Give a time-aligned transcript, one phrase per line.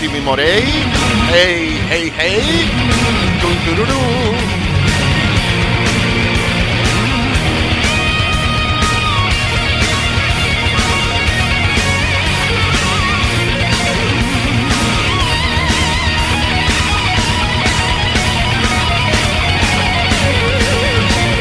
[0.00, 0.64] έτοιμοι μωρέοι.
[1.30, 2.68] Hey, hey, hey.
[3.40, 4.00] Τουν, τουρουρου.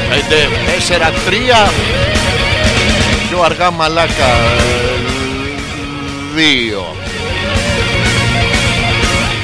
[0.10, 1.72] Πέντε, τέσσερα, τρία.
[3.30, 3.44] Πιο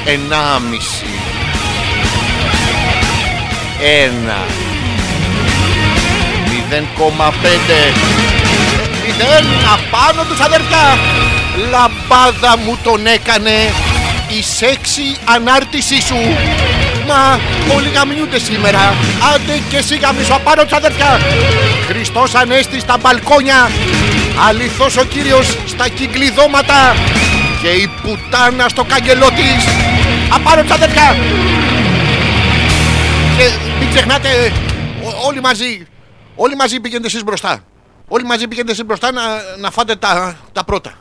[0.05, 1.05] Ενάμιση.
[4.03, 4.37] Ένα.
[6.49, 7.79] Μηδέν κόμμα πέντε.
[9.05, 9.45] Μηδέν.
[9.73, 10.97] Απάνω τους αδερφιά.
[11.69, 13.71] Λαμπάδα μου τον έκανε
[14.37, 16.17] η σεξι ανάρτησή σου.
[17.07, 17.39] Μα
[17.75, 18.93] όλοι γαμιούνται σήμερα.
[19.33, 21.19] Άντε και εσύ γαμίσου απάνω τους αδερφιά.
[21.87, 23.71] Χριστός Ανέστη στα μπαλκόνια.
[24.47, 26.95] Αληθώς ο Κύριος στα κυκλειδώματα.
[27.61, 29.72] Και η πουτάνα στο κάγκελό της.
[30.31, 31.15] Απάνω τους αδερφιά.
[33.37, 33.49] Και
[33.79, 34.29] μην ξεχνάτε
[35.03, 35.87] ό- όλοι μαζί.
[36.35, 37.59] Όλοι μαζί πήγαινε εσείς μπροστά.
[38.07, 39.21] Όλοι μαζί πήγαινε εσείς μπροστά να,
[39.59, 40.93] να φάτε τα, τα πρώτα.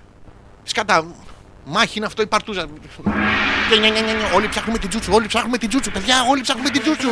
[0.63, 1.05] Σκατά.
[1.65, 2.65] Μάχη είναι αυτό η παρτούζα.
[3.71, 4.27] Και νια, νια, νια, νια.
[4.35, 5.91] Όλοι ψάχνουμε την τζούτσου, όλοι ψάχνουμε την τζούτσου.
[5.91, 7.11] Παιδιά, όλοι ψάχνουμε την τζούτσου.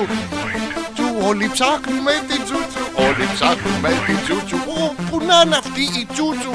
[0.95, 2.83] Τζου, όλοι ψάχνουμε την τζούτσου.
[2.95, 4.57] Όλοι ψάχνουμε την τζούτσου.
[4.57, 6.51] Ω, πού να είναι αυτή η τζούτσου.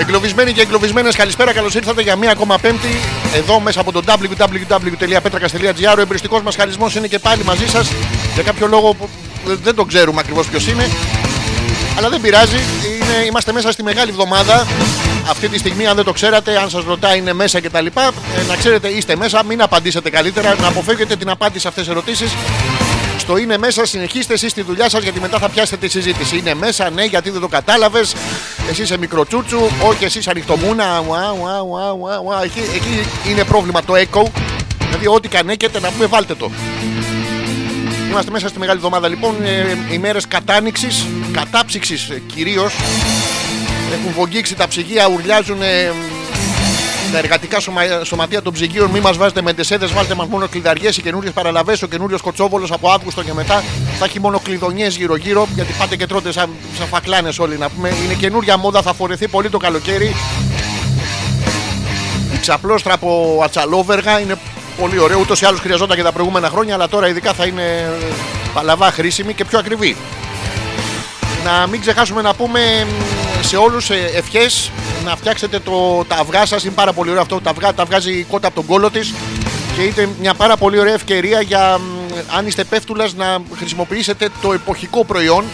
[0.00, 1.52] Εγκλωβισμένοι και εγκλωβισμένες, καλησπέρα.
[1.52, 3.00] Καλώς ήρθατε για μία ακόμα Πέμπτη
[3.34, 5.94] εδώ μέσα από το www.petrakas.gr.
[5.96, 7.92] Ο εμπριστικός μας χαρισμός είναι και πάλι μαζί σας.
[8.34, 9.08] Για κάποιο λόγο που
[9.44, 10.88] δεν το ξέρουμε ακριβώς ποιος είναι.
[11.98, 12.56] Αλλά δεν πειράζει.
[12.56, 14.66] Είναι, είμαστε μέσα στη μεγάλη εβδομάδα.
[15.30, 17.90] Αυτή τη στιγμή, αν δεν το ξέρατε, αν σας ρωτάει είναι μέσα κτλ., ε,
[18.48, 19.42] να ξέρετε είστε μέσα.
[19.44, 20.54] Μην απαντήσετε καλύτερα.
[20.60, 22.32] Να αποφεύγετε την απάντηση σε αυτές τις ερωτήσεις.
[23.18, 26.38] Στο είναι μέσα, συνεχίστε εσείς τη δουλειά σας γιατί μετά θα πιάσετε τη συζήτηση.
[26.38, 28.14] Είναι μέσα, ναι, γιατί δεν το κατάλαβες.
[28.70, 31.04] Εσύ είσαι μικροτσούτσου, όχι εσύ ανοιχτομούνα.
[31.08, 32.42] Ουα, ουα, ουα, ουα, ουα.
[32.42, 34.22] Εκεί, εκεί είναι πρόβλημα το echo.
[34.78, 36.50] Δηλαδή, ό,τι κανέκεται να πούμε, βάλτε το.
[38.10, 39.34] Είμαστε μέσα στη μεγάλη εβδομάδα λοιπόν.
[39.44, 42.74] Ε, ημέρες κατάνοιξης, κατάψυξης κυρίως.
[43.92, 45.92] Έχουν βογγίξει τα ψυγεία, ουρλιάζουν ε,
[47.12, 48.90] τα εργατικά σωμα, σωματεία των ψυγείων.
[48.90, 50.96] Μην μας βάζετε με ντεσέδε, βάλτε μας μόνο κλειδαριές.
[50.96, 53.62] Οι καινούριες παραλαβές, ο καινούριος κοτσόβολος από Αύγουστο και μετά
[53.98, 55.48] θα έχει μόνο κλειδονιές γύρω-γύρω.
[55.54, 57.88] Γιατί πάτε και τρώτε σαν, σαν φακλάνες όλοι να πούμε.
[58.04, 60.14] Είναι καινούρια μόδα, θα φορεθεί πολύ το καλοκαίρι.
[62.34, 64.36] Η ξαπλώστρα από ατσαλόβεργα είναι
[64.80, 65.18] πολύ ωραίο.
[65.20, 67.92] Ούτως ή άλλως χρειαζόταν και τα προηγούμενα χρόνια, αλλά τώρα ειδικά θα είναι
[68.54, 69.96] παλαβά χρήσιμη και πιο ακριβή.
[71.44, 74.70] Να μην ξεχάσουμε να πούμε μ, σε όλους ευχές
[75.04, 76.64] να φτιάξετε το, τα αυγά σας.
[76.64, 77.40] Είναι πάρα πολύ ωραίο αυτό.
[77.40, 79.14] Τα αυγά τα βγάζει η κότα από τον κόλο της
[79.76, 81.82] και είναι μια πάρα πολύ ωραία ευκαιρία για μ,
[82.36, 85.44] αν είστε πέφτουλας να χρησιμοποιήσετε το εποχικό προϊόν.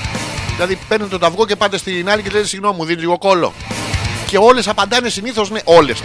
[0.54, 3.52] Δηλαδή παίρνετε το αυγό και πάτε στην άλλη και λέτε συγγνώμη μου δίνει λίγο κόλλο.
[4.26, 6.02] Και όλες απαντάνε συνήθως ναι, όλες.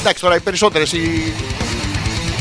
[0.00, 1.34] Εντάξει τώρα οι περισσότερες, οι,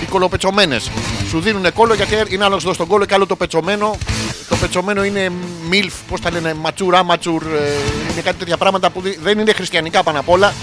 [0.01, 0.91] οι κολοπετσωμένες.
[1.29, 3.97] Σου δίνουν κόλλο γιατί είναι άλλος εδώ στον κόλλο και άλλο το πετσωμένο.
[4.59, 5.31] Το πετσωμένο είναι
[5.71, 7.43] milf, πώς τα λένε, ματσουρ, άματσουρ.
[7.43, 10.53] ε, Είναι κάτι τέτοια πράγματα που δι- δεν είναι χριστιανικά πάνω απ' όλα.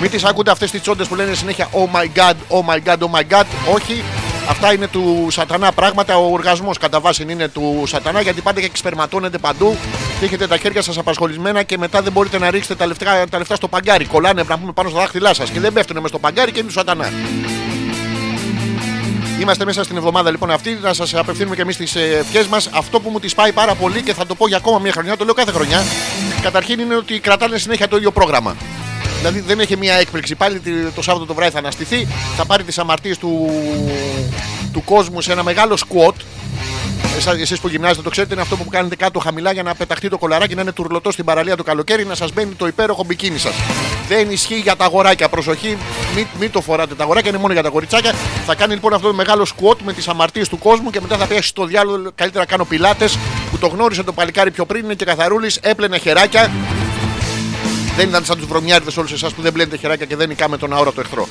[0.00, 2.98] Μην τις ακούτε αυτές τις τσόντες που λένε συνέχεια Oh my god, oh my god,
[2.98, 3.44] oh my god.
[3.74, 4.02] Όχι,
[4.48, 6.16] αυτά είναι του σατανά πράγματα.
[6.18, 9.76] Ο οργασμός κατά βάση είναι του σατανά γιατί πάτε και εξπερματώνετε παντού
[10.18, 13.38] και έχετε τα χέρια σας απασχολημένα και μετά δεν μπορείτε να ρίξετε τα λεφτά, τα
[13.38, 14.04] λεφτά στο παγκάρι.
[14.04, 16.68] Κολλάνε να πούμε πάνω στα δάχτυλά σας και δεν πέφτουν μες στο παγκάρι και είναι
[16.68, 17.12] του σατανά.
[19.40, 22.68] Είμαστε μέσα στην εβδομάδα λοιπόν αυτή να σας απευθύνουμε και εμείς τις ευχές μας.
[22.72, 25.16] Αυτό που μου τη πάει πάρα πολύ και θα το πω για ακόμα μια χρονιά,
[25.16, 25.82] το λέω κάθε χρονιά.
[26.42, 28.56] Καταρχήν είναι ότι κρατάνε συνέχεια το ίδιο πρόγραμμα.
[29.18, 30.34] Δηλαδή δεν έχει μια έκπληξη.
[30.34, 32.06] Πάλι τη- το Σάββατο το βράδυ θα αναστηθεί,
[32.36, 33.50] θα πάρει τις αμαρτίες του,
[34.72, 36.14] του κόσμου σε ένα μεγάλο σκουότ.
[37.40, 40.18] Εσείς που γυμνάζετε το ξέρετε, είναι αυτό που κάνετε κάτω χαμηλά για να πεταχτεί το
[40.18, 43.54] κολαράκι, να είναι τουρλωτό στην παραλία το καλοκαίρι, να σας μπαίνει το υπέροχο μπικίνι σας.
[44.08, 45.28] Δεν ισχύει για τα αγοράκια.
[45.28, 45.78] Προσοχή,
[46.14, 46.94] μην, μην το φοράτε.
[46.94, 48.12] Τα αγοράκια είναι μόνο για τα κοριτσάκια.
[48.46, 51.26] Θα κάνει λοιπόν αυτό το μεγάλο σκουότ με τις αμαρτίες του κόσμου και μετά θα
[51.26, 52.10] πιάσει στο διάλογο.
[52.14, 53.18] Καλύτερα κάνω πιλάτες
[53.50, 56.50] που το γνώρισε το παλικάρι πιο πριν, είναι και καθαρούλης, έπλαινε χεράκια.
[58.00, 60.72] Δεν ήταν σαν τους βρωμιάριδες όλους εσάς που δεν μπλένετε χεράκια και δεν νικάμε τον
[60.72, 61.28] αόρατο εχθρό.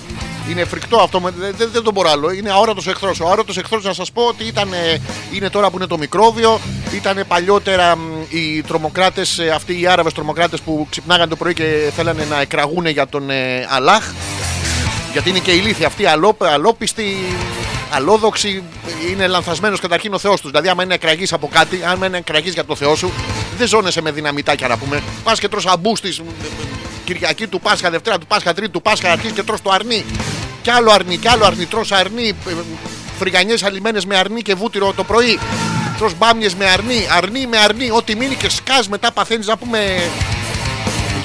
[0.49, 2.31] Είναι φρικτό αυτό, με- δεν, δεν, δεν τον μπορώ άλλο.
[2.31, 3.19] Είναι αόρατος εχθρός.
[3.19, 4.97] Ο αόρατος εχθρός, να σας πω ότι ήταν, ε,
[5.33, 6.59] είναι τώρα που είναι το μικρόβιο,
[6.93, 12.25] ήταν παλιότερα μ, οι τρομοκράτες, αυτοί οι Άραβες τρομοκράτες που ξυπνάγαν το πρωί και θέλανε
[12.29, 14.03] να εκραγούν για τον ε, Αλάχ.
[15.11, 17.17] Γιατί είναι και ηλίθιοι αυτοί, αλό, αλόπιστοι,
[17.89, 18.63] αλόδοξοι,
[19.09, 20.49] είναι λανθασμένος καταρχήν ο Θεός τους.
[20.49, 23.11] Δηλαδή, άμα είναι εκραγής από κάτι, άμα είναι εκραγής για το Θεό σου,
[23.57, 25.03] δεν ζώνεσαι με δυναμητάκια να πούμε.
[25.23, 26.15] Πας και τρως αμπούστη
[27.05, 30.05] Κυριακή του Πάσχα, Δευτέρα του Πάσχα, Τρίτη του Πάσχα, αρχίζει και τρως το αρνί.
[30.61, 31.65] Κι άλλο αρνί, κι άλλο αρνί.
[31.65, 32.35] Τρως αρνί,
[33.19, 35.39] φρυγανιές αλημένε με αρνί και βούτυρο το πρωί.
[35.97, 37.89] Τρως μπάμιες με αρνί, αρνί με αρνί.
[37.91, 40.09] Ό,τι μείνει και σκάς μετά παθαίνεις να πούμε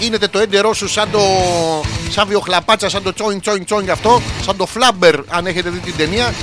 [0.05, 1.21] γίνεται το έντερό σου σαν το.
[2.11, 5.97] σαν βιοχλαπάτσα, σαν το τσόιν τσόιν τσόιν αυτό, σαν το φλάμπερ, αν έχετε δει την
[5.97, 6.35] ταινία.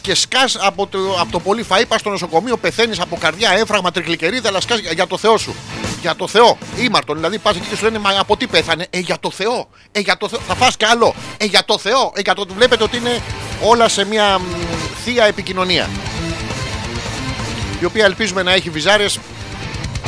[0.00, 3.90] Και σκάς από το, από το πολύ φαΐ, πα στο νοσοκομείο, πεθαίνεις από καρδιά, έμφραγμα,
[3.90, 5.54] τρικλικερίδα, αλλά σκάς για, για το Θεό σου.
[6.00, 6.58] Για το Θεό.
[6.76, 7.16] Ήμαρτον.
[7.16, 9.68] Δηλαδή πας εκεί και σου λένε Μα από τι πέθανε; Ε, για το Θεό.
[9.92, 10.40] Ε, για το Θεό.
[10.48, 11.14] Θα φας κι άλλο.
[11.36, 12.12] Ε, για το Θεό.
[12.14, 12.46] Ε, για το...
[12.54, 13.22] Βλέπετε ότι είναι
[13.62, 14.42] όλα σε μια μ,
[15.04, 15.90] θεία επικοινωνία.
[17.80, 19.18] Η οποία ελπίζουμε να έχει βυζάρες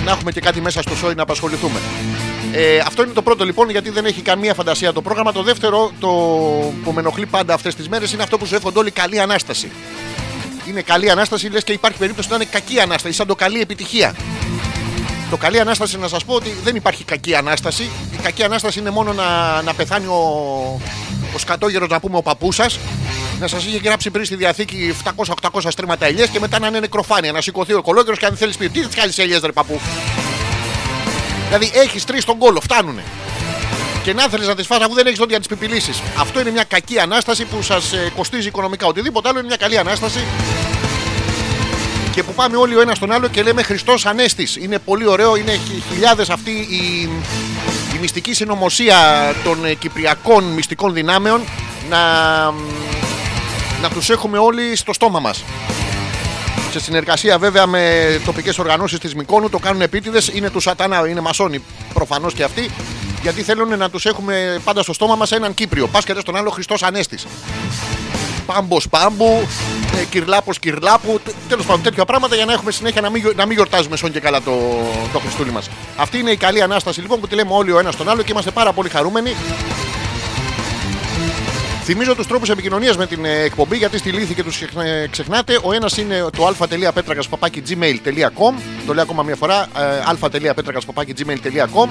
[0.04, 1.80] να έχουμε και κάτι μέσα στο σόι να απασχοληθούμε.
[2.52, 5.32] Ε, αυτό είναι το πρώτο λοιπόν, γιατί δεν έχει καμία φαντασία το πρόγραμμα.
[5.32, 6.08] Το δεύτερο, το
[6.84, 9.70] που με ενοχλεί πάντα αυτές τις μέρες, είναι αυτό που σου εύχονται όλοι καλή ανάσταση.
[10.68, 14.14] Είναι καλή ανάσταση, λες και υπάρχει περίπτωση να είναι κακή ανάσταση, σαν το καλή επιτυχία.
[15.30, 17.82] Το καλή ανάσταση να σας πω ότι δεν υπάρχει κακή ανάσταση.
[18.12, 20.80] Η κακή ανάσταση είναι μόνο να, να πεθάνει ο,
[21.36, 22.78] ο σκατόγερος, να πούμε ο παππούς σας,
[23.40, 24.94] να σας είχε γράψει πριν στη διαθήκη
[25.52, 27.32] 700-800 στρέμματα ελιές και μετά να είναι νεκροφάνεια.
[27.32, 29.80] Να σηκωθεί ο οικολόγερο και αν θέλεις πει: Τι τις κάνεις ελιές, ρε παππού;
[31.46, 33.02] Δηλαδή έχεις τρεις στον κόλο, φτάνουνε.
[34.02, 35.92] Και να θέλεις να τις φας αφού δεν έχεις δόντια να τις πιπιλήσει.
[36.18, 38.86] Αυτό είναι μια κακή ανάσταση που σας κοστίζει οικονομικά.
[38.86, 40.18] Οτιδήποτε άλλο είναι μια καλή ανάσταση.
[42.16, 44.56] Και που πάμε όλοι ο ένας στον άλλο και λέμε Χριστός Ανέστης.
[44.56, 47.08] Είναι πολύ ωραίο, είναι χιλιάδες αυτή η,
[47.94, 48.96] η μυστική συνωμοσία
[49.44, 51.40] των ε, κυπριακών μυστικών δυνάμεων
[51.88, 52.00] να,
[53.82, 55.44] να τους έχουμε όλοι στο στόμα μας.
[56.70, 60.30] Σε συνεργασία βέβαια με τοπικές οργανώσεις της Μικόνου το κάνουν επίτηδες.
[60.34, 61.62] Είναι του Σατανά, είναι μασόνοι
[61.94, 62.70] προφανώς και αυτοί.
[63.22, 65.88] Γιατί θέλουν να τους έχουμε πάντα στο στόμα μας έναν Κύπριο.
[65.88, 67.26] Πας και δες τον άλλο Χριστός Ανέστης.
[68.46, 69.46] Πάμπος πάμπου,
[70.00, 71.20] ε, κυρλάπος κυρλάπου.
[71.48, 74.12] Τέλος πάντων τέτοια πράγματα για να έχουμε συνέχεια να μην, γιο- να μην γιορτάζουμε σόν
[74.12, 74.52] και καλά το,
[75.12, 75.68] το Χριστούλη μας.
[75.96, 78.32] Αυτή είναι η καλή ανάσταση λοιπόν που τη λέμε όλοι ο ένας τον άλλο και
[78.32, 79.34] είμαστε πάρα πολύ χαρούμενοι.
[81.84, 84.62] Θυμίζω τους τρόπους επικοινωνίας με την ε, εκπομπή γιατί στη λύθη και τους
[85.10, 85.58] ξεχνάτε.
[85.62, 88.54] Ο ένας είναι το α.πέτρακα.gmail.com.
[88.86, 89.66] Το λέω ακόμα μια φορά.
[89.76, 89.80] ε,
[90.26, 91.88] α.πέτρακα.gmail.com.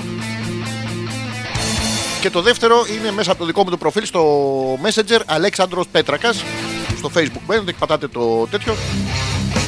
[2.26, 4.24] Και το δεύτερο είναι μέσα από το δικό μου το προφίλ στο
[4.84, 6.44] Messenger Αλέξανδρος Πέτρακας.
[6.98, 8.76] Στο Facebook μπαίνετε και πατάτε το τέτοιο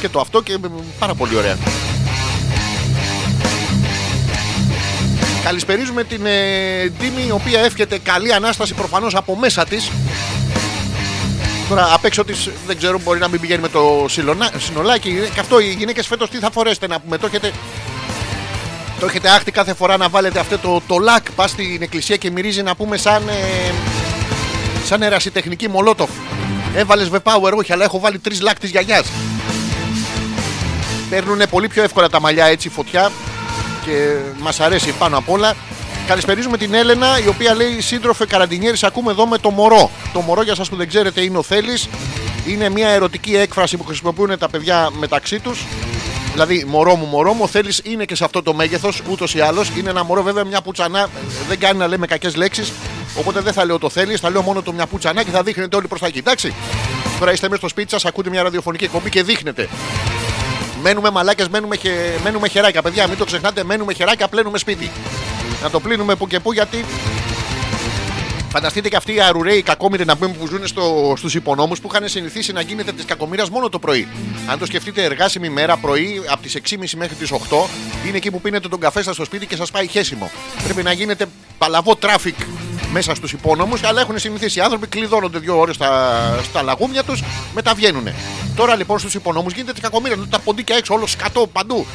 [0.00, 0.56] και το αυτό και ε,
[0.98, 1.56] πάρα πολύ ωραία.
[5.44, 9.90] Καλησπερίζουμε την ε, Ντίμη η οποία εύχεται καλή ανάσταση προφανώς από μέσα της.
[11.68, 15.14] Τώρα απ' έξω της δεν ξέρω μπορεί να μην πηγαίνει με το σιλονά- συνολάκι.
[15.34, 17.18] Και αυτό οι γυναίκες φέτος τι θα φορέσετε να πούμε
[18.98, 21.82] το έχετε το έχετε άχτη κάθε φορά να βάλετε αυτό το, το λακ πας στην
[21.82, 23.72] εκκλησία και μυρίζει να πούμε σαν ε,
[24.84, 26.10] σαν ερασιτεχνική μολότοφ
[26.74, 29.06] έβαλες V-Power όχι αλλά έχω βάλει τρεις λακ της γιαγιάς
[31.10, 33.10] παίρνουν πολύ πιο εύκολα τα μαλλιά έτσι φωτιά
[33.84, 35.54] και μας αρέσει πάνω απ' όλα
[36.06, 38.84] Καλησπερίζουμε την Έλενα, η οποία λέει σύντροφε καραντινιέρης.
[38.84, 39.90] Ακούμε εδώ με το μωρό.
[40.12, 41.78] Το μωρό, για σας που δεν ξέρετε, είναι ο Θέλει.
[42.46, 45.64] Είναι μια ερωτική έκφραση που χρησιμοποιούν τα παιδιά μεταξύ τους.
[46.38, 49.40] Δηλαδή, μωρό μου, μωρό μου, ο Θέλεις είναι και σε αυτό το μέγεθος, ούτως ή
[49.40, 49.70] άλλως.
[49.76, 51.08] Είναι ένα μωρό, βέβαια, μια πουτσανά.
[51.48, 52.72] Δεν κάνει να λέμε κακές λέξεις.
[53.18, 55.76] Οπότε δεν θα λέω το θέλεις, θα λέω μόνο το μια πουτσανά και θα δείχνετε
[55.76, 56.18] όλοι προς τα εκεί.
[56.18, 56.54] Εντάξει.
[57.18, 59.68] Τώρα είστε μέσα στο σπίτι σας, ακούτε μια ραδιοφωνική εκπομπή και δείχνετε.
[60.82, 61.90] Μένουμε μαλάκες, μένουμε, χε...
[62.24, 62.82] μένουμε χεράκια.
[62.82, 64.90] Παιδιά, μην το ξεχνάτε, μένουμε χεράκια, πλένουμε σπίτι.
[65.62, 66.84] Να το πλύνουμε που και που γιατί.
[68.50, 72.08] Φανταστείτε και αυτοί οι αρουραίοι κακόμοιροι να πούμε που ζουν στο, στους υπονόμους που είχαν
[72.08, 74.08] συνηθίσει να γίνεται της κακομοίρας μόνο το πρωί.
[74.46, 77.36] Αν το σκεφτείτε εργάσιμη μέρα πρωί από τις 6.30 μέχρι τις 8
[78.06, 80.30] είναι εκεί που πίνετε τον καφέ σας στο σπίτι και σας πάει χέσιμο.
[80.64, 81.26] Πρέπει να γίνεται
[81.58, 82.36] παλαβό traffic
[82.92, 87.22] μέσα στους υπόνομους αλλά έχουν συνηθίσει οι άνθρωποι κλειδώνονται δύο ώρες στα, στα λαγούμια τους
[87.54, 88.08] μετά βγαίνουν.
[88.56, 91.86] Τώρα λοιπόν στους υπονόμους γίνεται της κακομοίρας τα ποντίκια έξω όλο σκατό παντού.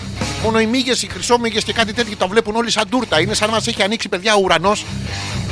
[0.44, 3.22] Μόνο οι μύγες, οι χρυσόμυγες και κάτι τέτοιο τα βλέπουν όλοι σαν τούρτα.
[3.22, 4.86] Είναι σαν να μας έχει ανοίξει παιδιά ο ουρανός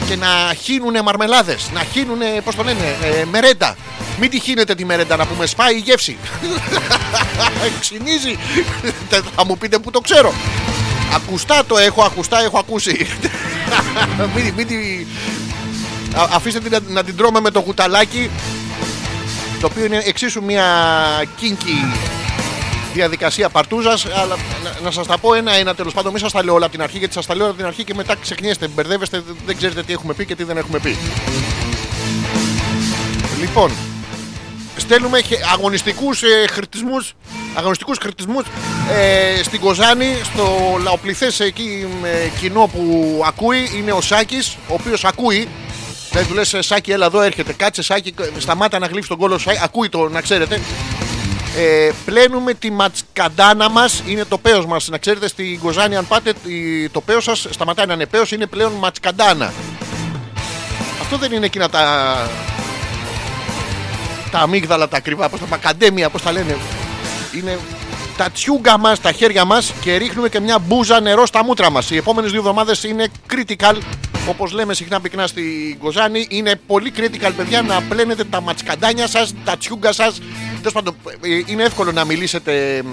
[0.07, 0.53] και να
[0.91, 3.75] χύνουνε μαρμελάδες, να χύνουνε, πώς το λένε, ε, μερέντα.
[4.19, 6.17] Μην τη χύνετε τη μερέντα να πούμε, σπάει η γεύση.
[7.79, 8.37] Ξυνίζει.
[9.09, 10.33] Δεν θα μου πείτε που το ξέρω.
[11.13, 13.07] Ακουστά το έχω, ακουστά έχω ακούσει.
[14.35, 14.75] μην, μην τη...
[16.15, 18.29] Α- αφήστε την να, να την τρώμε με το κουταλάκι
[19.61, 20.65] το οποίο είναι εξίσου μια
[21.35, 21.85] κίνκι
[22.93, 24.05] διαδικασία παρτούζας.
[24.05, 26.11] Αλλά να, να σας τα πω ένα-ένα τέλος πάντων.
[26.11, 27.67] Μην σας τα λέω όλα από την αρχή, γιατί σας τα λέω όλα από την
[27.71, 30.79] αρχή και μετά ξεχνιέστε, μπερδεύεστε, δεν- δεν ξέρετε τι έχουμε πει και τι δεν έχουμε
[30.79, 30.97] πει.
[33.39, 33.71] Λοιπόν,
[34.77, 37.13] στέλνουμε χε- αγωνιστικούς ε, χριτισμούς
[37.53, 38.43] αγωνιστικούς χριτισμούς
[38.91, 45.03] ε, στην Κοζάνη στο λαοπληθές εκεί ε, κοινό που ακούει είναι ο Σάκης ο οποίος
[45.05, 45.47] ακούει
[46.11, 49.37] δεν του λες «Ε, Σάκη έλα εδώ έρχεται κάτσε Σάκη σταμάτα να γλύφει τον κόλλο
[49.37, 49.59] σου Σάκη».
[49.63, 50.61] ακούει το να ξέρετε
[51.57, 54.03] ε, πλένουμε τη ματσκαντάνα μας.
[54.07, 54.87] Είναι το πέος μας.
[54.89, 58.45] Να ξέρετε, στην Κοζάνη, αν πάτε, η- το πέος σας σταματάει να είναι πέος, είναι
[58.45, 59.53] πλέον ματσκαντάνα.
[61.01, 61.83] Αυτό δεν είναι εκείνα τα.
[64.31, 66.57] τα αμύγδαλα τα ακριβά, πώς τα μακαντέμια, πώς τα λένε.
[67.37, 67.57] Είναι
[68.17, 71.89] τα τσιούγκα μας, τα χέρια μας και ρίχνουμε και μια μπούζα νερό στα μούτρα μας.
[71.91, 73.77] Οι επόμενες δύο εβδομάδες είναι critical.
[74.29, 79.33] Όπως λέμε συχνά πυκνά στην Κοζάνη, είναι πολύ critical, παιδιά, να πλένετε τα ματσκαντάνια σας,
[79.45, 80.21] τα τσιούγκα σας.
[80.61, 82.87] Τέλος πάντων, ε, είναι εύκολο να μιλήσετε μ,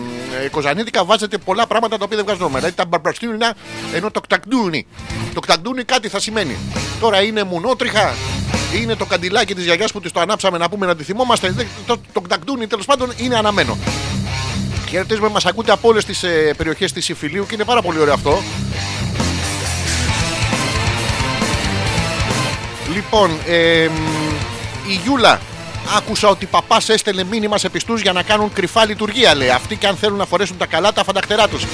[0.44, 2.58] ε, κοζανίτικα, βάζετε πολλά πράγματα τα οποία δεν βγάζουν νόημα.
[2.58, 3.54] Δηλαδή τα μπαρμπαστούνια
[3.94, 4.86] ενώ το κτακτούνι.
[5.34, 6.56] Το κτακτούνι κάτι θα σημαίνει.
[7.00, 8.14] Τώρα είναι μουνότριχα,
[8.80, 11.50] είναι το καντιλάκι της γιαγιάς που της το ανάψαμε να πούμε να τη θυμόμαστε.
[11.50, 13.78] Δεν- Το, το κτακτούνι τέλος πάντων είναι αναμένο.
[14.88, 18.14] Χαιρετίζουμε, μας ακούτε από όλες τις ε, περιοχές της Ιφιλίου και είναι πάρα πολύ ωραίο
[18.14, 18.42] αυτό.
[22.94, 25.40] Λοιπόν, ε, μ, η Γιούλα.
[25.96, 29.34] Άκουσα ότι παπάς έστελνε μήνυμα σε πιστούς για να κάνουν κρυφά λειτουργία.
[29.34, 31.64] Λέει αυτοί και αν θέλουν να φορέσουν τα καλά τα φανταχτερά τους.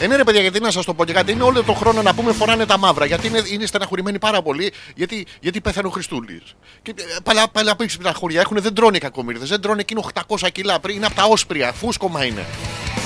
[0.00, 1.32] Ε, ναι, ρε παιδιά, γιατί να σας το πω και κάτι.
[1.32, 3.04] Είναι όλο τον χρόνο να πούμε φοράνε τα μαύρα.
[3.06, 4.72] Γιατί είναι, είναι στεναχωρημένοι πάρα πολύ.
[4.94, 6.42] Γιατί, γιατί πέθανε ο Χριστούλης.
[6.82, 9.44] Και ε, παλά, παλά πίσω στα χωριά έχουν, δεν τρώνε κακομίρδε.
[9.46, 10.04] Δεν τρώνε εκείνο
[10.38, 10.80] 800 κιλά.
[10.80, 11.72] Πριν είναι από τα όσπρια.
[11.72, 12.44] Φούσκωμα είναι.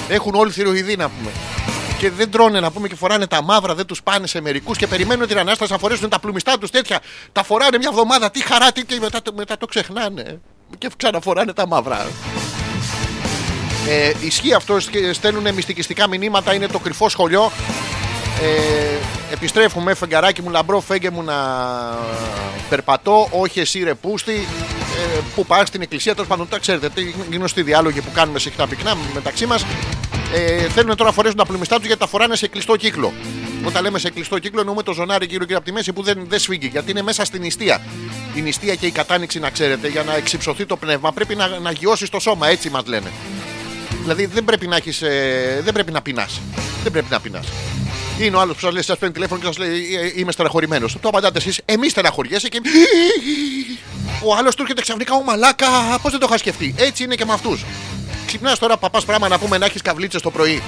[0.09, 1.31] Έχουν όλοι θηροειδή να πούμε.
[1.99, 4.87] Και δεν τρώνε να πούμε και φοράνε τα μαύρα, δεν τους πάνε σε μερικούς και
[4.87, 7.01] περιμένουν την ανάσταση να φορέσουν τα πλουμιστά τους τέτοια.
[7.33, 10.41] Τα φοράνε μια εβδομάδα, τι χαρά, τι και μετά, το- μετά το ξεχνάνε.
[10.79, 12.07] Και ξαναφοράνε τα μαύρα.
[13.89, 14.77] Ε, ισχύει αυτό,
[15.13, 17.51] στέλνουν μυστικιστικά μηνύματα, είναι το κρυφό σχολείο.
[18.43, 21.35] Ε, επιστρέφουμε, φεγγαράκι μου, λαμπρό, φέγγε μου να
[22.69, 23.29] περπατώ.
[23.31, 24.47] Όχι εσύ ρε πούστη.
[24.95, 28.67] ε, που πα στην εκκλησία, τέλος πάντων, τα ξέρετε, τι γνωστοί διάλογοι που κάνουμε συχνά
[28.67, 29.65] πυκνά μεταξύ μας.
[30.35, 33.13] Ε, θέλουν τώρα να φορέσουν τα πλουμιστά τους γιατί τα φοράνε σε κλειστό κύκλο.
[33.67, 36.25] Όταν λέμε σε κλειστό κύκλο, εννοούμε το ζωνάρι γύρω γύρω από τη μέση που δεν,
[36.29, 37.81] δεν σφίγγει γιατί είναι μέσα στην νηστεία.
[38.35, 41.71] Η νηστεία και η κατάνοιξη, να ξέρετε, για να εξυψωθεί το πνεύμα πρέπει να, να
[41.71, 43.11] γιώσεις το σώμα, έτσι μας λένε.
[44.05, 46.41] Δηλαδή δεν πρέπει να έχεις, ε, δεν πρέπει να πεινάς.
[46.83, 47.47] Δεν πρέπει να πεινάς.
[48.19, 50.97] Είναι ο άλλος που σας λέει, σας παίρνει τηλέφωνο και σας λέει «Ε, Είμαι στεναχωρημένος.
[51.01, 52.61] Το απαντάτε εσείς, Εμείς στεναχωριέσαι και.
[54.25, 55.67] Ο άλλος του έρχεται ξαφνικά, Ο μαλάκα,
[56.03, 56.75] πώς δεν το είχα σκεφτεί.
[56.79, 57.65] Έτσι είναι και με αυτούς.
[58.27, 60.63] Ξυπνάς τώρα παπάς πράγμα να πούμε να έχεις καβλίτσες το πρωί.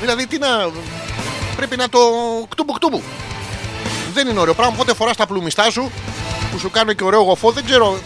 [0.00, 0.70] Δηλαδή τι να.
[1.56, 1.98] Πρέπει να το
[2.48, 3.02] κτούμπου κτούμπου.
[4.14, 4.76] Δεν είναι ωραίο πράγμα.
[4.76, 5.90] Πότε φοράς τα πλουμιστά σου
[6.52, 7.50] που σου κάνουν και ωραίο γοφό.
[7.50, 7.98] Δεν ξέρω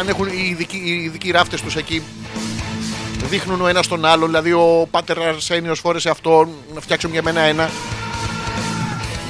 [0.00, 2.02] αν έχουν οι ειδικοί, οι ειδικοί ράφτες τους εκεί.
[3.28, 4.26] Δείχνουν ο ένας τον άλλο.
[4.26, 6.48] Δηλαδή ο πάτερ Αρσένιος φόρεσε αυτό.
[6.74, 7.70] Να φτιάξουν για μένα ένα.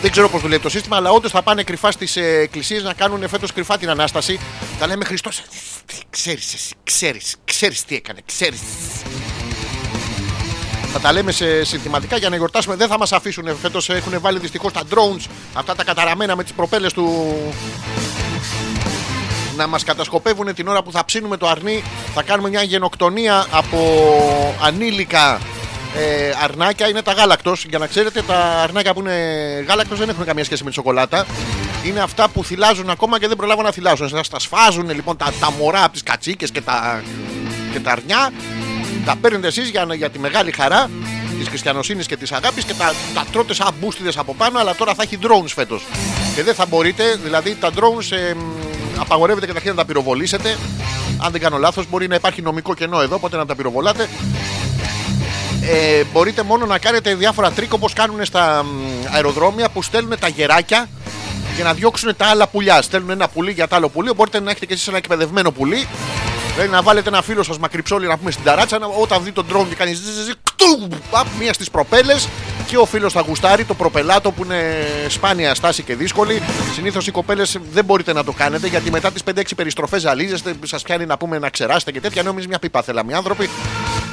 [0.02, 3.28] Δεν ξέρω πώς δουλεύει το σύστημα, αλλά όντως θα πάνε κρυφά στις εκκλησίες να κάνουν
[3.28, 4.40] φέτος κρυφά την ανάσταση.
[4.78, 5.42] Θα λέμε Χριστός,
[6.10, 8.60] ξέρεις εσύ, ξέρεις, ξέρεις τι έκανε, ξέρεις.
[10.92, 12.76] Θα τα λέμε σε συνθηματικά για να γιορτάσουμε.
[12.76, 13.88] Δεν θα μας αφήσουν φέτος.
[13.88, 17.36] Έχουν βάλει δυστυχώς τα drones, αυτά τα καταραμένα με τις προπέλες του.
[19.56, 21.82] Να μας κατασκοπεύουν την ώρα που θα ψήνουμε το αρνί.
[22.14, 23.78] Θα κάνουμε μια γενοκτονία από
[24.62, 25.40] ανήλικα
[25.96, 26.88] ε, αρνάκια.
[26.88, 27.64] Είναι τα γάλακτος.
[27.68, 29.14] Για να ξέρετε, τα αρνάκια που είναι
[29.68, 31.26] γάλακτος δεν έχουν καμία σχέση με τη σοκολάτα.
[31.84, 34.08] Είναι αυτά που θυλάζουν ακόμα και δεν προλάβουν να θυλάζουν.
[34.08, 37.02] Σας τα σφάζουν λοιπόν τα, τα μωρά από τις κατσίκες και τα,
[37.72, 38.30] και τα αρνιά.
[39.04, 40.90] Τα παίρνετε εσείς για, για τη μεγάλη χαρά
[41.38, 44.58] της χριστιανοσύνης και της αγάπης και τα, τα τρώτε σαν πούστηδες από πάνω.
[44.58, 45.86] Αλλά τώρα θα έχει drones φέτος.
[46.34, 50.56] Και δεν θα μπορείτε, δηλαδή τα drones ε, μ, απαγορεύεται καταρχήν να τα πυροβολήσετε.
[51.18, 54.08] Αν δεν κάνω λάθος, μπορεί να υπάρχει νομικό κενό εδώ, οπότε να τα πυροβολάτε.
[55.62, 58.68] Ε, μπορείτε μόνο να κάνετε διάφορα τρικ όπως κάνουν στα μ,
[59.12, 60.88] αεροδρόμια που στέλνουν τα γεράκια
[61.54, 62.82] για να διώξουν τα άλλα πουλιά.
[62.82, 65.86] Στέλνουν ένα πουλί για το άλλο πουλί, μπορείτε να έχετε και εσείς ένα εκπαιδευμένο πουλί.
[66.60, 69.46] Δηλαδή να βάλετε ένα φίλο σας μακριψόλι να πούμε στην ταράτσα, να, όταν δει τον
[69.52, 72.28] drone και κάνει ζζζζ, κτου, παπ, μία στις προπέλες
[72.66, 76.42] και ο φίλος θα γουστάρει το προπελάτο που είναι σπάνια στάση και δύσκολη.
[76.74, 80.82] Συνήθως οι κοπέλες δεν μπορείτε να το κάνετε γιατί μετά τις 5-6 περιστροφές ζαλίζεστε, σας
[80.82, 82.22] πιάνει να πούμε να ξεράσετε και τέτοια.
[82.22, 83.50] Νομίζω μια πίπα θέλαμε οι άνθρωποι.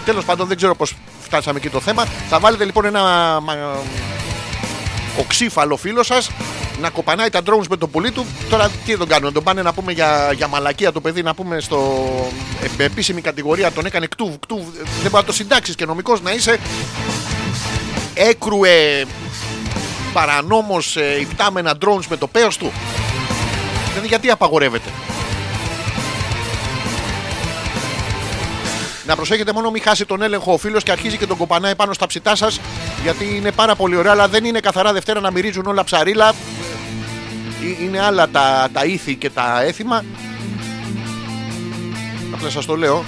[0.05, 2.05] Τέλος πάντων δεν ξέρω πώς φτάσαμε εκεί το θέμα.
[2.29, 3.01] Θα βάλετε λοιπόν ένα
[5.17, 6.29] μα- οξύφαλο φίλος σας
[6.81, 8.25] να κοπανάει τα drones με το πουλί του.
[8.49, 11.59] Τώρα τι τον κάνουν, τον πάνε να πούμε για, για μαλακία το παιδί, να πούμε
[11.59, 12.05] στο
[12.79, 13.71] ε, επίσημη κατηγορία.
[13.71, 14.63] Τον έκανε κτούβ, κτούβ.
[14.73, 16.59] Δεν μπορεί να το συντάξεις και νομικός να είσαι.
[18.13, 19.05] Έκρουε
[20.13, 22.71] παρανόμως ε, υπτάμενα drones με το πέος του.
[23.89, 24.89] Δηλαδή γιατί απαγορεύεται;
[29.07, 31.93] Να προσέχετε μόνο μην χάσει τον έλεγχο ο φίλος και αρχίζει και τον κοπανάει πάνω
[31.93, 32.59] στα ψητά σας.
[33.03, 36.29] Γιατί είναι πάρα πολύ ωραία, αλλά δεν είναι καθαρά Δευτέρα να μυρίζουν όλα ψαρίλα.
[36.29, 40.05] Ε, Είναι άλλα τα, τα ήθη και τα έθιμα.
[42.33, 43.05] Απλά σας το λέω.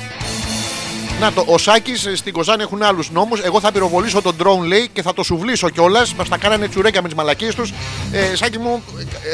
[1.19, 3.39] Να το, ο Σάκης στην Κοζάνη έχουν άλλους νόμους.
[3.41, 6.13] Εγώ θα πυροβολήσω τον drone λέει και θα το σουβλήσω κιόλας.
[6.13, 7.73] Μας τα κάνανε τσουρέκια με τις μαλακίες τους.
[8.11, 8.83] Ε, Σάκη μου,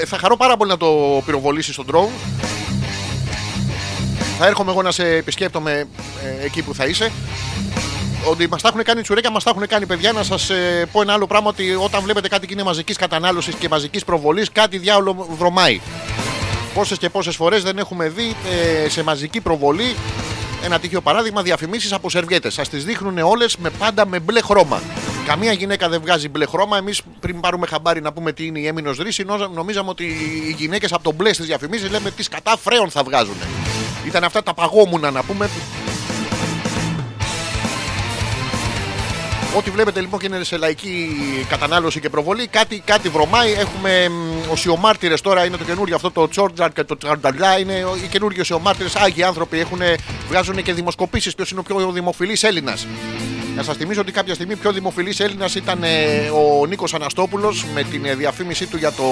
[0.01, 2.35] ε, θα χαρώ πάρα πολύ να το πυροβολήσεις τον drone.
[4.39, 5.87] Θα έρχομαι εγώ να σε επισκέπτομαι
[6.41, 7.11] ε, εκεί που θα είσαι.
[8.29, 10.11] Ότι μας τα έχουν κάνει τσουρέκια, μας τα έχουν κάνει παιδιά.
[10.11, 10.51] Να σας
[10.91, 14.51] πω ένα άλλο πράγμα: Ότι όταν βλέπετε κάτι και είναι μαζικής κατανάλωσης και μαζικής προβολής,
[14.51, 15.81] κάτι διάολο βρωμάει.
[16.73, 18.35] Πόσες και πόσες φορές δεν έχουμε δει
[18.85, 19.95] ε, σε μαζική προβολή
[20.63, 22.53] ένα τυχαίο παράδειγμα διαφημίσεις από σερβιέτες.
[22.53, 24.81] Σα τις δείχνουν όλες με πάντα με μπλε χρώμα.
[25.25, 26.77] Καμία γυναίκα δεν βγάζει μπλε χρώμα.
[26.77, 30.55] Εμείς πριν πάρουμε χαμπάρι να πούμε τι είναι η έμεινο ρίση, νο- νομίζαμε ότι οι
[30.57, 33.35] γυναίκες από τον μπλε στις διαφημίσεις λέμε τις κατά φρέων θα βγάζουν.
[34.05, 35.49] Ήταν αυτά τα παγόμουνα να πούμε.
[39.57, 41.09] Ό,τι βλέπετε λοιπόν και είναι σε λαϊκή
[41.49, 43.51] κατανάλωση και προβολή, κάτι, κάτι βρωμάει.
[43.51, 47.59] Έχουμε μ, οσιομάρτυρες τώρα, είναι το καινούριο αυτό το Τσόρτζαρ και το Τσαρνταλιά.
[47.59, 49.79] Είναι ο- οι καινούργιοι οσιομάρτυρες, άγιοι άνθρωποι έχουν,
[50.29, 51.35] βγάζουν και δημοσκοπήσεις.
[51.35, 52.87] Ποιος είναι ο πιο δημοφιλής Έλληνας.
[53.55, 55.89] Να σας θυμίσω ότι κάποια στιγμή πιο δημοφιλής Έλληνας ήταν ε,
[56.61, 59.03] ο Νίκος Αναστόπουλος με την ε, διαφήμιση του για το,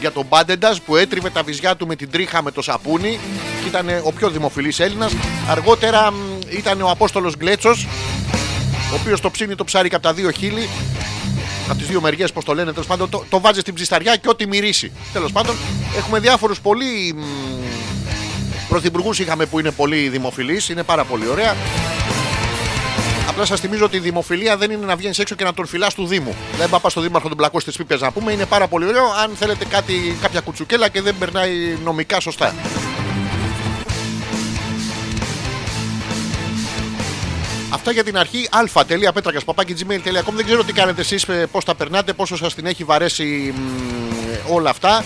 [0.00, 3.18] για το Μπάντεντα που έτριβε τα βυζιά του με την τρίχα με το σαπούνι
[3.62, 5.12] και ήταν ε, ο πιο δημοφιλής Έλληνας.
[5.48, 6.16] Αργότερα μ,
[6.50, 7.86] ήταν ο Απόστολος Γκλέτσος
[8.92, 10.68] ο οποίος το ψήνει το ψάρι και από τα δύο χείλη.
[11.68, 14.28] Από τις δύο μεριές, πώς το λένε, τέλος πάντων, το, το βάζει στην ψισταριά και
[14.28, 14.92] ό,τι μυρίσει.
[15.12, 15.56] Τέλος πάντων,
[15.96, 17.14] έχουμε διάφορους πολύ
[18.68, 21.56] πρωθυπουργούς είχαμε που είναι πολύ δημοφιλείς, είναι πάρα πολύ ωραία.
[23.28, 25.94] Απλά σας θυμίζω ότι η δημοφιλία δεν είναι να βγαίνεις έξω και να τον φυλάς
[25.94, 26.34] του Δήμου.
[26.58, 28.32] Δεν πάει στο Δήμαρχο τον πλακό τη πίπες να πούμε.
[28.32, 32.54] Είναι πάρα πολύ ωραίο αν θέλετε κάτι, κάποια κουτσουκέλα και δεν περνάει νομικά σωστά.
[37.70, 38.48] Αυτά για την αρχή.
[38.50, 40.32] αλφα.πέτρακα παπάκι.gmail.com.
[40.34, 44.70] Δεν ξέρω τι κάνετε εσείς, πώς τα περνάτε, πόσο σας την έχει βαρέσει μ, όλα
[44.70, 45.04] αυτά.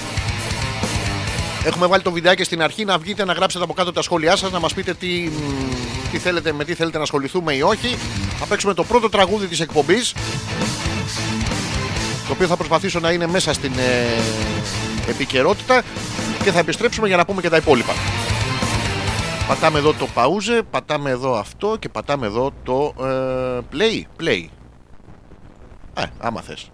[1.64, 4.50] Έχουμε βάλει το βιντεάκι στην αρχή να βγείτε να γράψετε από κάτω τα σχόλιά σας,
[4.50, 7.96] να μας πείτε τι, μ, τι θέλετε, με τι θέλετε να ασχοληθούμε ή όχι.
[8.38, 10.14] Θα παίξουμε το πρώτο τραγούδι της εκπομπής.
[12.26, 15.82] Το οποίο θα προσπαθήσω να είναι μέσα στην ε, επικαιρότητα
[16.42, 17.92] και θα επιστρέψουμε για να πούμε και τα υπόλοιπα.
[19.48, 24.22] Πατάμε εδώ το παούζε, πατάμε εδώ αυτό και πατάμε εδώ το ε, play.
[24.22, 24.44] Play.
[25.94, 26.71] Ε, άμα θες.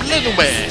[0.03, 0.65] Πλένουμε.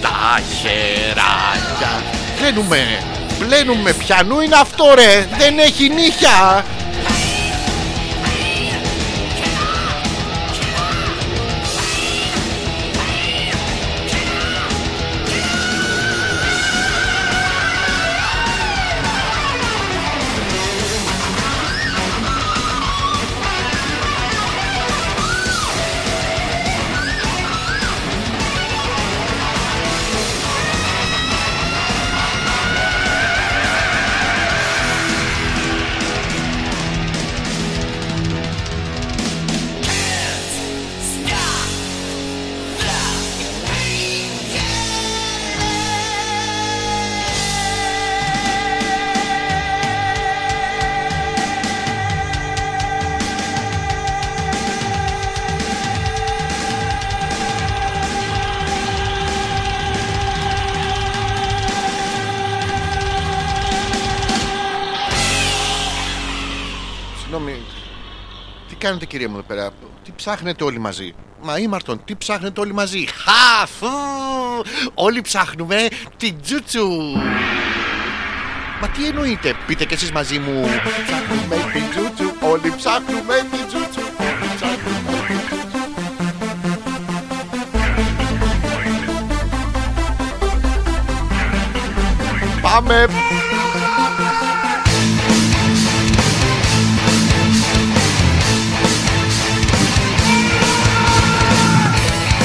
[0.00, 2.02] Τα χεράκια.
[2.38, 2.98] Πλένουμε.
[3.38, 3.92] Πλένουμε.
[3.92, 5.28] Πιανού είναι αυτό ρε.
[5.38, 6.64] Δεν έχει νύχια.
[68.92, 69.70] Κάνετε κυρία μου εδώ πέρα.
[70.04, 73.88] Τι ψάχνετε όλοι μαζί; Μα ήμαρτον, τι ψάχνετε όλοι μαζί; Χα, φου,
[74.94, 76.88] όλοι ψάχνουμε την τζούτσου.
[78.80, 80.68] Μα τι εννοείτε, πείτε κι εσείς μαζί μου.
[81.06, 84.00] Ψάχνουμε την τζούτσου, όλοι ψάχνουμε την τζούτσου.
[84.18, 85.80] όλοι ψάχνουμε την τζούτσου.
[92.62, 93.21] Πάμε.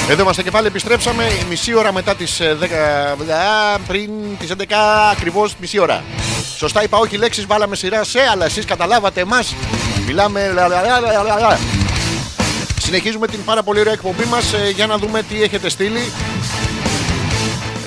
[0.09, 4.63] Εδώ είμαστε και πάλι επιστρέψαμε μισή ώρα μετά τις ε, 10, α, πριν τις 11
[5.11, 6.03] ακριβώς μισή ώρα.
[6.57, 9.55] Σωστά είπα όχι λέξεις, βάλαμε σειρά σε, αλλά εσείς καταλάβατε εμάς.
[10.05, 10.51] Μιλάμε...
[10.53, 11.59] λα, λα, λα, λα, λα, λα.
[12.81, 16.11] Συνεχίζουμε την πάρα πολύ ωραία εκπομπή μας ε, για να δούμε τι έχετε στείλει.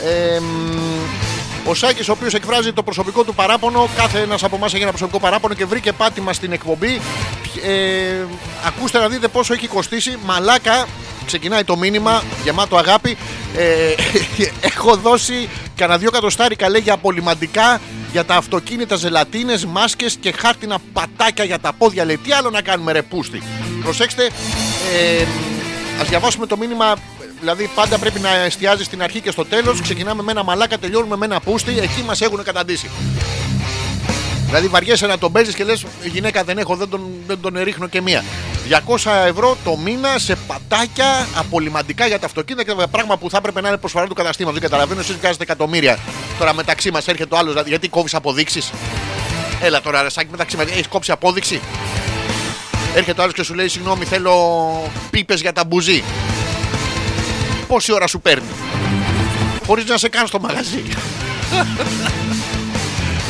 [0.05, 0.81] Ε, μ,
[1.65, 4.91] ο Σάκης ο οποίος εκφράζει το προσωπικό του παράπονο Κάθε ένας από εμάς έχει ένα
[4.91, 7.01] προσωπικό παράπονο Και βρήκε πάτημα στην εκπομπή
[7.67, 8.27] ε,
[8.67, 10.87] Ακούστε να δείτε πόσο έχει κοστίσει Μαλάκα
[11.27, 13.17] Ξεκινάει το μήνυμα γεμάτο αγάπη
[13.57, 13.95] ε,
[14.71, 17.81] Έχω δώσει κανένα δυο κατοστάρικα λέει για απολυμαντικά
[18.13, 22.63] Για τα αυτοκίνητα ζελατίνες, μάσκες και χάρτινα πατάκια για τα πόδια Λέει τι άλλο να
[22.63, 23.43] κάνουμε ρε πούστη
[23.83, 25.25] Προσέξτε ε,
[26.01, 26.95] Ας διαβάσουμε το μήνυμα
[27.41, 29.81] Δηλαδή πάντα πρέπει να εστιάζει στην αρχή και στο τέλος.
[29.81, 31.79] Ξεκινάμε με ένα μαλάκα, τελειώνουμε με ένα πούστη.
[31.79, 32.91] Εκεί μας έχουν καταντήσει.
[34.47, 37.89] Δηλαδή βαριέσαι να τον παίζεις και λες: Γυναίκα δεν έχω, δεν τον, δεν τον ρίχνω
[37.89, 38.25] και μία.
[38.69, 43.61] 200 ευρώ το μήνα σε πατάκια απολυμαντικά για τα αυτοκίνητα και πράγμα που θα έπρεπε
[43.61, 44.55] να είναι προσφορά του καταστήματο.
[44.55, 45.99] Δεν καταλαβαίνω, εσείς βγάζετε εκατομμύρια.
[46.39, 48.71] Τώρα μεταξύ μας έρχεται ο άλλος, δηλαδή, γιατί κόβεις αποδείξεις;
[49.63, 51.61] Έλα τώρα, ρε Σάκη, μεταξύ μας έχεις κόψει απόδειξη;
[52.95, 54.35] Έρχεται ο άλλος και σου λέει: Συγγνώμη, θέλω
[55.11, 56.05] πίπες για τα μπουζί.
[57.67, 58.49] Πόση ώρα σου παίρνει,
[59.67, 60.83] Χωρίς να σε κάνει στο μαγαζί.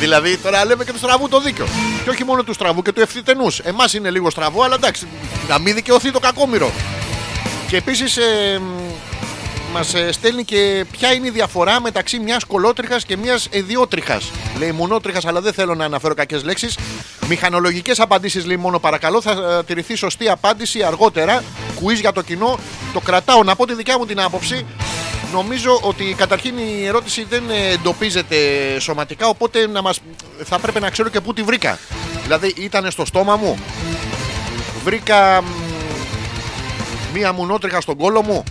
[0.01, 1.67] Δηλαδή τώρα λέμε και του στραβού το δίκιο.
[2.05, 3.59] Και όχι μόνο του στραβού και του ευθυτενούς.
[3.59, 5.07] Εμάς είναι λίγο στραβό, αλλά εντάξει,
[5.49, 6.73] να μην δικαιωθεί το κακόμοιρο.
[7.69, 8.61] Και επίσης ε,
[9.73, 14.21] μας στέλνει και ποια είναι η διαφορά μεταξύ μιας κολότριχας και μιας ιδιότριχα.
[14.59, 16.79] Λέει μονότριχας, αλλά δεν θέλω να αναφέρω κακές λέξεις.
[17.29, 19.21] Μηχανολογικές απαντήσεις λέει μόνο παρακαλώ.
[19.21, 21.43] Θα ε, τηρηθεί σωστή απάντηση αργότερα.
[21.75, 22.59] Κουίζ για το κοινό.
[22.93, 24.67] Το κρατάω να πω τη δικιά μου την άποψη.
[25.33, 28.37] Νομίζω ότι καταρχήν η ερώτηση δεν ε, εντοπίζεται
[28.79, 30.01] σωματικά, οπότε να μας,
[30.45, 31.79] θα πρέπει να ξέρω και πού τη βρήκα.
[32.23, 33.59] Δηλαδή ήταν στο στόμα μου,
[34.85, 35.47] βρήκα μ,
[37.15, 38.45] μία μουνότριχα στον κόλο μου,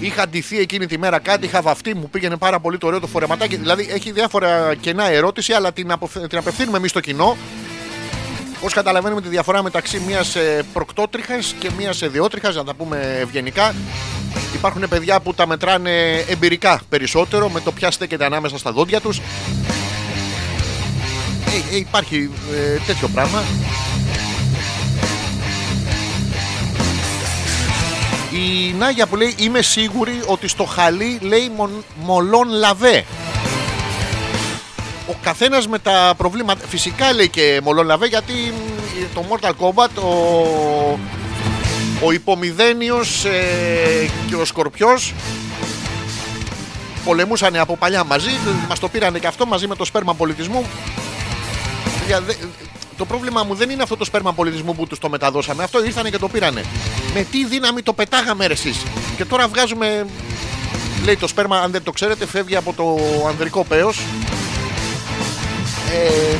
[0.00, 3.06] είχα ντυθεί εκείνη τη μέρα κάτι, είχα βαφτεί, μου πήγαινε πάρα πολύ το ωραίο το
[3.06, 3.56] φορεματάκι.
[3.56, 7.36] Δηλαδή έχει διάφορα κενά ερώτηση, αλλά την, αποφ- την απευθύνουμε εμείς στο κοινό.
[8.60, 10.36] Πώς καταλαβαίνουμε τη διαφορά μεταξύ μιας
[10.72, 13.74] προκτότριχας και μιας ιδιότριχα, να τα πούμε ευγενικά.
[14.66, 19.18] Υπάρχουν παιδιά που τα μετράνε εμπειρικά περισσότερο με το ποια στέκεται ανάμεσα στα δόντια τους.
[19.18, 19.22] Ε,
[21.74, 23.42] ε, υπάρχει ε, τέτοιο πράγμα.
[28.32, 33.04] Η Νάγια που λέει είμαι σίγουρη ότι στο χαλί λέει μον- μολόν λαβέ.
[35.08, 36.66] Ο καθένας με τα προβλήματα.
[36.68, 40.08] Φυσικά λέει και μολόν λαβέ γιατί μ, το Mortal Kombat ο,
[42.02, 45.14] ο υπομηδένιος ε, και ο Σκορπιός
[47.04, 48.30] πολεμούσαν από παλιά μαζί,
[48.68, 50.64] μας το πήρανε και αυτό μαζί με το σπέρμα πολιτισμού.
[52.06, 52.34] Για δε-
[52.96, 56.10] Το πρόβλημα μου δεν είναι αυτό το σπέρμα πολιτισμού που τους το μεταδώσαμε, αυτό ήρθανε
[56.10, 56.64] και το πήρανε.
[57.14, 58.76] Με τι δύναμη το πετάγαμε ρε εσείς.
[59.16, 60.06] Και τώρα βγάζουμε
[61.04, 62.96] Λέει το σπέρμα, αν δεν το ξέρετε, φεύγει από το
[63.28, 63.98] ανδρικό πέος
[65.92, 66.36] ε,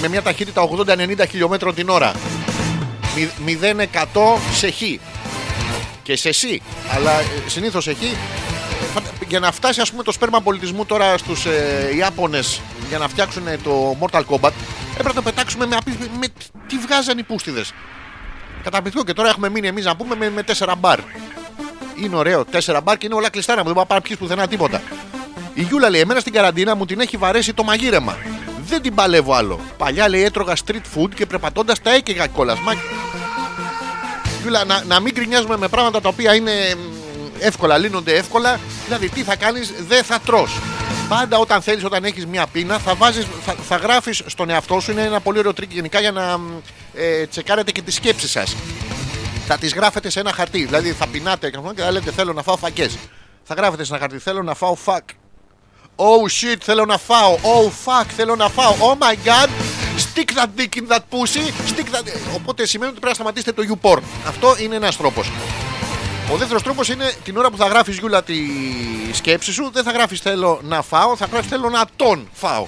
[0.00, 2.12] με μια ταχύτητα 80-90 χιλιόμετρων την ώρα.
[3.46, 4.82] 0% σε χ.
[6.02, 6.44] Και σε σ.
[6.94, 7.12] Αλλά
[7.46, 7.96] συνήθως σε χ.
[8.94, 13.08] Φαντα- Για να φτάσει ας πούμε το σπέρμα πολιτισμού τώρα στους ε, Ιάπωνες για να
[13.08, 14.50] φτιάξουν ε, το Mortal Kombat
[14.90, 16.26] έπρεπε να το πετάξουμε με, απί- με
[16.66, 17.72] τι βγάζαν οι πούστιδες.
[18.62, 20.98] Καταπληκτικό και τώρα έχουμε μείνει εμείς να πούμε με, με 4 μπαρ.
[22.02, 24.46] Είναι ωραίο, 4 μπαρ και είναι όλα κλειστά να μου δεν πας να πιεις πουθενά
[24.48, 24.82] τίποτα.
[25.54, 28.16] Η Γιούλα λέει: Εμένα στην καραντίνα μου την έχει βαρέσει το μαγείρεμα.
[28.68, 29.60] Δεν την παλεύω άλλο.
[29.76, 32.58] Παλιά λέει έτρωγα street food και περπατώντας τα έκαιγα κιόλας.
[34.38, 34.44] Μα...
[34.44, 36.80] Γιούλα, να, να μην γκρινιάζουμε με πράγματα τα οποία είναι μ,
[37.38, 38.60] εύκολα, λύνονται εύκολα.
[38.84, 40.58] Δηλαδή, τι θα κάνεις, δεν θα τρως.
[41.08, 44.90] Πάντα όταν θέλεις, όταν έχεις μια πείνα, θα, βάζεις, θα, θα γράφεις στον εαυτό σου.
[44.90, 46.42] Είναι ένα πολύ ωραίο τρικ γενικά για να μ,
[46.94, 48.56] ε, τσεκάρετε και τη σκέψη σας.
[49.46, 50.64] Θα τις γράφετε σε ένα χαρτί.
[50.64, 52.96] Δηλαδή, θα πεινάτε και θα λέτε: Θέλω να φάω φακές.
[53.44, 55.04] Θα γράφετε σε ένα χαρτί: Θέλω να φάω fuck.
[56.00, 57.38] Oh shit, θέλω να φάω.
[57.42, 58.74] Oh fuck, θέλω να φάω.
[58.80, 59.48] Oh my god,
[59.98, 61.44] stick that dick in that pussy.
[61.72, 62.02] Stick that...
[62.34, 64.02] Οπότε σημαίνει ότι πρέπει να σταματήσετε το YouPorn.
[64.26, 65.30] Αυτό είναι ένας τρόπος.
[66.32, 68.36] Ο δεύτερος τρόπος είναι την ώρα που θα γράφεις Γιούλα τη
[69.12, 72.66] σκέψη σου, δεν θα γράφεις θέλω να φάω, θα γράφεις θέλω να τον φάω.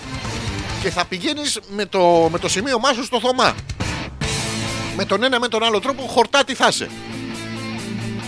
[0.83, 3.55] Και θα πηγαίνεις με το, με το σημείο σου στο θωμά.
[4.97, 6.91] Με τον ένα με τον άλλο τρόπο χορτάτη θα είσαι.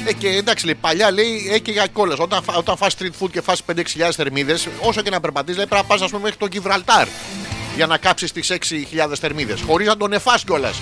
[0.04, 2.14] Ε, και εντάξει, λέει, παλιά λέει έκαιγα κόλλα.
[2.18, 3.82] Όταν, φα- όταν φας street food και φας 5-6
[4.16, 7.06] θερμίδες, όσο και να περπατήσει, λέει, πρέπει να πας μέχρι τον Γιβραλτάρ
[7.76, 9.60] για να κάψεις τις 6.000 θερμίδες.
[9.66, 10.80] Χωρίς να τον εφάς κιόλας.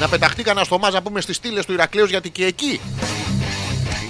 [0.00, 2.80] Να πεταχτεί κανένα στο μάζα πούμε στις στήλες του Ηρακλέου γιατί και εκεί.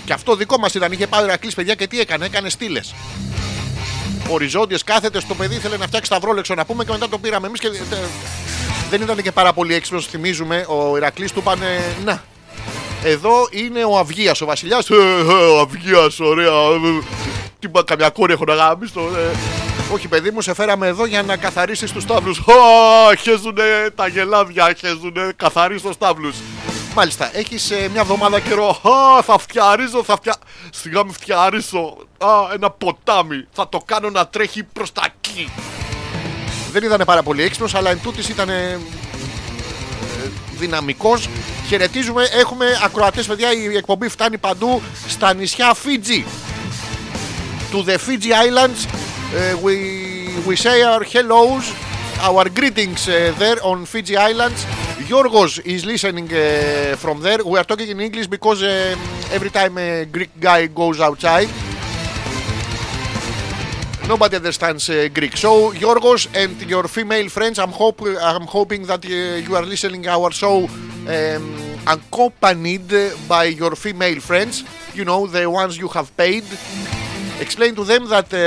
[0.05, 0.93] Και αυτό δικό μας ήταν.
[0.93, 2.95] Είχε πάει ο Ηρακλής παιδιά και τι έκανε, έκανε στήλες.
[4.29, 7.61] Οριζόντιε κάθετε στο παιδί, ήθελε να φτιάξει σταυρόλεξο να πούμε και μετά το πήραμε εμείς
[7.61, 7.67] και.
[7.67, 7.97] ε,
[8.91, 10.67] Δεν ήταν και πάρα πολύ έξυπνος, θυμίζουμε.
[10.69, 12.23] Ο Ηρακλής του είπανε Να,
[13.05, 14.91] εδώ είναι ο Αυγίας, ο Βασιλιάς.
[14.91, 16.47] ο Αυγίας, ωραία.
[16.53, 17.03] ε,
[17.59, 19.01] Τι πα, καμιά κόρη έχω να γάμισω.
[19.01, 19.37] Ε.
[19.93, 22.43] Όχι, παιδί μου, σε φέραμε εδώ για να καθαρίσεις τους τάβλους.
[23.21, 25.33] Χέζουνε τα γελάδια, χέζουνε.
[25.37, 26.37] Καθαρίσει του τάβλους.
[26.95, 28.69] Μάλιστα, έχεις μια εβδομάδα καιρό.
[28.69, 30.37] Α, θα φτιαρίζω, θα φτια.
[30.73, 31.97] Σιγά με φτιαρίσω.
[32.19, 33.47] Α, ένα ποτάμι.
[33.53, 35.53] Θα το κάνω να τρέχει προς τα εκεί.
[36.73, 38.49] Δεν ήταν πάρα πολύ έξυπνος, αλλά εν τούτης ήταν
[40.59, 41.29] δυναμικός.
[41.69, 42.29] Χαιρετίζουμε.
[42.33, 43.53] Έχουμε ακροατές, παιδιά.
[43.53, 46.25] Η εκπομπή φτάνει παντού στα νησιά Φίτζι.
[47.73, 48.89] To the Fiji Islands.
[49.35, 51.73] Uh, we, we say our hellos,
[52.21, 54.63] our greetings uh, there on Fiji Islands.
[55.09, 57.43] Yorgos is listening uh, from there.
[57.43, 58.99] We are talking in English because um,
[59.33, 61.49] every time a Greek guy goes outside,
[64.07, 65.35] nobody understands uh, Greek.
[65.39, 70.07] So, Yorgos and your female friends, I'm, hope, I'm hoping that uh, you are listening
[70.09, 70.67] our show
[71.09, 71.57] um,
[71.87, 72.93] accompanied
[73.27, 74.63] by your female friends.
[74.93, 76.45] You know, the ones you have paid.
[77.41, 78.41] Explain to them that uh,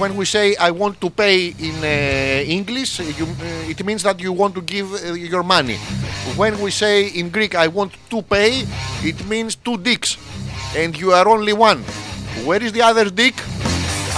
[0.00, 4.20] when we say I want to pay in uh, English, you, uh, it means that
[4.20, 5.76] you want to give uh, your money.
[6.36, 8.64] When we say in Greek I want to pay,
[9.02, 10.16] it means two dicks.
[10.76, 11.82] And you are only one.
[12.44, 13.34] Where is the other dick?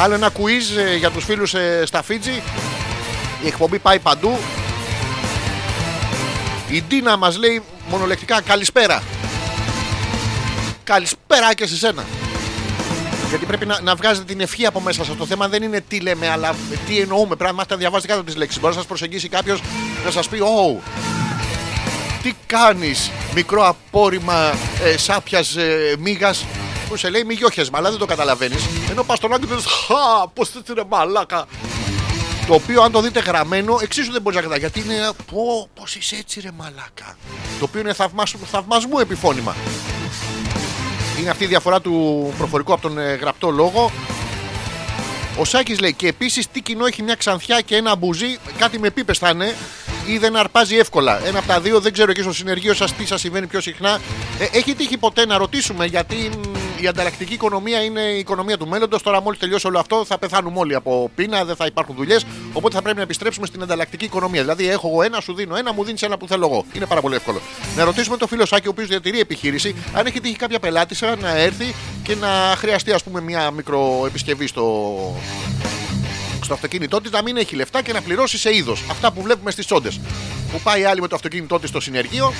[0.01, 2.43] Άλλο ένα quiz ε, για τους φίλους ε, στα Φίτζι.
[3.43, 4.39] Η εκπομπή πάει παντού.
[6.68, 9.03] Η Ντίνα μας λέει μονολεκτικά καλησπέρα.
[10.84, 12.05] Καλησπέρα και σε σένα.
[13.29, 15.16] Γιατί πρέπει να, να βγάζετε την ευχή από μέσα σας.
[15.16, 16.55] Το θέμα δεν είναι τι λέμε, αλλά
[16.87, 17.37] τι εννοούμε.
[17.37, 18.61] Πρέπει να μάθετε να διαβάζετε κάτω τις λέξεις.
[18.61, 19.61] Μπορεί να σας προσεγγίσει κάποιος
[20.05, 20.81] να σας πει: Ω,
[22.22, 24.53] τι κάνεις, μικρό απόρριμα
[24.85, 26.35] ε, σάπιας ε, μίγα.
[26.89, 28.66] Που σε λέει μυγιόχεσμα, αλλά δεν το καταλαβαίνεις.
[28.91, 31.47] Ενώ πας στον άκρη και λες, Χα, πώς έτσι είναι μαλάκα.
[32.47, 34.70] Το οποίο αν το δείτε γραμμένο, εξίσου δεν μπορεί να καταλάβει.
[34.70, 35.11] Γιατί είναι.
[35.33, 37.16] Πώ πώς είσαι έτσι, ρε μαλάκα.
[37.59, 39.55] Το οποίο είναι θαυμάσ, θαυμασμού επιφώνημα.
[41.20, 43.90] Είναι αυτή η διαφορά του προφορικού από τον ε, γραπτό λόγο.
[45.38, 48.90] Ο Σάκης λέει και επίσης τι κοινό έχει μια ξανθιά και ένα μπουζί, κάτι με
[48.90, 49.54] πίπες θα είναι
[50.09, 51.26] ή δεν αρπάζει εύκολα.
[51.26, 54.00] Ένα από τα δύο, δεν ξέρω και στο συνεργείο σας τι σας συμβαίνει πιο συχνά.
[54.38, 58.68] Ε, έχει τύχει ποτέ να ρωτήσουμε γιατί μ, η ανταλλακτική οικονομία είναι η οικονομία του
[58.68, 59.02] μέλλοντος.
[59.02, 62.24] Τώρα, μόλις τελειώσει όλο αυτό, θα πεθάνουμε όλοι από πείνα, δεν θα υπάρχουν δουλειές.
[62.52, 64.40] Οπότε θα πρέπει να επιστρέψουμε στην ανταλλακτική οικονομία.
[64.40, 66.64] Δηλαδή, έχω εγώ ένα, σου δίνω ένα, μου δίνεις ένα που θέλω εγώ.
[66.72, 67.40] Είναι πάρα πολύ εύκολο.
[67.76, 71.36] Να ρωτήσουμε τον φίλο Σάκη, ο οποίος διατηρεί επιχείρηση, αν έχει τύχει κάποια πελάτησα να
[71.36, 74.64] έρθει και να χρειαστεί, ας πούμε, μια μικροεπισκευή στο,
[76.43, 78.84] στο αυτοκίνητό της να μην έχει λεφτά και να πληρώσει σε είδος.
[78.91, 80.01] Αυτά που βλέπουμε στις τσόντες.
[80.53, 82.32] Που πάει άλλη με το αυτοκίνητό της στο συνεργείο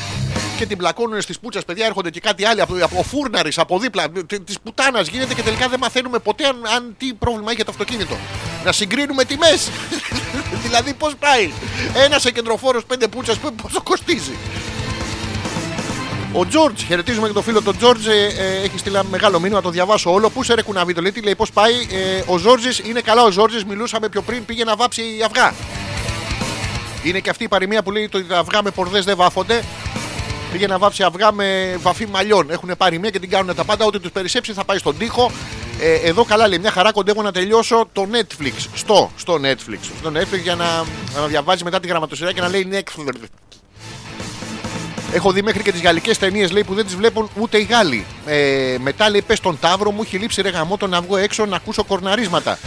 [0.59, 1.87] και την πλακώνουν στις πούτσες, παιδιά.
[1.87, 4.05] Έρχονται και κάτι άλλο από, από φούρναρη, από δίπλα.
[4.45, 8.17] Της πουτάνας γίνεται και τελικά δεν μαθαίνουμε ποτέ αν, αν τι πρόβλημα έχει το αυτοκίνητο.
[8.65, 9.71] Να συγκρίνουμε τιμές.
[10.65, 11.51] δηλαδή πώς πάει;
[12.05, 14.37] Ένας κεντροφόρο πέντε πούτσες πόσο κοστίζει;
[16.33, 19.61] Ο Τζόρτζ, χαιρετίζουμε και τον φίλο τον Τζόρτζ, ε, ε, έχει στείλει ένα μεγάλο μήνυμα,
[19.61, 20.31] το διαβάσω όλο.
[20.31, 21.73] Πού σε ρε κουναβί, το λέει, τι λέει, πώς πάει.
[21.73, 25.55] Ε, ο Ζόρτζης είναι καλά, ο Ζόρτζης, μιλούσαμε πιο πριν, πήγε να βάψει αυγά.
[27.03, 29.63] Είναι και αυτή η παροιμία που λέει ότι τα αυγά με πορδές δεν βάφονται.
[30.53, 32.51] Πήγε να βάψει αυγά με βαφή μαλλιών.
[32.51, 33.85] Έχουν πάρει μία και την κάνουν τα πάντα.
[33.85, 35.31] Ό,τι τους περισσέψει θα πάει στον τοίχο.
[35.81, 38.53] Ε, εδώ καλά λέει, μια χαρά κοντεύω να τελειώσω το Netflix.
[38.75, 39.79] Στο, στο Netflix.
[40.01, 40.85] Στο Netflix για να,
[41.21, 43.13] να διαβάζει μετά τη γραμματοσυρά και να λέει Netflix.
[45.13, 48.05] Έχω δει μέχρι και τις γαλλικές ταινίες λέει που δεν τις βλέπουν ούτε οι Γάλλοι.
[48.27, 51.47] Ε, μετά λέει πες τον Ταύρο μου, έχει λείψει ρε γαμό το να βγω έξω
[51.47, 52.59] να ακούσω κορναρίσματα.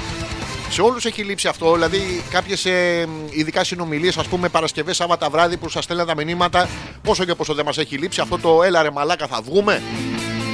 [0.70, 1.74] Σε όλους έχει λείψει αυτό.
[1.74, 6.70] Δηλαδή, κάποιες ε, ειδικά συνομιλίες, ας πούμε, Παρασκευές, Σάββατα βράδυ που σας στέλναν τα μηνύματα,
[7.02, 9.82] πόσο και πόσο δεν μας έχει λείψει αυτό το έλα ρε μαλάκα θα βγούμε.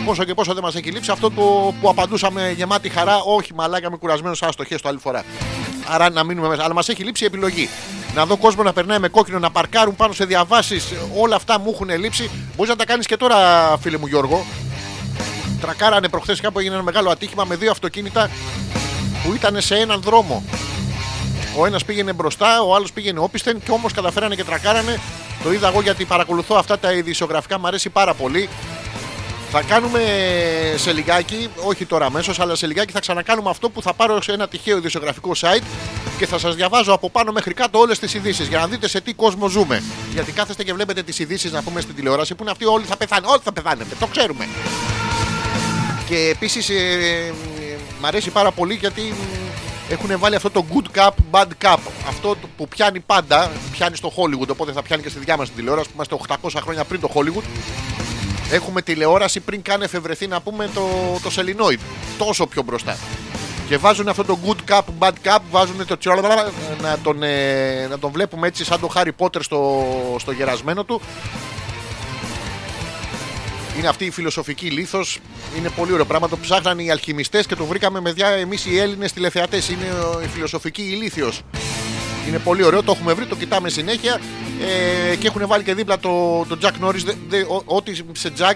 [0.05, 3.91] Πόσο και πόσο δεν μας έχει λείψει αυτό το που απαντούσαμε γεμάτη χαρά, όχι μαλάκα
[3.91, 5.23] με κουρασμένος άστοχε το άλλη φορά.
[5.87, 6.63] Άρα να μείνουμε μέσα.
[6.63, 7.69] Αλλά μας έχει λείψει η επιλογή.
[8.17, 10.93] Να δω κόσμο να περνάει με κόκκινο, να παρκάρουν πάνω σε διαβάσεις.
[11.17, 12.29] Όλα αυτά μου έχουν λείψει.
[12.55, 13.37] Μπορείς να τα κάνεις και τώρα,
[13.81, 14.45] φίλε μου Γιώργο.
[15.61, 18.29] Τρακάρανε προχθές κάπου έγινε ένα μεγάλο ατύχημα με δύο αυτοκίνητα
[19.23, 20.43] που ήταν σε έναν δρόμο.
[21.57, 24.99] Ο ένας πήγαινε μπροστά, ο άλλος πήγαινε όπισθεν και όμως καταφέρανε και τρακάρανε.
[25.43, 28.49] Το είδα εγώ γιατί παρακολουθώ αυτά τα ειδησιογραφικά, μου αρέσει πάρα πολύ.
[29.51, 29.99] Θα κάνουμε
[30.75, 34.31] σε λιγάκι, όχι τώρα αμέσως, αλλά σε λιγάκι θα ξανακάνουμε αυτό που θα πάρω σε
[34.31, 35.63] ένα τυχαίο ειδησιογραφικό site
[36.17, 39.01] και θα σας διαβάζω από πάνω μέχρι κάτω όλες τις ειδήσεις για να δείτε σε
[39.01, 39.83] τι κόσμο ζούμε.
[40.13, 42.97] Γιατί κάθεστε και βλέπετε τις ειδήσεις να πούμε στην τηλεόραση που είναι αυτοί όλοι θα
[42.97, 43.27] πεθάνε.
[43.27, 44.47] Όλοι θα πεθάνετε, το ξέρουμε.
[46.07, 47.33] Και επίσης ε,
[47.99, 49.13] μ' αρέσει πάρα πολύ γιατί
[49.89, 51.77] έχουν βάλει αυτό το good cup, bad cup.
[52.07, 55.51] Αυτό το που πιάνει πάντα, πιάνει στο Hollywood, οπότε θα πιάνει και στη δικιά μας
[55.51, 57.43] τηλεόραση που είμαστε 800 χρόνια πριν το Hollywood.
[58.51, 60.89] Έχουμε τηλεόραση πριν καν εφευρεθεί να πούμε το,
[61.23, 61.79] το Selenoid.
[62.17, 62.97] Τόσο πιο μπροστά.
[63.69, 67.99] Και βάζουν αυτό το good cup, bad cup, βάζουν το τσιόλα να τον, ε, να
[67.99, 69.85] τον βλέπουμε έτσι σαν το Harry Potter στο,
[70.19, 71.01] στο γερασμένο του.
[73.77, 75.19] Είναι αυτή η φιλοσοφική λίθος.
[75.57, 76.29] Είναι πολύ ωραίο πράγμα.
[76.29, 79.69] Το ψάχναν οι αλχημιστές και το βρήκαμε με διά εμείς οι Έλληνες τηλεθεατές.
[79.69, 81.41] Είναι ο- η φιλοσοφική ηλίθιος.
[82.27, 84.19] Είναι πολύ ωραίο, το έχουμε βρει, το κοιτάμε συνέχεια.
[85.11, 87.03] Ε, και έχουν βάλει και δίπλα το, το Jack Norris.
[87.05, 88.55] δε- δε- ό- ό,τι σε Jack.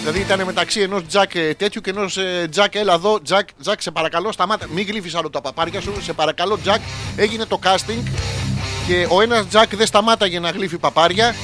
[0.00, 2.18] Δηλαδή ήταν μεταξύ ενός Jack ε, τέτοιου και ενός
[2.56, 2.66] Jack.
[2.72, 4.66] Έλα εδώ, Jack, Jack, σε παρακαλώ, σταμάτα.
[4.74, 5.92] Μην γλύφεις άλλο τα παπάρια σου.
[6.02, 6.78] Σε παρακαλώ, Jack.
[7.16, 8.02] Έγινε το casting
[8.86, 11.34] και ο ένας Jack δεν σταμάταγε να γλύφει παπάρια.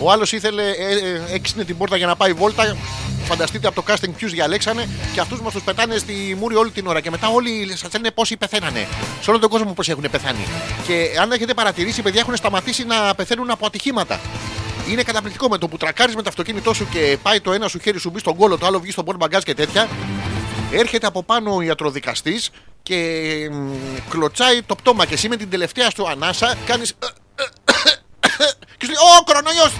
[0.00, 2.76] Ο άλλος ήθελε, ε, ε, έξινε την πόρτα για να πάει βόλτα.
[3.24, 6.86] Φανταστείτε από το casting ποιους διαλέξανε και αυτούς μας τους πετάνε στη μούρη όλη την
[6.86, 7.00] ώρα.
[7.00, 8.86] Και μετά όλοι σας λένε πόσοι πεθαίνανε.
[9.20, 10.46] Σε όλο τον κόσμο πώ έχουν πεθάνει.
[10.86, 14.20] Και αν έχετε παρατηρήσει, οι παιδιά έχουν σταματήσει να πεθαίνουν από ατυχήματα.
[14.90, 17.78] Είναι καταπληκτικό με το που τρακάρεις με το αυτοκίνητό σου και πάει το ένα σου
[17.78, 19.88] χέρι σου μπει στον κόλο, το άλλο βγει στον πόρ μπαγκάζ και τέτοια.
[20.72, 22.50] Έρχεται από πάνω ο ιατροδικαστής
[22.82, 22.96] και
[23.52, 23.70] μ,
[24.10, 26.94] κλωτσάει το πτώμα και εσύ με την τελευταία σου ανάσα κάνεις.
[28.78, 29.72] Και σου λέει: Ω, κορονοϊός!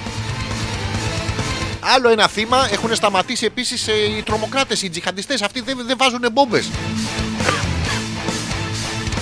[1.81, 5.43] Άλλο ένα θύμα έχουν σταματήσει επίσης οι τρομοκράτες, οι τζιχαντιστές.
[5.43, 6.71] Αυτοί δεν, δεν βάζουν μπόμπες.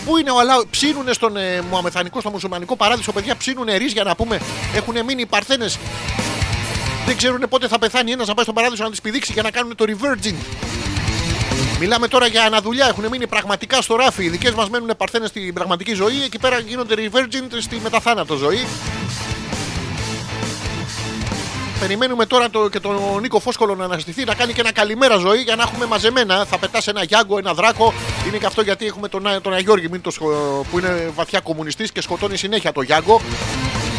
[0.04, 4.16] Πού είναι ο Αλάου, ψήνουνε στον ε, Μουαμεθανικό, στο μουσουλμανικό παράδεισο, παιδιά, ψήνουνε ρίζια να
[4.16, 4.40] πούμε.
[4.74, 5.78] Έχουν μείνει οι παρθένες.
[7.06, 9.50] Δεν ξέρουν πότε θα πεθάνει ένας να πάει στον παράδεισο να τι πηδήξει και να
[9.50, 10.34] κάνουν το reverging.
[11.80, 12.86] Μιλάμε τώρα για αναδουλειά.
[12.86, 14.24] Έχουν μείνει πραγματικά στο ράφι.
[14.24, 16.22] Οι δικές μας μένουν παρθένες στην πραγματική ζωή.
[16.24, 18.66] Εκεί πέρα γίνονται revergent στη μεταθάνατο ζωή.
[21.80, 25.40] Περιμένουμε τώρα το, και τον Νίκο Φόσκολο να αναστηθεί, να κάνει και ένα καλημέρα ζωή
[25.40, 26.44] για να έχουμε μαζεμένα.
[26.44, 27.92] Θα πετά ένα Γιάγκο, ένα Δράκο.
[28.26, 31.40] Είναι και αυτό γιατί έχουμε τον, Α- τον Αγιώργη μην το σχο- που είναι βαθιά
[31.40, 33.20] κομμουνιστής και σκοτώνει συνέχεια το Γιάγκο.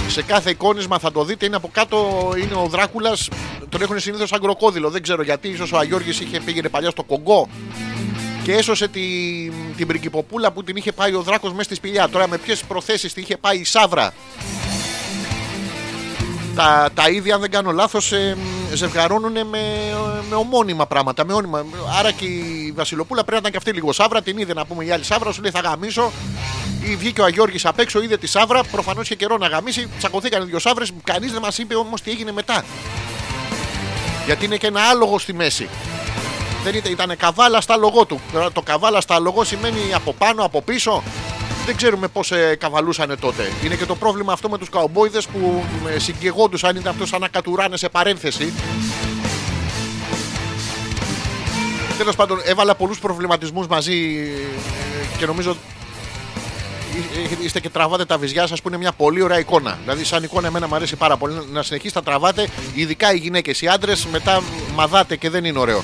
[0.07, 3.29] Σε κάθε εικόνισμα θα το δείτε, είναι από κάτω είναι ο Δράκουλας.
[3.69, 4.89] Τον έχουν συνήθως σαν κροκόδιλο.
[4.89, 5.47] Δεν ξέρω γιατί.
[5.47, 7.47] ίσως ο Αγιώργης είχε πήγαινε παλιά στο Κογκό
[8.43, 9.01] και έσωσε τη,
[9.77, 12.09] την πριγκυποπούλα που την είχε πάει ο Δράκος μέσα στη σπηλιά.
[12.09, 14.13] Τώρα με ποιες προθέσεις την είχε πάει η Σάβρα;
[16.55, 18.13] Τα, τα ίδια, αν δεν κάνω λάθος,
[18.73, 19.59] ζευγαρώνουν με,
[20.29, 21.25] με ομώνυμα πράγματα.
[21.25, 21.65] Με όνειμα.
[21.99, 24.21] Άρα και η Βασιλοπούλα πρέπει να ήταν και αυτή λίγο Σάβρα.
[24.21, 26.11] Την είδε να πούμε η άλλη Σάβρα, σου λέει θα γαμίσω.
[26.89, 28.63] Ή βγήκε ο Αγιώργης απ' έξω, είδε τη Σάβρα.
[28.63, 29.89] Προφανώς είχε καιρό να γαμίσει.
[29.97, 30.85] Τσακωθήκαν οι δύο Σάβρε.
[31.03, 32.63] Κανείς δεν μας είπε όμως τι έγινε μετά.
[34.25, 35.69] Γιατί είναι και ένα άλογο στη μέση.
[36.63, 38.19] Δεν ήταν, ήταν καβάλα στα λογό του.
[38.31, 41.03] Τώρα Το καβάλα στα λογό σημαίνει από πάνω, από πίσω.
[41.65, 43.51] Δεν ξέρουμε πώς ε, καβαλούσανε τότε.
[43.63, 45.65] Είναι και το πρόβλημα αυτό με τους καουμπόιδες που
[45.95, 48.53] ε, συγκεγόντουσαν, ήταν αυτός σαν να κατουράνε σε παρένθεση.
[51.97, 53.93] Τέλος πάντων, έβαλα πολλούς προβληματισμούς μαζί
[55.13, 55.76] ε, και νομίζω ε, ε,
[57.41, 59.77] είστε και τραβάτε τα βυζιά σας που είναι μια πολύ ωραία εικόνα.
[59.81, 63.61] Δηλαδή, σαν εικόνα, εμένα μου αρέσει πάρα πολύ να συνεχίσετε να τραβάτε, ειδικά οι γυναίκες.
[63.61, 64.41] Οι άντρες μετά
[64.75, 65.83] μαδάτε και δεν είναι ωραίο.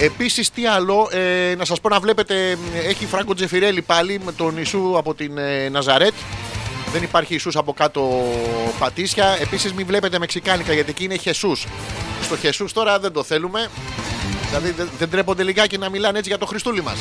[0.00, 4.32] Επίσης τι άλλο, ε, να σας πω να βλέπετε, ε, έχει Φράγκο Τζεφιρέλη πάλι με
[4.32, 6.14] τον Ιησού από την ε, Ναζαρέτ.
[6.92, 8.24] Δεν υπάρχει Ισούς από κάτω
[8.78, 9.36] πατήσια.
[9.40, 11.66] Επίσης μην βλέπετε μεξικάνικα γιατί εκεί είναι Χεσούς.
[12.22, 13.70] Στο Χεσούς τώρα δεν το θέλουμε.
[14.48, 16.96] Δηλαδή δεν, δεν τρέπονται λιγάκι να μιλάνε έτσι για το Χριστούλη μας.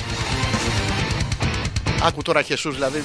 [2.04, 3.04] Άκου τώρα Χεσούς δηλαδή.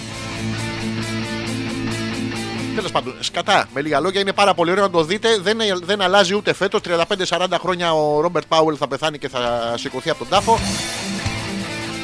[2.74, 3.68] Τέλος πάντων, σκατά.
[3.74, 5.38] Με λίγα λόγια είναι πάρα πολύ ωραίο να το δείτε.
[5.40, 6.80] Δεν, δεν αλλάζει ούτε φέτος.
[7.28, 10.58] 35-40 χρόνια ο Ρόμπερτ Πάουελ θα πεθάνει και θα σηκωθεί από τον τάφο.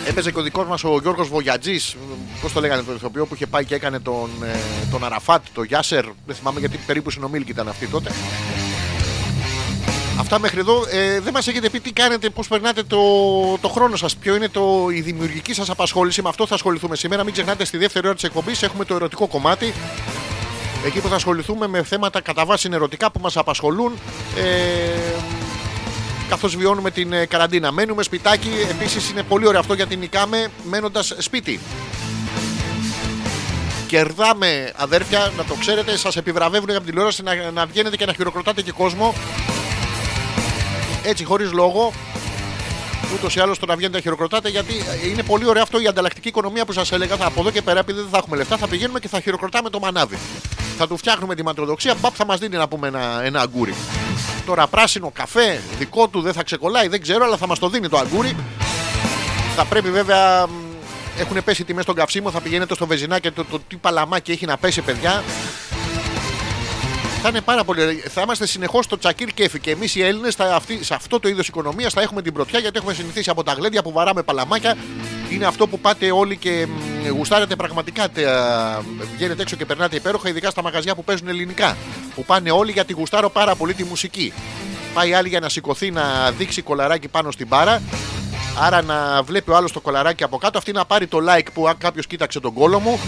[0.06, 1.96] Έπαιζε και ο δικός μας ο Γιώργος Βογιατζής.
[2.40, 4.56] Πώς το λέγανε τον ηθοποιό που είχε πάει και έκανε τον, ε,
[4.90, 6.04] τον Αραφάτ, τον Γιάσερ.
[6.26, 8.10] Δεν θυμάμαι γιατί περίπου συνομήλικη ήταν αυτή τότε.
[10.22, 10.84] Αυτά μέχρι εδώ.
[10.90, 12.98] Ε, δεν μας έχετε πει τι κάνετε, πώς περνάτε το,
[13.60, 16.22] το χρόνο σας, ποιο είναι το, η δημιουργική σας απασχόληση.
[16.22, 17.24] Με αυτό θα ασχοληθούμε σήμερα.
[17.24, 19.74] Μην ξεχνάτε στη δεύτερη ώρα της εκπομπής έχουμε το ερωτικό κομμάτι.
[20.86, 23.92] Εκεί που θα ασχοληθούμε με θέματα κατά βάση ερωτικά που μας απασχολούν.
[24.36, 24.42] Ε,
[26.28, 27.72] Καθώς βιώνουμε την ε, καραντίνα.
[27.72, 28.50] Μένουμε σπιτάκι.
[28.70, 31.60] Επίσης είναι πολύ ωραίο αυτό γιατί νικάμε μένοντας σπίτι.
[33.86, 38.12] Κερδάμε αδέρφια, να το ξέρετε, σας επιβραβεύουν από την τηλεόραση να, να βγαίνετε και να
[38.12, 39.14] χειροκροτάτε και κόσμο.
[41.04, 41.92] Έτσι, χωρίς λόγο.
[43.14, 44.74] Ούτως ή άλλως το να βγαίνετε να χειροκροτάτε, γιατί
[45.10, 47.16] είναι πολύ ωραίο αυτό η ανταλλακτική οικονομία που σας έλεγα.
[47.16, 49.70] Θα, από εδώ και πέρα, επειδή δεν θα έχουμε λεφτά, θα πηγαίνουμε και θα χειροκροτάμε
[49.70, 50.18] το μανάβι.
[50.78, 53.74] Θα του φτιάχνουμε τη ματροδοξία, μπαπ θα μας δίνει να πούμε ένα, ένα αγκούρι.
[54.46, 57.88] Τώρα πράσινο καφέ, δικό του δεν θα ξεκολλάει, δεν ξέρω, αλλά θα μας το δίνει
[57.88, 58.36] το αγκούρι.
[59.56, 60.46] Θα πρέπει βέβαια.
[60.46, 60.50] μ,
[61.18, 64.46] Έχουν πέσει τιμές στον καυσίμο, θα πηγαίνετε στο βεζινά και το, το τι παλαμάκι έχει
[64.46, 65.22] να πέσει, παιδιά.
[67.24, 67.94] Θα είναι πάρα πολύ ωραίο.
[68.08, 70.36] Θα είμαστε συνεχώς στο τσακίρ κέφι και εμείς οι Έλληνες
[70.80, 73.82] σε αυτό το είδος οικονομία θα έχουμε την πρωτιά γιατί έχουμε συνηθίσει από τα γλέντια
[73.82, 74.76] που βαράμε παλαμάκια.
[75.30, 78.08] Είναι αυτό που πάτε όλοι και μ, γουστάρετε πραγματικά.
[78.10, 78.80] τε, α,
[79.14, 81.76] Βγαίνετε έξω και περνάτε υπέροχα, ειδικά στα μαγαζιά που παίζουν ελληνικά.
[82.14, 84.32] Που πάνε όλοι γιατί γουστάρω πάρα πολύ τη μουσική.
[84.94, 87.82] Πάει άλλη για να σηκωθεί να δείξει κολαράκι πάνω στην μπάρα.
[88.58, 90.58] Άρα να βλέπει ο άλλος το κολαράκι από κάτω.
[90.58, 93.00] Αυτή να πάρει το like που κάποιος κοίταξε τον κόλο μου.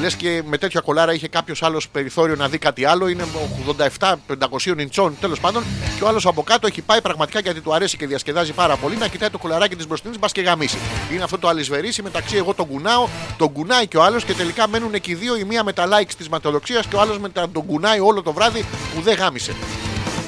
[0.00, 3.08] Λες και με τέτοια κολάρα είχε κάποιος άλλος περιθώριο να δει κάτι άλλο.
[3.08, 3.24] Είναι
[3.76, 5.64] 87-500 ιντσών τέλος πάντων.
[5.96, 8.96] Και ο άλλος από κάτω έχει πάει πραγματικά γιατί του αρέσει και διασκεδάζει πάρα πολύ
[8.96, 10.78] να κοιτάει το κολαράκι της μπροστινής μπας και γαμίσει.
[11.12, 14.68] Είναι αυτό το αλυσβερίσι μεταξύ εγώ τον κουνάω, τον κουνάει και ο άλλος και τελικά
[14.68, 15.36] μένουν εκεί δύο.
[15.36, 18.22] Η μία με τα likes της ματαιοδοξίας και ο άλλος με τα τον κουνάει όλο
[18.22, 18.64] το βράδυ
[18.94, 19.54] που δεν γάμισε.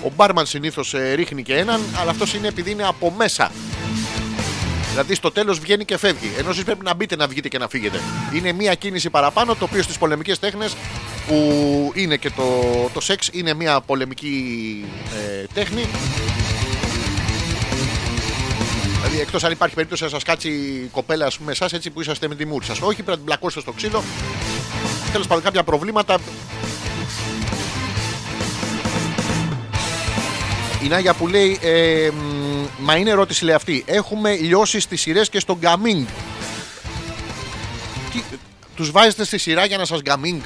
[0.05, 3.51] Ο μπάρμαν συνήθως ρίχνει και έναν, αλλά αυτός είναι επειδή είναι από μέσα.
[4.93, 6.31] Δηλαδή στο τέλος βγαίνει και φεύγει.
[6.39, 8.01] Ενώ εσεί πρέπει να μπείτε να βγείτε και να φύγετε.
[8.35, 10.77] Είναι μία κίνηση παραπάνω, το οποίο στις πολεμικές τέχνες
[11.27, 12.45] που είναι και το,
[12.93, 14.85] το σεξ είναι μία πολεμική
[15.41, 15.87] ε, τέχνη.
[19.03, 22.01] Δηλαδή εκτός αν υπάρχει περίπτωση να σας κάτσει η κοπέλα ας πούμε, εσάς έτσι που
[22.01, 22.81] είσαστε με τη μούρη σας.
[22.81, 24.03] Όχι, πρέπει να την πλακώσετε στο ξύλο.
[25.13, 26.19] Τέλος πάντων, κάποια προβλήματα.
[30.85, 32.42] Η Νάγια που λέει, ε, μ,
[32.79, 33.83] μα είναι ερώτηση λέει αυτή.
[33.87, 36.07] Έχουμε λιώσει στις σειρές και στο gaming.
[38.13, 38.23] Τι,
[38.77, 40.41] τους βάζετε στη σειρά για να σας gaming.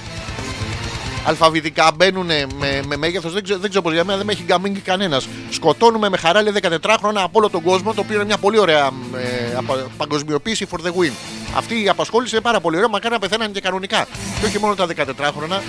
[1.24, 3.32] Αλφαβητικά μπαίνουν με, με μέγεθος.
[3.32, 5.28] Δεν, ξέρω, δεν ξέρω πώς για μένα δεν με έχει gaming κανένας.
[5.50, 8.90] Σκοτώνουμε με χαρά λέει 14χρονα από όλο τον κόσμο, το οποίο είναι μια πολύ ωραία
[9.16, 11.12] ε, απα- παγκοσμιοποίηση for the win.
[11.56, 14.06] Αυτή η απασχόληση είναι πάρα πολύ ωραία, μακάρι να πεθαίνανε και κανονικά.
[14.40, 15.62] Και όχι μόνο τα 14 χρόνια.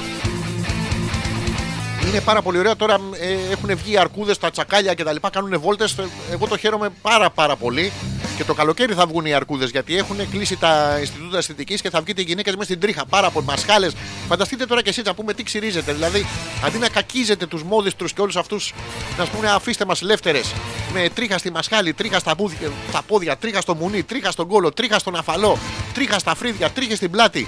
[2.07, 2.75] Είναι πάρα πολύ ωραία.
[2.75, 5.15] Τώρα ε, έχουν βγει οι αρκούδες, τα τσακάλια κτλ.
[5.31, 5.95] Κάνουν βόλτες.
[6.31, 7.91] Εγώ το χαίρομαι πάρα πάρα πολύ.
[8.37, 12.01] Και το καλοκαίρι θα βγουν οι αρκούδες γιατί έχουν κλείσει τα Ινστιτούτα Αισθητικής και θα
[12.01, 13.05] βγείτε οι γυναίκες μέσα στην τρίχα.
[13.05, 13.95] Πάρα πολύ μασχάλες.
[14.27, 15.93] Φανταστείτε τώρα κι εσείς να πούμε τι ξυρίζετε.
[15.93, 16.25] Δηλαδή,
[16.65, 18.73] αντί να κακίζετε τους μόδιστρους και όλους αυτούς,
[19.17, 20.53] να σου πούνε αφήστε μας ελεύθερες
[20.93, 24.71] με τρίχα στη μασχάλη, τρίχα στα, πόδια, στα πόδια, τρίχα στο μουνί, τρίχα στον κόλο,
[24.71, 25.57] τρίχα στον αφαλό,
[25.93, 27.47] τρίχα στα φρύδια, τρίχες στην πλάτη,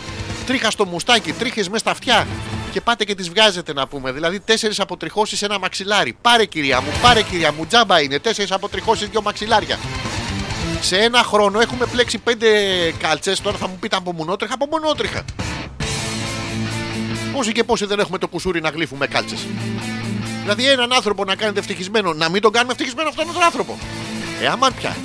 [0.50, 2.28] τρίχα στο μουστάκι, τρίχες μέσα στα αυτιά.
[2.72, 4.12] Και πάτε και τις βγάζετε να πούμε.
[4.12, 6.18] Δηλαδή, τέσσερις αποτριχώσεις σε ένα μαξιλάρι.
[6.22, 8.20] Πάρε κυρία μου, πάρε κυρία μου, τζάμπα είναι.
[8.20, 9.80] Τέσσερις αποτριχώσεις, δύο μαξιλάρια.
[10.82, 12.48] Σε ένα χρόνο έχουμε πλέξει πέντε
[13.00, 13.42] κάλτσες.
[13.42, 15.26] Τώρα θα μου πείτε από μονότριχα, από μονότριχα.
[17.34, 19.46] Πόσοι και πόσοι δεν έχουμε το κουσούρι να γλύφουμε κάλτσες;
[20.42, 23.78] Δηλαδή, έναν άνθρωπο να κάνετε ευτυχισμένο, να μην τον κάνουμε ευτυχισμένο αυτόν τον άνθρωπο.
[24.42, 24.96] Ε, άμα πια.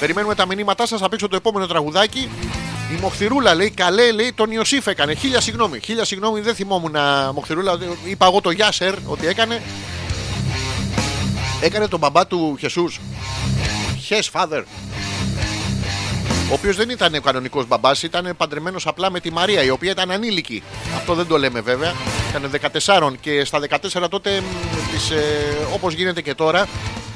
[0.00, 1.00] Περιμένουμε τα μηνύματά σας.
[1.00, 2.30] Θα παίξω το επόμενο τραγουδάκι.
[2.92, 5.14] Η Μοχθηρούλα λέει: Καλέ, λέει τον Ιωσήφ έκανε.
[5.14, 5.80] Χίλια συγγνώμη.
[5.84, 7.78] Χίλια συγγνώμη, δεν θυμόμουν να Μοχθηρούλα.
[8.04, 9.62] Είπα εγώ το Γιάσερ ότι έκανε.
[11.60, 13.00] Έκανε τον μπαμπά του Χεσούς.
[14.04, 14.62] Χες father.
[16.50, 19.90] Ο οποίος δεν ήταν ο κανονικός μπαμπάς, ήταν παντρεμένος απλά με τη Μαρία, η οποία
[19.90, 20.62] ήταν ανήλικη.
[20.96, 21.92] Αυτό δεν το λέμε βέβαια.
[22.28, 24.42] Ήταν 14 και στα 14 τότε,
[24.92, 26.60] τις, ε, όπως γίνεται και τώρα,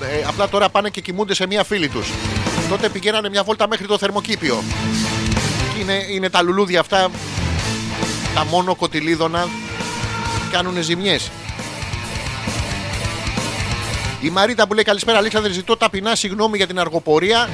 [0.01, 2.09] ε, απλά τώρα πάνε και κοιμούνται σε μία φίλη τους.
[2.69, 4.63] Τότε πηγαίνανε μια βόλτα μέχρι το θερμοκήπιο.
[5.77, 7.11] Και είναι, είναι τα λουλούδια αυτά,
[8.35, 9.49] τα μόνο κοτιλίδωνα,
[10.51, 11.31] κάνουν ζημιές.
[14.21, 17.49] Η Μαρίτα που λέει καλησπέρα Αλέξανδρε ζητώ ταπεινά συγγνώμη για την αργοπορία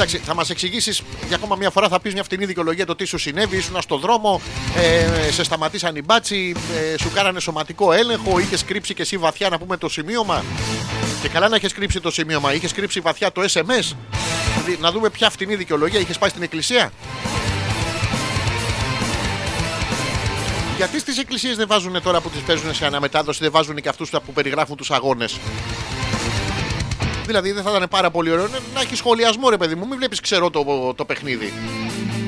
[0.00, 3.04] Εντάξει, θα μας εξηγήσεις για ακόμα μια φορά, θα πεις μια φτηνή δικαιολογία το τι
[3.04, 3.56] σου συνέβη.
[3.56, 4.40] Ήσουν στο δρόμο,
[4.76, 6.54] ε, σε σταματήσαν οι μπάτσι,
[6.92, 10.44] ε, σου κάνανε σωματικό έλεγχο, είχες κρύψει και εσύ βαθιά να πούμε το σημείωμα.
[11.22, 13.96] Και καλά να έχει κρύψει το σημείωμα, είχες κρύψει βαθιά το SMS.
[14.54, 16.92] Δηλαδή, να δούμε ποια φτηνή δικαιολογία είχες πάει στην εκκλησία.
[20.76, 24.10] Γιατί στις εκκλησίες δεν βάζουν τώρα που τις παίζουν σε αναμετάδοση, δεν βάζουν και αυτούς
[24.10, 25.38] που περιγράφουν τους αγώνες;
[27.30, 29.86] Δηλαδή δεν θα ήταν πάρα πολύ ωραίο να έχει σχολιασμό, ρε παιδί μου.
[29.86, 31.52] Μην βλέπεις ξερό το, το παιχνίδι.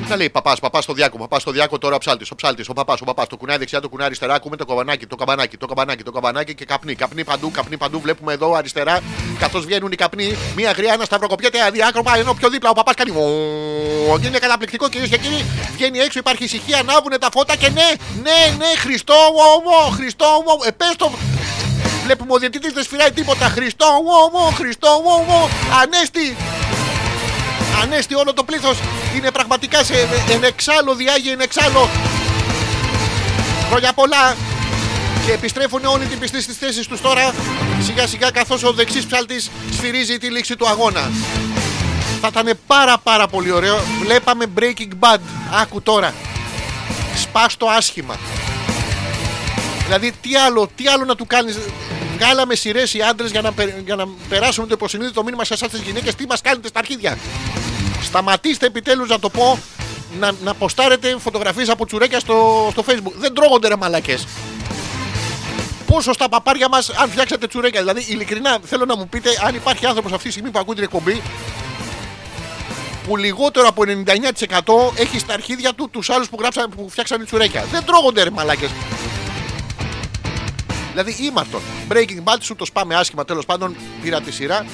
[0.07, 2.73] Θα λέει παπάς, παπάς στο διάκο, παπάς στο διάκο, τώρα ο ψάλτης, ο ψάλτης, ο
[2.73, 5.65] παπάς, ο παπάς, το κουνάρι δεξιά, το κουνάρι αριστερά, ακούμε το καμπανάκι, το καμπανάκι, το
[5.67, 6.95] καμπανάκι, το καμπανάκι και καπνί.
[6.95, 7.99] Καπνί παντού, καπνί παντού.
[7.99, 8.99] Βλέπουμε εδώ αριστερά,
[9.39, 13.11] καθώς βγαίνουν οι καπνοί, μία γριά, ένα σταυροκοπιέται αδιάκροπα, ενώ πιο δίπλα ο παπάς κάνει.
[13.11, 14.19] «Ω».
[14.19, 15.45] Και είναι καταπληκτικό κυρίες και κύριοι.
[15.73, 17.89] Βγαίνει έξω, υπάρχει ησυχία, ανάβουν τα φώτα και ναι,
[18.21, 19.13] ναι, ναι, Χριστό,
[19.63, 21.11] μου, Χριστό, μου, επέστο.
[22.03, 23.45] Βλέπουμε ο διαιτητής δεν σφυράει τίποτα.
[23.45, 23.85] Χριστό,
[24.33, 25.49] μου, Χριστό, μου,
[25.81, 26.37] Ανέστη,
[27.81, 28.77] Ανέστη όλο το πλήθος
[29.15, 29.93] είναι πραγματικά σε
[30.29, 31.89] εν εξάλλο διάγει εν εξάλλο
[33.73, 34.35] Χρόνια πολλά.
[35.25, 37.33] Και επιστρέφουν όλοι την πιστή στις θέσεις τους τώρα.
[37.83, 41.11] Σιγά σιγά καθώς ο δεξής ψάλτης σφυρίζει τη λήξη του αγώνα.
[42.21, 43.79] Θα ήταν πάρα πάρα πολύ ωραίο.
[44.01, 45.19] Βλέπαμε Breaking Bad.
[45.61, 46.13] Άκου τώρα.
[47.15, 48.15] Σπάστο άσχημα
[49.83, 51.57] δηλαδή τι άλλο, τι άλλο να του κάνεις;
[52.17, 55.69] Βγάλαμε σειρές οι άντρες για, να πε- για να περάσουμε το υποσυνείδητο μήνυμα σε εσάς
[55.69, 56.15] τις γυναίκες.
[56.15, 57.17] Τι μας κάνετε στα αρχίδια;
[58.03, 59.59] Σταματήστε επιτέλους να το πω
[60.19, 63.11] να, να ποστάρετε φωτογραφίες από τσουρέκια στο, στο facebook.
[63.17, 64.27] Δεν τρώγονται ρε μαλακές.
[65.87, 67.79] Πόσο στα παπάρια μας αν φτιάξετε τσουρέκια.
[67.79, 70.83] Δηλαδή ειλικρινά θέλω να μου πείτε αν υπάρχει άνθρωπος αυτή τη στιγμή που ακούει την
[70.83, 71.21] εκπομπή
[73.07, 73.83] που λιγότερο από
[74.95, 77.65] 99% έχει στα αρχίδια του τους άλλους που, γράψαν, που φτιάξαν τσουρέκια.
[77.71, 78.69] Δεν τρώγονται ρε μαλακές.
[80.93, 81.61] Δηλαδή ήμαρτον.
[81.89, 83.75] Breaking Bad σου το σπάμε άσχημα τέλος πάντων.
[84.01, 84.65] Πήρα τη σειρά.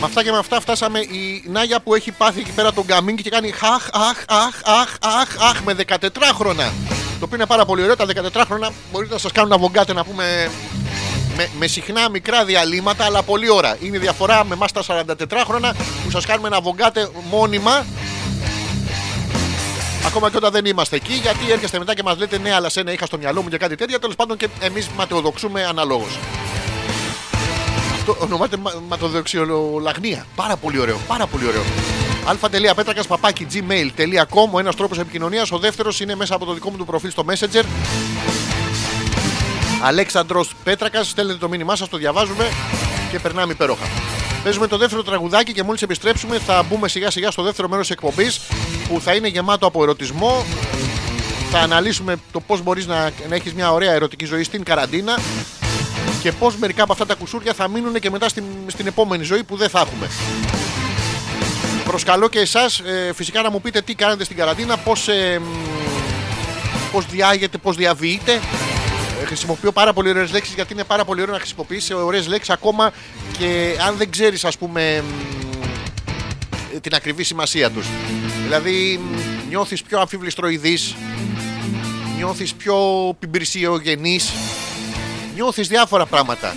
[0.00, 3.18] Με αυτά και με αυτά φτάσαμε η Νάγια που έχει πάθει εκεί πέρα τον Γκαμίνγκ
[3.18, 5.96] και κάνει χαχ, αχ, αχ, αχ, αχ, αχ με 14
[6.34, 6.72] χρόνια.
[7.18, 7.96] Το οποίο είναι πάρα πολύ ωραίο.
[7.96, 10.50] Τα 14 χρόνια μπορείτε να σας κάνουν να βογκάτε να πούμε
[11.36, 13.76] με, με συχνά μικρά διαλύματα, αλλά πολύ ώρα.
[13.80, 15.04] Είναι η διαφορά με εμάς τα 44
[15.46, 17.84] χρόνια που σας κάνουμε να βογκάτε μόνιμα
[20.06, 22.92] Ακόμα και όταν δεν είμαστε εκεί, γιατί έρχεστε μετά και μας λέτε ναι, αλλά σένα
[22.92, 23.98] είχα στο μυαλό μου και κάτι τέτοια.
[23.98, 26.18] Τέλος πάντων και εμείς ματαιοδοξούμε αναλόγως.
[27.94, 30.26] Αυτό ονομάται μα- ματοδοξιολογνία.
[30.36, 31.62] Πάρα πολύ ωραίο, πάρα πολύ ωραίο.
[32.26, 35.50] αλφα.πέτρακας παπάκι gmail.com Ο ένας τρόπος επικοινωνίας.
[35.52, 37.64] Ο δεύτερος είναι μέσα από το δικό μου του προφίλ στο Messenger.
[39.82, 41.08] Αλέξανδρος Πέτρακας.
[41.08, 42.48] Στέλνετε το μήνυμά σας, το διαβάζουμε
[43.10, 43.84] και περνάμε υπέροχα.
[44.42, 48.40] Παίζουμε το δεύτερο τραγουδάκι και μόλις επιστρέψουμε θα μπούμε σιγά σιγά στο δεύτερο μέρος εκπομπής
[48.88, 50.44] που θα είναι γεμάτο από ερωτισμό.
[51.50, 55.18] Θα αναλύσουμε το πώς μπορείς να, να έχεις μια ωραία ερωτική ζωή στην καραντίνα
[56.22, 59.42] και πώς μερικά από αυτά τα κουσούρια θα μείνουν και μετά στην, στην επόμενη ζωή
[59.44, 60.08] που δεν θα έχουμε.
[61.84, 62.82] Προσκαλώ και εσάς
[63.14, 65.44] φυσικά να μου πείτε τι κάνετε στην καραντίνα, πώς ε, μ,
[66.92, 68.40] πώς διάγεται, πώς διαβοιείτε.
[69.30, 72.50] Ε, Χρησιμοποιώ πάρα πολύ ωραίες λέξεις γιατί είναι πάρα πολύ ωραίο να χρησιμοποιήσει ωραίες λέξεις
[72.50, 72.92] ακόμα
[73.38, 77.86] και αν δεν ξέρεις, ας πούμε, μ, την ακριβή σημασία τους.
[78.42, 80.94] Δηλαδή μ, νιώθεις πιο αμφιβληστροειδής,
[82.16, 82.76] νιώθεις πιο
[83.18, 84.32] πιμπρισιογενής,
[85.34, 86.56] νιώθεις διάφορα πράγματα.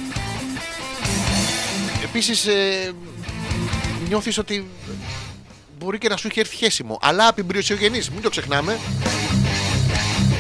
[2.04, 2.92] Επίσης ε,
[4.08, 4.68] νιώθεις ότι
[5.80, 8.78] μπορεί και να σου έχει έρθει χέσιμο, αλλά πιμπρισιογενής, μην το ξεχνάμε.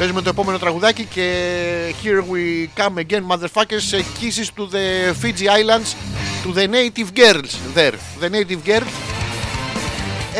[0.03, 5.47] Παίζουμε το επόμενο τραγουδάκι και here we come again motherfuckers ε, kisses to the Fiji
[5.47, 5.95] Islands
[6.43, 7.95] to the native girls there.
[8.19, 8.93] The native girls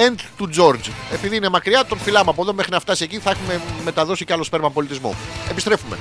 [0.06, 0.92] and to George.
[1.14, 3.20] Επειδή είναι μακριά, τον φυλάμε από εδώ μέχρι να φτάσει εκεί.
[3.20, 5.16] Θα έχουμε μεταδώσει κι άλλο σπέρμα πολιτισμό.
[5.50, 5.98] Επιστρέφουμε.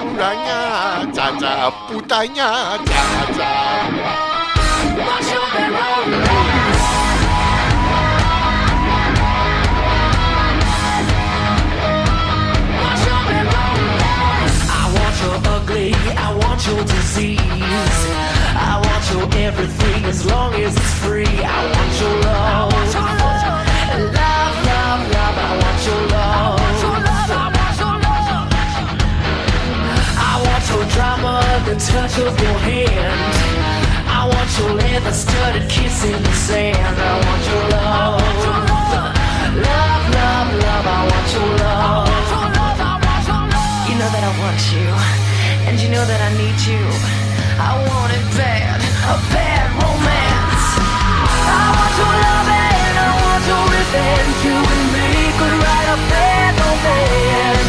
[0.00, 2.50] Πουρανιά, τσάτσα, πουτανιά,
[2.84, 3.48] τσάτσα.
[16.70, 17.40] Your disease.
[18.70, 21.26] I want your everything as long as it's free.
[21.26, 22.70] I want your love.
[24.20, 26.60] Love, love, love, I want your love.
[30.28, 31.32] I want your drama,
[31.66, 33.20] the touch of your hand.
[34.06, 36.78] I want your leather studded kiss in the sand.
[36.78, 38.20] I want your love.
[39.66, 42.08] Love, love, love, I want your love.
[43.88, 45.29] You know that I want you,
[45.66, 46.82] and you know that I need you.
[47.60, 50.66] I want it bad, a bad romance.
[50.80, 54.36] I want your love and I want your revenge.
[54.46, 55.08] You and me
[55.38, 57.59] could write a bad romance.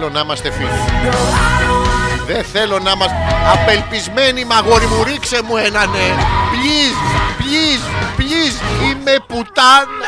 [0.00, 0.68] Θέλω να είμαστε φίλοι.
[0.68, 3.16] No, I don't wanna Δεν θέλω να είμαστε
[3.52, 5.90] απελπισμένοι, μαγόρι μου, ρίξε μου έναν.
[5.90, 6.08] ναι.
[6.52, 7.00] Please,
[7.40, 7.84] please,
[8.18, 9.99] please, είμαι πουτάνα.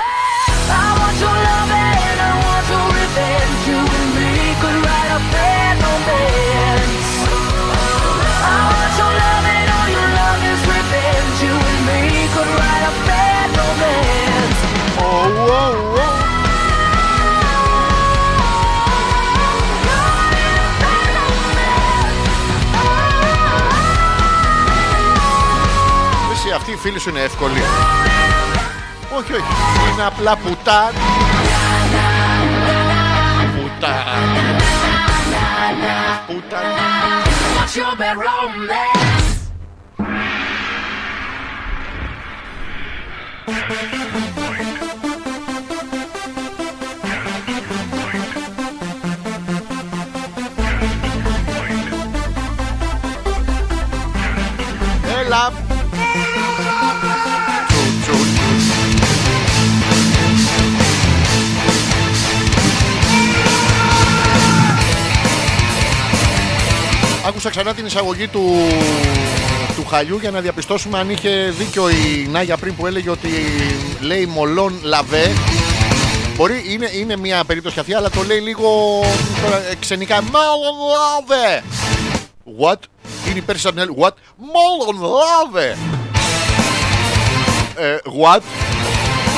[26.83, 27.63] Φίλη σου είναι εύκολη.
[29.19, 29.43] Όχι, όχι.
[29.93, 30.93] Είναι απλά πουτάν.
[33.55, 34.05] Πουτάν.
[36.27, 36.61] Πουτάν.
[43.95, 44.22] What's
[67.45, 68.55] Άκουσα ξανά την εισαγωγή του,
[69.77, 73.29] του χαλιού για να διαπιστώσουμε αν είχε δίκιο η Νάγια πριν που έλεγε ότι
[74.01, 75.33] λέει μολόν λαβέ.
[76.37, 79.01] Μπορεί, είναι, είναι μια περίπτωση αθεία, αλλά το λέει λίγο
[79.43, 80.23] τώρα, ε, ξενικά.
[80.23, 81.63] Μόλον λαβέ.
[82.61, 82.79] What?
[83.29, 84.13] Είναι υπέρ σαν What?
[84.37, 85.77] Μόλον λαβέ.
[87.77, 88.41] Ε, what?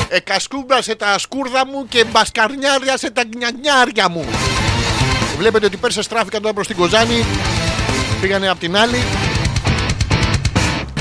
[0.09, 4.25] Ε, κασκούμπασε τα σκούρδα μου και μπασκαρνιάριασε τα γκνιανιάρια μου.
[5.37, 7.25] Βλέπετε ότι οι Πέρσες στράφηκαν τώρα προς την Κοζάνη.
[8.25, 9.03] Πήγανε απ' την άλλη.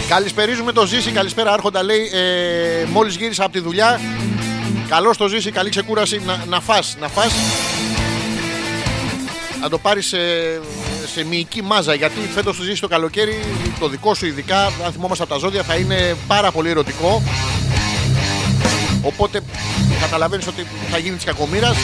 [0.09, 1.11] Καλησπερίζουμε το Ζήση.
[1.11, 1.83] Καλησπέρα, Άρχοντα.
[1.83, 4.01] Λέει, ε, μόλις γύρισα από τη δουλειά.
[4.89, 6.20] Καλώς το Ζήση, καλή ξεκούραση.
[6.27, 7.33] Να, να φας, να φας.
[9.61, 10.18] Να το πάρεις σε,
[11.14, 11.95] σε μυϊκή μάζα.
[11.95, 13.45] Γιατί φέτος του Ζήση το καλοκαίρι,
[13.81, 17.22] το δικό σου ειδικά, αν θυμόμαστε από τα ζώδια, θα είναι πάρα πολύ ερωτικό.
[19.03, 19.41] Οπότε
[20.01, 21.77] καταλαβαίνεις ότι θα γίνει της κακομήρας.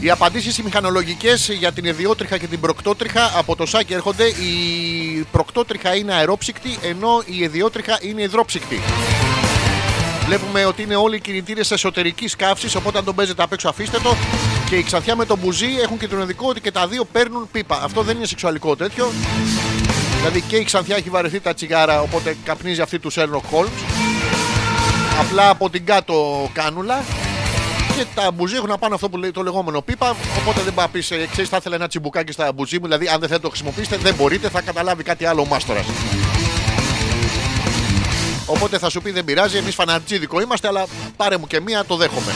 [0.00, 4.24] Οι απαντήσεις οι μηχανολογικές για την ιδιότριχα και την προκτότριχα από το ΣΑΚ έρχονται.
[4.24, 8.80] Η προκτότριχα είναι αερόψυκτη, ενώ η ιδιότριχα είναι υδρόψυκτη.
[10.26, 13.98] Βλέπουμε ότι είναι όλοι οι κινητήρες εσωτερικής καύσης, οπότε αν τον παίζετε απ' έξω αφήστε
[14.02, 14.16] το.
[14.68, 17.48] Και η ξανθιά με τον μπουζί έχουν και τον ειδικό ότι και τα δύο παίρνουν
[17.52, 17.80] πίπα.
[17.82, 19.12] Αυτό δεν είναι σεξουαλικό τέτοιο.
[20.16, 23.82] Δηλαδή και η ξανθιά έχει βαρεθεί τα τσιγάρα, οπότε καπνίζει αυτή του Sherlock Holmes.
[25.20, 27.04] Απλά από την κάτω κάνουλα
[27.98, 30.16] και τα μπουζί έχουν να πάνε αυτό που λέει το λεγόμενο πίπα.
[30.38, 32.84] Οπότε δεν πάει να πει, ξέρεις, θα ήθελα ένα τσιμπουκάκι στα μπουζί μου.
[32.84, 35.86] Δηλαδή, αν δεν θέλετε να το χρησιμοποιήσετε, δεν μπορείτε, θα καταλάβει κάτι άλλο ο μάστορας.
[38.46, 40.86] Οπότε θα σου πει δεν πειράζει, εμείς φανατζίδικο είμαστε, αλλά
[41.16, 42.32] πάρε μου και μία, το δέχομαι.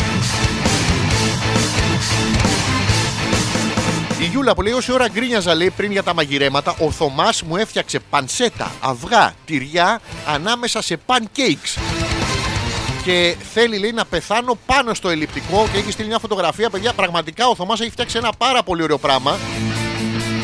[4.21, 7.57] Η Γιούλα που λέει όση ώρα γκρίνιαζα λέει πριν για τα μαγειρέματα, ο Θωμάς μου
[7.57, 12.02] έφτιαξε πανσέτα, αυγά, τυριά ανάμεσα σε pancakes
[13.05, 16.71] και θέλει λέει να πεθάνω πάνω στο ελλειπτικό και έχει στείλει μια φωτογραφία.
[16.71, 19.39] Παιδιά, πραγματικά ο Θωμάς έχει φτιάξει ένα πάρα πολύ ωραίο πράγμα.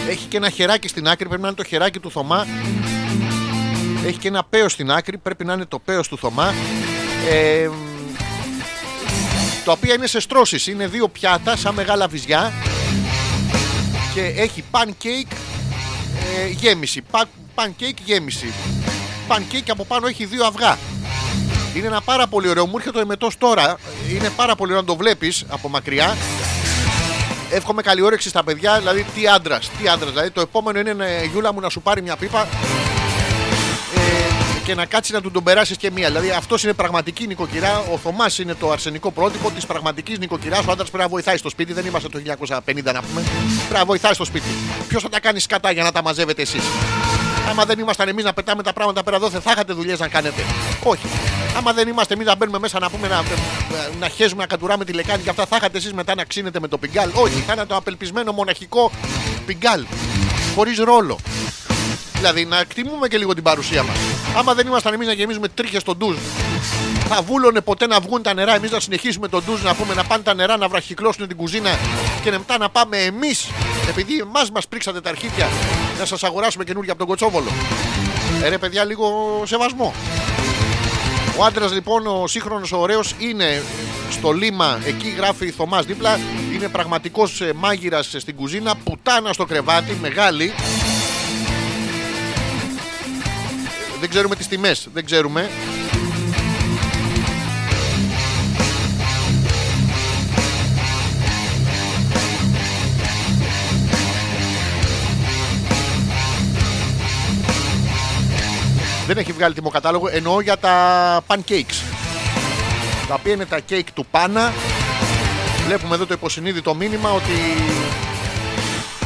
[0.09, 2.47] Έχει και ένα χεράκι στην άκρη, πρέπει να είναι το χεράκι του Θωμά.
[4.07, 6.55] Έχει και ένα πέος στην άκρη, πρέπει να είναι το πέος του Θωμά.
[7.31, 7.69] Ε,
[9.65, 12.53] τα οποία είναι σε στρώσεις, είναι δύο πιάτα σαν μεγάλα βυζιά
[14.15, 15.33] και έχει pancake
[16.45, 18.53] ε, γέμιση, πα- pancake γέμιση.
[19.29, 20.79] Pancake από πάνω έχει δύο αυγά.
[21.79, 22.67] Είναι ένα πάρα πολύ ωραίο.
[22.67, 23.77] Μου έρχεται ο εμετός τώρα.
[24.11, 26.17] Είναι πάρα πολύ ωραίο να το βλέπεις από μακριά.
[27.51, 28.79] Εύχομαι καλή όρεξη στα παιδιά.
[28.79, 30.11] Δηλαδή, τι άντρας, τι άντρας.
[30.11, 32.88] Δηλαδή, το επόμενο είναι ε, Γιούλα μου να σου πάρει μια πίπα ε,
[34.69, 36.07] και να κάτσει να του τον περάσεις και μία.
[36.09, 37.79] Δηλαδή, αυτός είναι πραγματική νοικοκυρά.
[37.93, 40.67] Ο Θωμάς είναι το αρσενικό πρότυπο της πραγματικής νοικοκυράς.
[40.67, 41.73] Ο άντρας πρέπει να βοηθάει στο σπίτι.
[41.73, 43.23] Δεν είμαστε το 1950 να πούμε.
[43.59, 44.49] Πρέπει να βοηθάει στο σπίτι.
[44.89, 46.63] Ποιος θα τα κάνει σκατά για να τα μαζεύετε εσείς;
[47.51, 50.09] Άμα δεν ήμασταν εμείς να πετάμε τα πράγματα πέρα εδώ, δεν θα είχατε δουλειές να
[50.09, 50.43] κάνετε.
[50.83, 51.07] Όχι.
[51.57, 53.23] Άμα δεν είμαστε εμείς να μπαίνουμε μέσα να πούμε να,
[54.01, 56.69] να χέζουμε, να κατουράμε τη λεκάνη και αυτά, θα είχατε εσείς μετά να ξύνετε με
[56.69, 58.91] το πιγκάλ; Όχι, θα ήταν το απελπισμένο μοναχικό
[59.47, 59.85] πιγκάλ.
[60.55, 61.19] Χωρίς ρόλο.
[62.19, 63.97] Δηλαδή να εκτιμούμε και λίγο την παρουσία μας.
[64.37, 66.17] Άμα δεν ήμασταν εμείς να γεμίζουμε τρίχες στον ντουζ,
[67.09, 68.55] θα βούλωνε ποτέ να βγουν τα νερά.
[68.55, 71.79] Εμείς να συνεχίσουμε τον ντουζ να πούμε να πάνε τα νερά να βραχυκλώσουν την κουζίνα
[72.23, 73.47] και μετά να πάμε εμείς,
[73.89, 75.49] επειδή εμάς μας πρίξατε τα αρχίδια,
[75.99, 77.51] να σας αγοράσουμε καινούργια από τον Κοτσόβολο.
[78.43, 79.07] Ε, ρε παιδιά, λίγο
[79.47, 79.95] σεβασμό.
[81.39, 83.63] Ο άντρας λοιπόν, ο σύγχρονος ο ωραίος, είναι
[84.11, 86.19] στο λίμα, εκεί γράφει Θωμάς δίπλα.
[86.55, 90.53] Είναι πραγματικός μάγειρας στην κουζίνα, πουτάνα στο κρεβάτι, μεγάλη.
[94.01, 95.51] Δεν ξέρουμε τις τιμές, δεν ξέρουμε.
[109.07, 111.83] Δεν έχει βγάλει τιμοκατάλογο, εννοώ για τα pancakes.
[113.09, 114.53] Τα οποία είναι τα cake του Πάνα.
[115.67, 117.33] Βλέπουμε εδώ το υποσυνείδητο μήνυμα ότι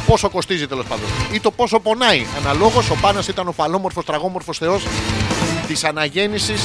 [0.07, 1.05] πόσο κοστίζει τέλος πάντων.
[1.31, 2.25] Ή το πόσο πονάει.
[2.37, 4.83] Αναλόγως, ο Πάνας ήταν ο φαλόμορφο, τραγόμορφος Θεός
[5.67, 6.61] της αναγέννησης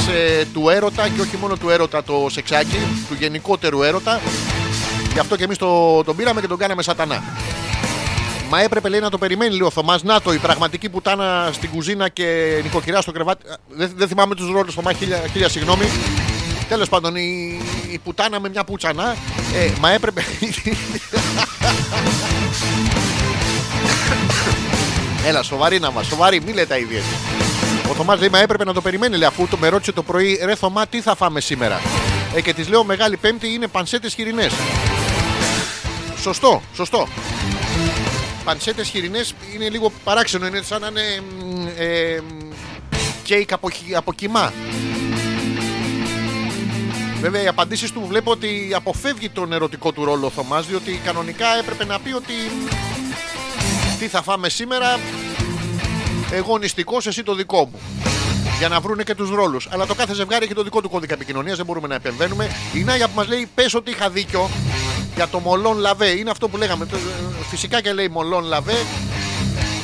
[0.52, 2.78] του έρωτα και όχι μόνο του έρωτα το σεξάκι,
[3.08, 4.20] του γενικότερου έρωτα.
[5.12, 7.22] Γι' αυτό και εμείς το, τον πήραμε και τον κάναμε σατανά.
[8.50, 10.02] Μα έπρεπε λέει να το περιμένει λίγο ο Θωμάς.
[10.02, 13.48] Να το, η πραγματική πουτάνα στην κουζίνα και νοικοκυρά στο κρεβάτι.
[13.48, 15.84] Α, Δεν, δεν θυμάμαι τους ρόλους, Θωμά, χίλια, χίλια συγγνώμη.
[16.68, 17.58] Τέλος πάντων, η,
[17.90, 19.16] η πουτάνα με μια πουτσανά.
[19.54, 20.22] Ε, μα έπρεπε.
[25.26, 27.00] Έλα, σοβαρή να μας, σοβαρή, μη λέτε τα ίδια.
[27.90, 30.40] Ο Θωμάς λέει: Μα έπρεπε να το περιμένει, λέει, αφού το με ρώτησε το πρωί,
[30.44, 31.80] ρε Θωμά, τι θα φάμε σήμερα;
[32.34, 34.52] Ε, και της λέω: Μεγάλη Πέμπτη είναι πανσέτες χοιρινές.
[36.20, 37.08] Σωστό, σωστό.
[38.44, 42.52] Πανσέτες χοιρινές είναι λίγο παράξενο, είναι σαν να είναι μ, ε, μ,
[43.22, 44.52] κέικ από, χι- από κοιμά.
[47.20, 51.46] Βέβαια, οι απαντήσεις του βλέπω ότι αποφεύγει τον ερωτικό του ρόλο ο Θωμάς, διότι κανονικά
[51.58, 52.32] έπρεπε να πει ότι
[53.98, 54.98] τι θα φάμε σήμερα,
[56.30, 57.80] εγώ νηστικός, εσύ το δικό μου.
[58.58, 59.68] Για να βρούνε και τους ρόλους.
[59.70, 62.50] Αλλά το κάθε ζευγάρι έχει το δικό του κώδικα επικοινωνίας, δεν μπορούμε να επεμβαίνουμε.
[62.74, 64.50] Η Νάγια που μας λέει: Πες ότι είχα δίκιο
[65.14, 66.06] για το μολόν λαβέ.
[66.08, 66.86] Είναι αυτό που λέγαμε.
[66.86, 66.96] Το-
[67.50, 68.76] Φυσικά και λέει μολόν λαβέ.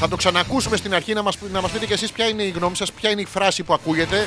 [0.00, 2.50] Θα το ξανακούσουμε στην αρχή να μας, να μας πείτε κι εσείς ποια είναι η
[2.50, 4.26] γνώμη σας, ποια είναι η φράση που ακούγεται.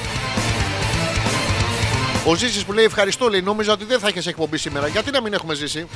[2.26, 4.88] Ο Ζήσης που λέει ευχαριστώ, λέει νόμιζα ότι δεν θα έχεις εκπομπή σήμερα.
[4.88, 5.88] Γιατί να μην έχουμε ζήσει.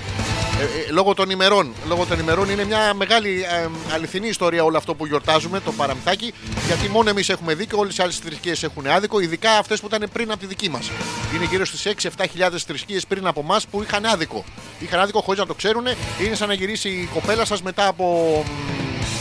[0.60, 1.74] Ε, ε, λόγω των ημερών.
[1.88, 6.34] Λόγω των ημερών είναι μια μεγάλη ε, αληθινή ιστορία όλο αυτό που γιορτάζουμε, το παραμυθάκι.
[6.66, 10.10] Γιατί μόνο εμείς έχουμε δίκιο, όλες οι άλλες θρησκείες έχουν άδικο, ειδικά αυτές που ήταν
[10.14, 10.92] πριν από τη δική μας.
[11.36, 11.86] Είναι γύρω στις
[12.18, 14.44] 6-7 χιλιάδες θρησκείες πριν από εμά που είχαν άδικο.
[14.80, 15.86] Είχαν άδικο χωρίς να το ξέρουν.
[16.26, 18.44] Είναι σαν να γυρίσει η κοπέλα σας μετά από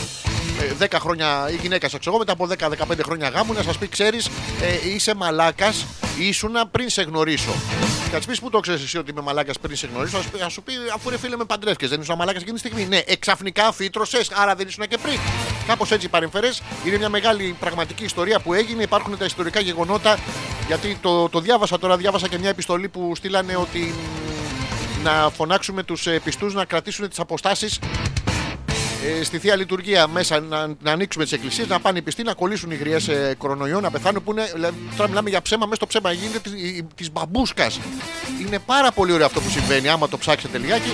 [0.79, 2.47] 10 χρόνια η γυναίκα σα, ξέρω εγώ, μετά από
[2.93, 4.29] 10-15 χρόνια γάμου να σας πει: Ξέρεις,
[4.61, 5.85] ε, είσαι μαλάκας,
[6.19, 7.51] ήσουνα πριν σε γνωρίσω.
[8.03, 10.23] Και θα της πεις: Πού το ξέρεις εσύ ότι είμαι μαλάκας πριν σε γνωρίσω, θα
[10.23, 12.67] σου πει- θα σου πει: Αφού ρε φίλε με παντρεύτηκε, δεν ήσουν μαλάκας εκείνη τη
[12.67, 12.85] στιγμή.
[12.85, 15.19] Ναι, εξαφνικά φύτρωσε, άρα δεν ήσουν και πριν.
[15.67, 16.49] Κάπως έτσι παρεμφερέ.
[16.85, 18.83] Είναι μια μεγάλη πραγματική ιστορία που έγινε.
[18.83, 20.17] Υπάρχουν τα ιστορικά γεγονότα.
[20.67, 25.83] Γιατί το, το διάβασα τώρα, διάβασα και μια επιστολή που στείλανε ότι μ, να φωνάξουμε
[25.83, 27.79] τους πιστούς να κρατήσουν τις αποστάσεις
[29.05, 32.33] ε, στη θεία λειτουργία μέσα να, να ανοίξουμε τις εκκλησίες, να πάνε οι πιστοί, να
[32.33, 34.23] κολλήσουν οι γριές ε, κορονοϊό, να πεθάνουν.
[34.23, 36.49] Που είναι, δηλαδή, τώρα μιλάμε για ψέμα, μέσα στο ψέμα γίνεται
[36.95, 37.79] της μπαμπούσκας.
[38.45, 40.89] Είναι πάρα πολύ ωραίο αυτό που συμβαίνει, άμα το ψάξετε λιγάκι.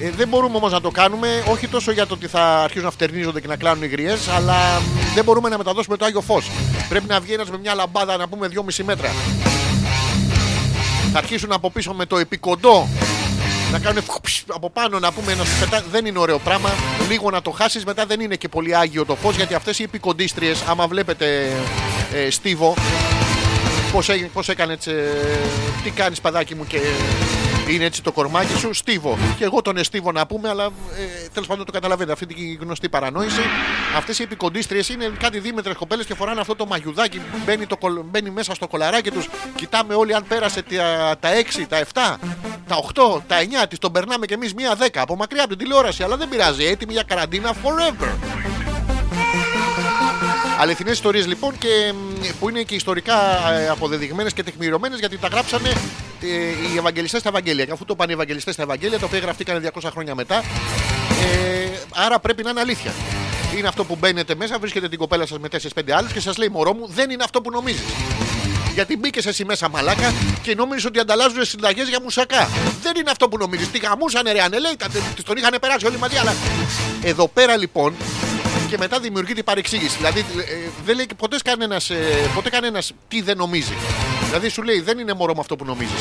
[0.00, 2.90] Ε, δεν μπορούμε όμως να το κάνουμε, όχι τόσο για το ότι θα αρχίσουν να
[2.90, 6.50] φτερνίζονται και να κλάνουν οι γριές, αλλά μ, δεν μπορούμε να μεταδώσουμε το άγιο φως.
[6.88, 9.08] Πρέπει να βγει ένας με μια λαμπάδα να πούμε 2,5 μέτρα.
[11.12, 12.88] Θα αρχίσουν από πίσω με το επικοντό
[13.74, 15.82] να κάνουν φουπς από πάνω να πούμε να σου πετά...
[15.90, 16.70] Δεν είναι ωραίο πράγμα.
[17.08, 19.82] Λίγο να το χάσεις, μετά δεν είναι και πολύ άγιο το φως γιατί αυτές οι
[19.82, 21.50] επικοντίστριες, άμα βλέπετε
[22.12, 22.74] ε, Στίβο,
[23.92, 26.78] πώς πώς έκανες έτσι, ε, τι κάνεις παιδάκι μου και
[27.68, 29.18] είναι έτσι το κορμάκι σου, Στίβο.
[29.38, 32.12] Και εγώ τον Εστίβο να πούμε, αλλά ε, τέλος πάντων το καταλαβαίνετε.
[32.12, 33.40] Αυτή την γνωστή παρανόηση.
[33.96, 37.76] Αυτές οι επικοντίστριες είναι κάτι δίμετρες κοπέλες και φοράνε αυτό το μαγιουδάκι που μπαίνει, το,
[37.76, 39.28] κολ- μπαίνει μέσα στο κολαράκι τους.
[39.54, 41.86] Κοιτάμε όλοι αν πέρασε τα, τα 6, τα 7,
[42.68, 43.78] τα 8, τα 9 τη.
[43.78, 46.02] Τον περνάμε κι εμείς μία 10 από μακριά από την τηλεόραση.
[46.02, 46.64] Αλλά δεν πειράζει.
[46.64, 48.12] Έτοιμοι για καραντίνα forever.
[50.64, 53.14] Αληθινές ιστορίες λοιπόν και μ, που είναι και ιστορικά
[53.70, 55.68] αποδεδειγμένες και τεκμηριωμένε γιατί τα γράψανε
[56.20, 56.26] ε,
[56.72, 57.64] οι Ευαγγελιστές στα Ευαγγέλια.
[57.64, 60.42] Και αφού το πάνε οι Ευαγγελιστές στα Ευαγγέλια, τα οποία γραφτήκαν 200 χρόνια μετά,
[61.22, 62.92] Ε, άρα πρέπει να είναι αλήθεια.
[63.58, 66.48] Είναι αυτό που μπαίνετε μέσα, βρίσκετε την κοπέλα σας με 4-5 άλλους και σας λέει
[66.48, 67.92] Μωρό μου, δεν είναι αυτό που νομίζεις.
[68.74, 70.12] Γιατί μπήκε εσύ μέσα μαλάκα
[70.42, 72.48] και νόμιζες ότι ανταλλάζουν συνταγές για μουσακά.
[72.82, 73.70] Δεν είναι αυτό που νομίζεις.
[73.70, 74.86] Τι γαμούσανε ρε ανελέητα,
[75.16, 76.16] τη τον είχαν περάσει όλοι μαζί.
[76.16, 76.34] Αλλά
[77.02, 77.94] εδώ πέρα λοιπόν
[78.74, 79.96] και μετά δημιουργείται η παρεξήγηση.
[79.96, 80.24] Δηλαδή ε,
[80.84, 81.90] δεν λέει ποτέ κανένας
[82.34, 83.72] ποτέ κανένας τι δεν νομίζει.
[84.26, 85.94] Δηλαδή σου λέει δεν είναι μωρό με αυτό που νομίζεις.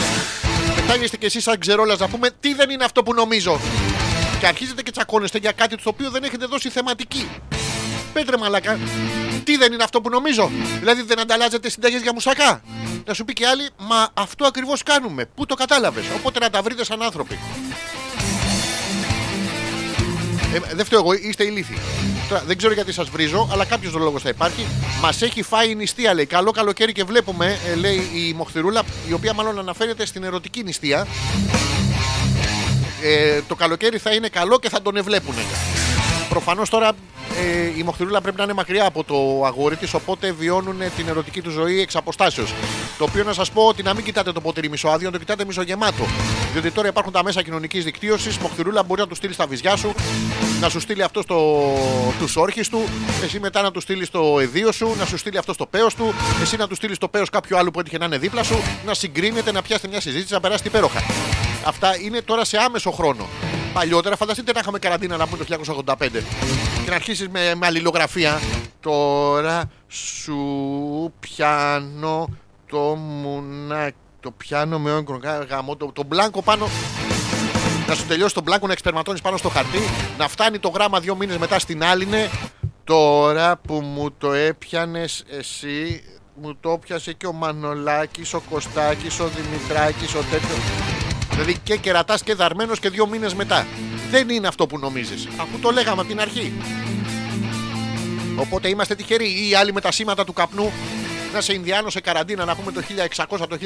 [0.75, 3.59] Πετάγεστε κι εσείς σαν ξερόλας να πούμε τι δεν είναι αυτό που νομίζω.
[4.39, 7.29] Και αρχίζετε και τσακώνεστε για κάτι το οποίο δεν έχετε δώσει θεματική.
[8.13, 8.79] Πέτρε μαλάκα,
[9.43, 10.51] τι δεν είναι αυτό που νομίζω.
[10.79, 12.61] Δηλαδή δεν ανταλλάζετε συνταγές για μουσακά.
[13.05, 15.25] Να σου πει και άλλη, μα αυτό ακριβώς κάνουμε.
[15.25, 16.03] Πού το κατάλαβες.
[16.15, 17.39] Οπότε να τα βρείτε σαν άνθρωποι.
[20.53, 21.77] Ε, δεν φταίω εγώ, είστε ηλίθιοι.
[22.29, 24.65] Τώρα, δεν ξέρω γιατί σας βρίζω, αλλά κάποιος λόγο θα υπάρχει.
[25.01, 26.25] Μας έχει φάει η νηστεία, λέει.
[26.25, 31.07] Καλό καλοκαίρι και βλέπουμε, ε, λέει η Μοχθηρούλα, η οποία μάλλον αναφέρεται στην ερωτική νηστεία.
[33.03, 35.35] Ε, το καλοκαίρι θα είναι καλό και θα τον εβλέπουν.
[36.33, 36.91] Προφανώς τώρα
[37.41, 41.41] ε, η Μοχθηρούλα πρέπει να είναι μακριά από το αγόρι της, οπότε βιώνουν την ερωτική
[41.41, 42.53] του ζωή εξ αποστάσεως.
[42.97, 45.45] Το οποίο να σας πω ότι να μην κοιτάτε το ποτήρι μισοάδιο, να το κοιτάτε
[45.45, 46.05] μισογεμάτο.
[46.51, 48.37] Διότι τώρα υπάρχουν τα μέσα κοινωνικής δικτύωσης.
[48.37, 49.93] Μοχθηρούλα μπορεί να του στείλει στα βυζιά σου,
[50.59, 51.61] να σου στείλει αυτό στο,
[52.19, 52.83] τους όρχες του,
[53.23, 56.13] εσύ μετά να τους στείλεις στο εδίο σου, να σου στείλει αυτό στο παίο του,
[56.41, 58.55] εσύ να τους στείλεις στο παίο κάποιου άλλου που έτυχε να είναι δίπλα σου,
[58.85, 60.99] να συγκρίνετε, να πιάσετε μια συζήτηση, να περάσετε υπέροχα.
[61.65, 63.27] Αυτά είναι τώρα σε άμεσο χρόνο.
[63.73, 65.57] Παλιότερα, φανταστείτε να είχαμε καραντίνα να πούμε το
[65.87, 65.95] 1985
[66.83, 68.39] και να αρχίσεις με, με αλληλογραφία.
[68.79, 72.27] Τώρα σου πιάνω
[72.65, 73.95] το μουνάκι.
[74.19, 75.19] Το πιάνω με όγκρο
[75.49, 75.75] γαμό.
[75.75, 76.67] Το, το μπλάνκο πάνω.
[77.87, 79.79] Να σου τελειώσει το μπλάνκο να εξπερματώνεις πάνω στο χαρτί.
[80.17, 82.07] Να φτάνει το γράμμα δύο μήνες μετά στην άλλη.
[82.83, 86.03] Τώρα που μου το έπιανες εσύ,
[86.35, 91.02] μου το πιάσε και ο Μανολάκης, ο Κωστάκης, ο Δημητράκης, ο τέτοιος.
[91.33, 93.67] Δηλαδή και κερατάς και δαρμένος και δύο μήνες μετά.
[94.11, 95.27] Δεν είναι αυτό που νομίζεις.
[95.37, 96.53] Αφού το λέγαμε από την αρχή.
[98.35, 99.25] Οπότε είμαστε τυχεροί.
[99.25, 100.71] Ή οι άλλοι με τα σήματα του καπνού
[101.33, 102.81] να σε Ινδιάνο σε καραντίνα να πούμε το
[103.15, 103.57] 1600, το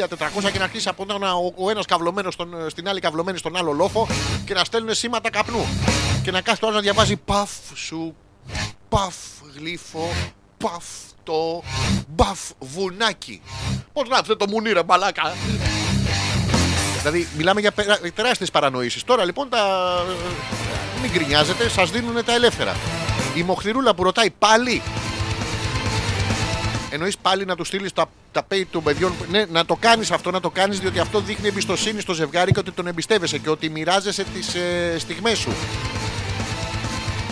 [0.46, 2.36] 1400 και να αρχίσει από ένα, ο, ο ένας καυλωμένος
[2.68, 4.08] στην άλλη καυλωμένη στον άλλο λόφο
[4.46, 5.66] και να στέλνουν σήματα καπνού.
[6.24, 8.16] Και να κάθεται ο άλλος να διαβάζει παφ σου,
[8.90, 9.16] παφ
[9.56, 10.10] γλύφο,
[10.58, 10.86] παφ
[11.24, 11.64] το,
[12.08, 13.42] μπαφ βουνάκι.
[13.94, 15.34] Πώς γράψετε το μουνί ρε μπαλάκα.
[17.10, 17.72] Δηλαδή, μιλάμε για
[18.16, 19.04] τεράστιες παρανοήσεις.
[19.04, 19.60] Τώρα λοιπόν τα.
[21.02, 22.76] Μην γκρινιάζετε, σας δίνουν τα ελεύθερα.
[23.36, 24.82] Η Μοχθηρούλα που ρωτάει πάλι.
[26.90, 29.14] Εννοείς πάλι να του στείλεις τα, τα pay των παιδιών.
[29.30, 32.60] Ναι, να το κάνεις αυτό, να το κάνεις διότι αυτό δείχνει εμπιστοσύνη στο ζευγάρι και
[32.60, 35.52] ότι τον εμπιστεύεσαι και ότι μοιράζεσαι τις ε, στιγμές σου.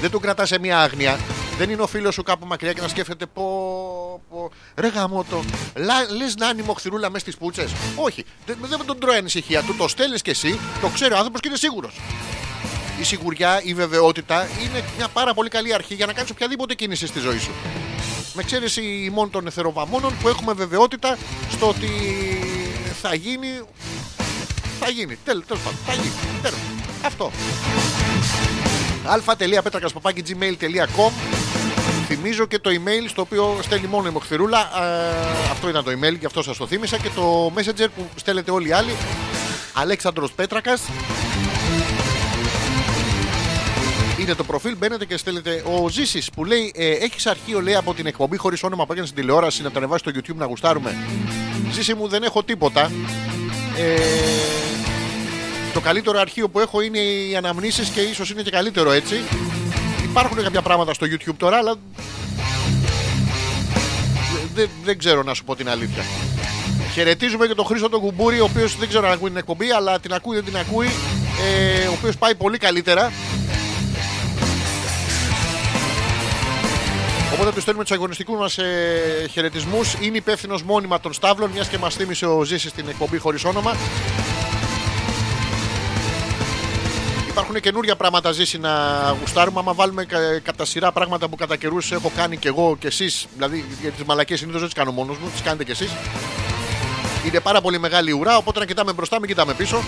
[0.01, 1.17] Δεν τον κρατάς σε μια άγνοια.
[1.57, 3.43] Δεν είναι ο φίλος σου κάπου μακριά και να σκέφτεται πω.
[4.29, 5.43] πω ρε γαμότο.
[6.17, 7.71] Λες να είναι η μοχθηρούλα μέσα στις πούτσες.
[7.95, 8.25] Όχι.
[8.45, 9.61] Δεν, δεν τον τρώει ανησυχία.
[9.61, 11.99] Του το στέλνεις κι εσύ, το ξέρει ο άνθρωπος και είναι σίγουρος.
[12.99, 17.07] Η σιγουριά, η βεβαιότητα είναι μια πάρα πολύ καλή αρχή για να κάνεις οποιαδήποτε κίνηση
[17.07, 17.51] στη ζωή σου.
[18.33, 21.17] Με εξαίρεση ημών των εθεροβαμόνων που έχουμε βεβαιότητα
[21.51, 21.89] στο ότι
[23.01, 23.61] θα γίνει.
[24.79, 25.17] Θα γίνει.
[25.25, 25.79] Τέλος πάντων.
[25.85, 26.13] Θα γίνει.
[26.41, 26.59] Τέλος.
[27.05, 27.31] Αυτό
[29.05, 31.44] αλφα.πέτρακα.gmail.com
[32.07, 34.59] Θυμίζω και το email στο οποίο στέλνει μόνο η Μοχθηρούλα.
[34.59, 36.97] Ε, αυτό ήταν το email και αυτό σας το θύμισα.
[36.97, 38.95] Και το messenger που στέλνετε όλοι οι άλλοι.
[39.73, 40.81] Αλέξανδρος Πέτρακας.
[44.19, 45.63] Είναι το προφίλ, μπαίνετε και στέλνετε.
[45.65, 49.09] Ο Ζήσης που λέει: ε, Έχεις αρχείο λέει από την εκπομπή χωρίς όνομα που έκανες
[49.09, 50.95] στην τηλεόραση να τα ανεβάσεις στο YouTube να γουστάρουμε.
[51.71, 52.91] Ζήση μου δεν έχω τίποτα.
[53.77, 53.95] Ε,
[55.73, 59.15] το καλύτερο αρχείο που έχω είναι οι αναμνήσεις και ίσως είναι και καλύτερο έτσι.
[60.09, 61.75] Υπάρχουν κάποια πράγματα στο YouTube τώρα, αλλά
[64.55, 66.03] δεν, δεν ξέρω να σου πω την αλήθεια.
[66.93, 69.99] Χαιρετίζουμε και τον Χρήστο τον Κουμπούρη, ο οποίος δεν ξέρω αν ακούει την εκπομπή, αλλά
[69.99, 70.87] την ακούει, δεν την ακούει.
[71.45, 73.11] Ε, ο οποίος πάει πολύ καλύτερα.
[77.33, 79.95] Οπότε τους στέλνουμε τους αγωνιστικούς μας ε, χαιρετισμούς.
[80.01, 83.75] Είναι υπεύθυνος μόνιμα των Σταύλων, μιας και μας θύμισε ο Ζήσης στην εκπομπή χωρίς όνομα.
[87.47, 88.71] Υπάρχουν καινούργια πράγματα ζήσει να
[89.19, 89.59] γουστάρουμε.
[89.59, 93.25] Άμα βάλουμε κα- κατά σειρά πράγματα που κατά καιρούς έχω κάνει και εγώ και εσείς,
[93.35, 95.91] δηλαδή για τις μαλακίε συνήθως δεν τις κάνω μόνος μου, τις κάνετε κι εσείς.
[97.27, 99.83] Είναι πάρα πολύ μεγάλη ουρά, οπότε να κοιτάμε μπροστά, μην κοιτάμε πίσω.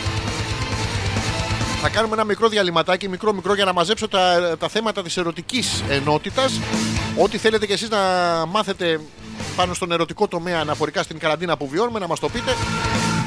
[1.82, 5.84] Θα κάνουμε ένα μικρό διαλυματάκι, μικρό μικρό, για να μαζέψω τα, τα θέματα της ερωτικής
[5.90, 6.60] ενότητας.
[7.18, 7.98] Ό,τι θέλετε κι εσείς να
[8.46, 9.00] μάθετε
[9.56, 12.52] πάνω στον ερωτικό τομέα αναφορικά στην καραντίνα που βιώνουμε, να μας το πείτε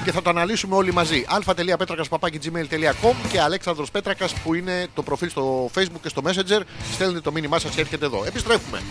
[0.04, 1.24] και θα το αναλύσουμε όλοι μαζί.
[1.28, 6.60] αλφα.πέτρακα.gmail.com και Αλέξανδρος Πέτρακας που είναι το προφίλ στο Facebook και στο Messenger.
[6.92, 8.24] Στέλνετε το μήνυμά σας και έρχεται εδώ.
[8.26, 8.82] Επιστρέφουμε.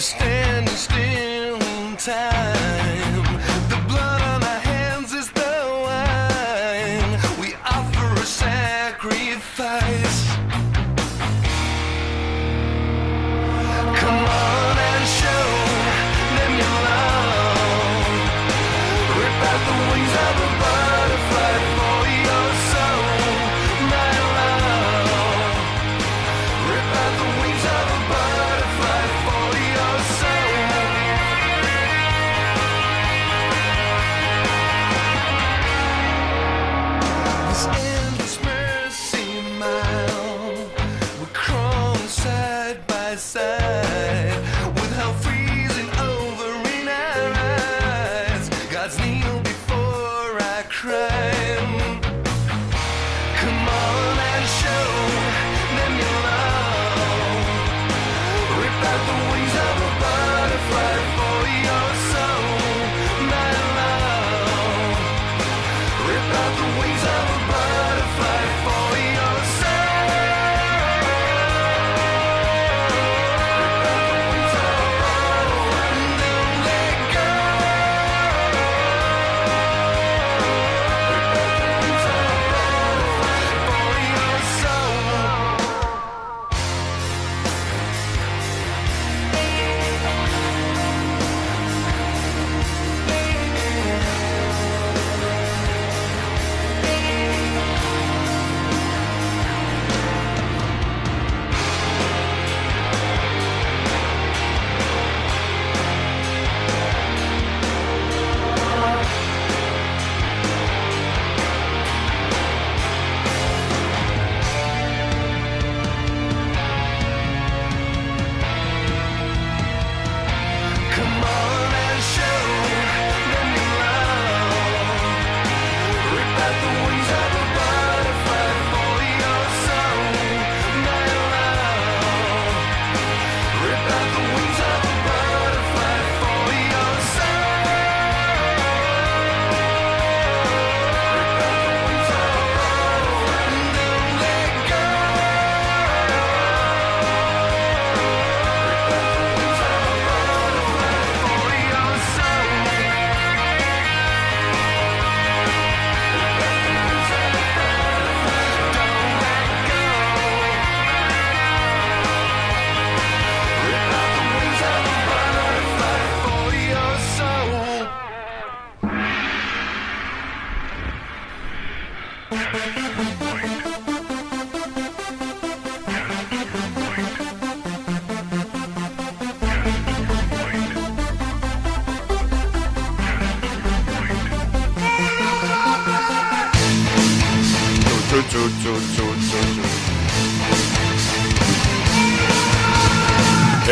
[0.00, 0.37] stay.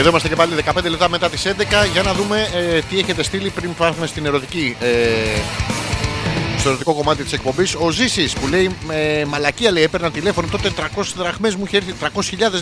[0.06, 1.52] Εδώ είμαστε και πάλι 15 λεπτά μετά τις 11
[1.92, 4.86] για να δούμε ε, τι έχετε στείλει πριν πάμε στην ερωτική ε,
[6.58, 7.74] στο ερωτικό κομμάτι της εκπομπής.
[7.74, 11.94] Ο Ζήσης που λέει ε, μαλακία λέει έπαιρνα τηλέφωνο τότε 300 δραχμές μου είχε έρθει
[12.02, 12.08] 300.000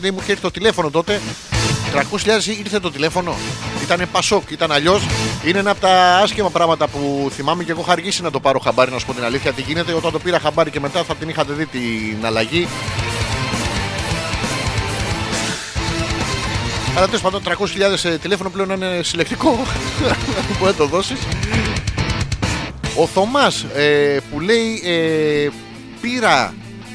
[0.00, 1.20] λέει μου είχε έρθει το τηλέφωνο τότε.
[1.94, 3.34] 300.000 ήρθε το τηλέφωνο.
[3.82, 5.02] Ήταν πασόκ, ήταν αλλιώς.
[5.44, 8.58] Είναι ένα από τα άσχημα πράγματα που θυμάμαι και εγώ είχα αργήσει να το πάρω
[8.58, 9.52] χαμπάρι να σου πω την αλήθεια.
[9.52, 12.68] Τι γίνεται όταν το πήρα χαμπάρι και μετά θα την είχατε δει την αλλαγή
[16.96, 19.50] Αλλά τέλος πάντων 300.000 τηλέφωνο πλέον είναι συλλεκτικό.
[20.58, 21.18] Μπορεί να το δώσεις.
[22.96, 23.66] Ο Θωμάς
[24.30, 25.48] που λέει ε,
[26.00, 26.54] πήρα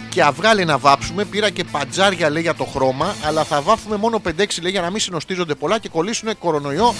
[0.09, 3.95] και αυγά λέει να βάψουμε, πήρα και πατζάρια λέει για το χρώμα, αλλά θα βάφουμε
[3.95, 4.29] μόνο 5-6
[4.61, 6.93] λέει για να μην συνοστίζονται πολλά και κολλήσουν κορονοϊό.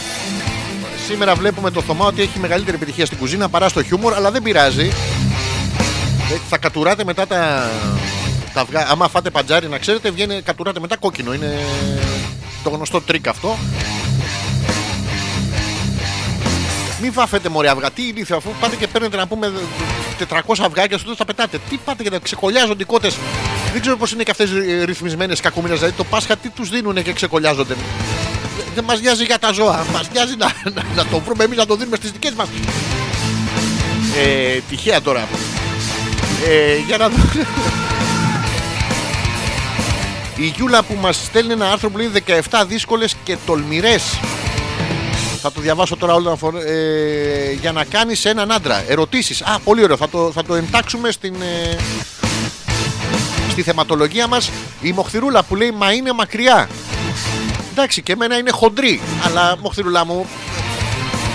[1.07, 4.41] Σήμερα βλέπουμε το Θωμά ότι έχει μεγαλύτερη επιτυχία στην κουζίνα παρά στο χιούμορ, αλλά δεν
[4.41, 4.87] πειράζει.
[6.31, 7.69] Ε, θα κατουράτε μετά τα,
[8.53, 8.87] τα αυγά.
[8.89, 11.33] Άμα φάτε πατζάρι, να ξέρετε, βγαίνει κατουράτε μετά κόκκινο.
[11.33, 11.57] Είναι
[12.63, 13.57] το γνωστό τρικ αυτό.
[17.01, 17.91] Μην βάφετε μωρέ αυγά.
[17.91, 19.51] Τι ηλίθεια, αφού πάτε και παίρνετε να πούμε
[20.29, 21.59] 400 αυγάκια στο τέλος τα πετάτε.
[21.69, 23.17] Τι πάτε και τα ξεκωλιάζονται οι κότες.
[23.71, 24.49] Δεν ξέρω πώς είναι και αυτές
[24.85, 25.77] ρυθμισμένες κακομοίρες.
[25.77, 27.75] Δηλαδή το Πάσχα τι τους δίνουν και ξεκωλιάζονται.
[28.75, 29.85] Δεν μας νοιάζει για τα ζώα.
[29.93, 32.47] Μας νοιάζει να, να, να το βρούμε εμείς να το δίνουμε στις δικές μας.
[34.17, 35.27] Ε, τυχαία τώρα.
[36.47, 37.17] Ε, για να δω.
[40.39, 42.11] Η Γιούλα που μας στέλνει ένα άρθρο που λέει
[42.49, 44.19] 17 δύσκολες και τολμηρές
[45.41, 48.83] θα το διαβάσω τώρα όλο φορ- ε, για να κάνεις έναν άντρα.
[48.87, 49.41] Ερωτήσεις.
[49.41, 51.75] Α, πολύ ωραίο, θα το, θα το εντάξουμε στην, ε,
[53.51, 54.49] στη θεματολογία μας.
[54.81, 56.69] Η Μοχθηρούλα που λέει μα είναι μακριά
[57.71, 59.01] εντάξει, και εμένα είναι χοντρή.
[59.25, 60.25] Αλλά μοχθηρουλά μου,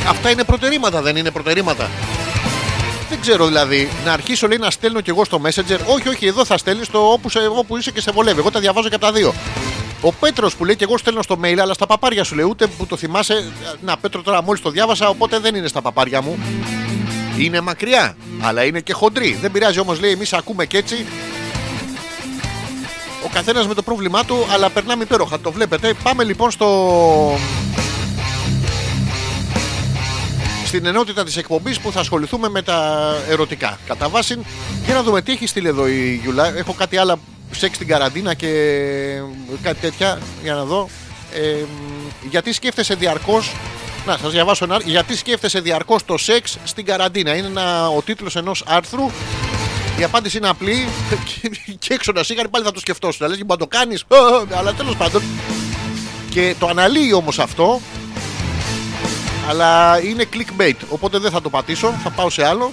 [0.09, 1.91] αυτά είναι προτερήματα, δεν είναι προτερήματα.
[3.09, 5.79] Δεν ξέρω δηλαδή, να αρχίσω λέει να στέλνω κι εγώ στο Messenger.
[5.87, 8.39] Όχι, όχι, εδώ θα στέλνεις το όπου, σε, όπου είσαι και σε βολεύει.
[8.39, 9.35] Εγώ τα διαβάζω και από τα δύο.
[10.01, 12.67] Ο Πέτρος που λέει και εγώ στέλνω στο mail, αλλά στα παπάρια σου λέει ούτε
[12.67, 13.53] που το θυμάσαι.
[13.81, 16.39] Να, Πέτρο τώρα μόλις το διάβασα, οπότε δεν είναι στα παπάρια μου.
[17.39, 19.39] Είναι μακριά, αλλά είναι και χοντρή.
[19.41, 21.07] Δεν πειράζει όμως, λέει, εμείς ακούμε και έτσι.
[23.25, 25.41] Ο καθένας με το πρόβλημά του, αλλά περνάμε υπέροχα.
[25.41, 25.95] Το βλέπετε.
[26.03, 27.39] Πάμε λοιπόν στο.
[30.75, 33.79] Στην ενότητα της εκπομπής που θα ασχοληθούμε με τα ερωτικά.
[33.87, 34.39] Κατά βάση,
[34.85, 36.57] για να δούμε τι έχει στείλει εδώ η Γιουλά.
[36.57, 37.17] Έχω κάτι άλλα
[37.51, 38.49] σεξ στην καραντίνα και
[39.63, 40.19] κάτι τέτοια.
[40.43, 40.89] Για να δω.
[41.35, 41.65] Ε,
[42.31, 43.55] γιατί σκέφτεσαι διαρκώς.
[44.07, 44.81] Να, σας διαβάσω ένα.
[44.85, 47.37] Γιατί σκέφτεσαι διαρκώς το σεξ στην καραντίνα.
[47.37, 49.11] Είναι ένα, ο τίτλος ενός άρθρου
[49.99, 50.89] η απάντηση είναι απλή
[51.25, 51.51] και,
[51.87, 53.27] και έξω να σίγαρη πάλι θα το σκεφτόσουν.
[53.27, 54.05] Να λες μπορεί να το κάνεις,
[54.59, 55.23] αλλά τέλος πάντων.
[56.31, 57.81] Και το αναλύει όμως αυτό,
[59.49, 60.77] αλλά είναι clickbait.
[60.89, 62.73] Οπότε δεν θα το πατήσω, θα πάω σε άλλο.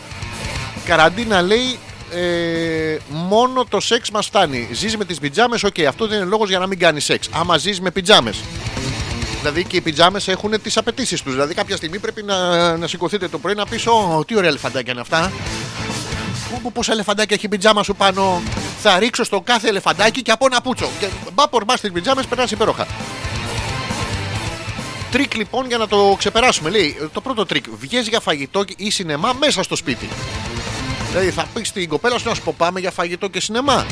[0.86, 1.80] Καραντίνα λέει
[2.12, 4.70] ε, μόνο το σεξ μας φτάνει.
[4.72, 7.30] Ζεις με τις πιτζάμες, οκ, αυτό δεν είναι λόγος για να μην κάνεις σεξ.
[7.32, 8.40] Άμα ζεις με πιτζάμες.
[9.40, 11.34] Δηλαδή και οι πιτζάμες έχουν τις απαιτήσεις τους.
[11.34, 14.92] Δηλαδή κάποια στιγμή πρέπει να, να σηκωθείτε το πρωί να πεις: Ω, τι ωραία ελεφαντάκια
[14.92, 15.32] είναι αυτά.
[16.64, 18.42] Πω, πόσα ελεφαντάκια έχει η πιτζάμα σου πάνω.
[18.82, 20.90] Θα ρίξω στο κάθε ελεφαντάκι και από ένα πούτσο.
[21.00, 22.88] Και μπάπορ μπα στι πιτζάμες περνάς υπέροχα.
[25.12, 26.70] Τρικ λοιπόν για να το ξεπεράσουμε.
[26.70, 27.66] Λέει το πρώτο τρικ.
[27.80, 30.10] Βγες για φαγητό ή σινεμά μέσα στο σπίτι.
[31.10, 33.86] Δηλαδή θα πεις στην κοπέλα σου να σου πω πάμε για φαγητό και σινεμά.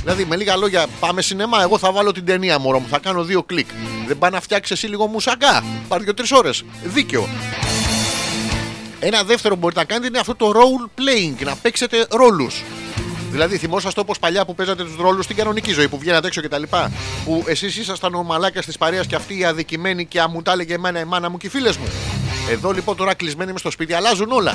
[0.00, 1.62] Δηλαδή με λίγα λόγια πάμε σινεμά.
[1.62, 2.86] Εγώ θα βάλω την ταινία μωρό μου.
[2.88, 3.68] Θα κάνω δύο κλικ.
[4.06, 5.64] Δεν πάει να φτιάξεις εσύ λίγο μουσακά.
[5.88, 6.64] Πάρει δύο-τρεις ώρες.
[6.84, 7.28] Δίκαιο.
[9.00, 12.62] Ένα δεύτερο που μπορείτε να κάνετε είναι αυτό το role playing, να παίξετε ρόλους.
[13.34, 16.62] Δηλαδή, θυμόσαστε όπως παλιά που παίζατε τους ρόλους στην κανονική ζωή που βγαίνατε έξω κτλ.
[17.24, 20.74] Που εσείς ήσασταν ο μαλάκας της παρέας και αυτή η αδικημένη και μου τα έλεγε
[20.74, 21.86] εμένα η μάνα μου και οι φίλες μου.
[22.50, 24.54] Εδώ λοιπόν τώρα κλεισμένοι μες στο σπίτι αλλάζουν όλα.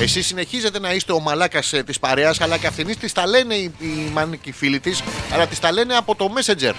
[0.00, 3.72] Εσείς συνεχίζετε να είστε ο μαλάκας της παρέας, αλλά και αυτήν της τα λένε οι,
[3.78, 5.02] οι μάνοι και οι φίλοι της,
[5.32, 6.74] αλλά της τα λένε από το Messenger.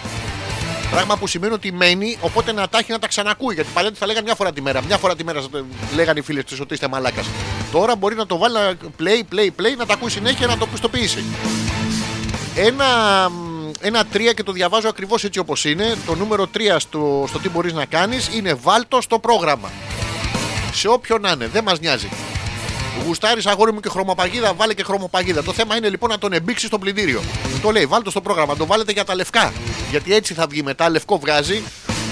[0.92, 3.54] Πράγμα που σημαίνει ότι μένει, οπότε να τα έχει να τα ξανακούει.
[3.56, 4.82] Γιατί παλιά τη θα λέγανε μια φορά τη μέρα.
[4.88, 5.66] Μια φορά τη μέρα θα το-
[5.96, 7.26] λέγανε οι φίλες της ότι είστε μαλάκας.
[7.72, 10.68] Τώρα μπορεί να το βάλει να play, play, play, να τα ακούει συνέχεια να το
[10.68, 11.24] πιστοποιήσει.
[12.56, 12.86] Ένα,
[13.30, 15.96] μ, ένα 3 και το διαβάζω ακριβώς έτσι όπως είναι.
[16.06, 19.72] Το νούμερο 3 στο, στο τι μπορείς να κάνεις είναι βάλτο στο πρόγραμμα.
[20.74, 22.10] Σε όποιον να είναι, δεν μας νοιάζει.
[23.06, 25.44] Γουστάρεις αγόρι μου και χρωμοπαγίδα, βάλε και χρωμοπαγίδα.
[25.44, 27.22] Το θέμα είναι λοιπόν να τον εμπίξει στο πλυντήριο.
[27.62, 29.54] Το λέει, βάλτε στο πρόγραμμα, το βάλετε για τα λευκά.
[29.90, 31.64] Γιατί έτσι θα βγει μετά, λευκό βγάζει.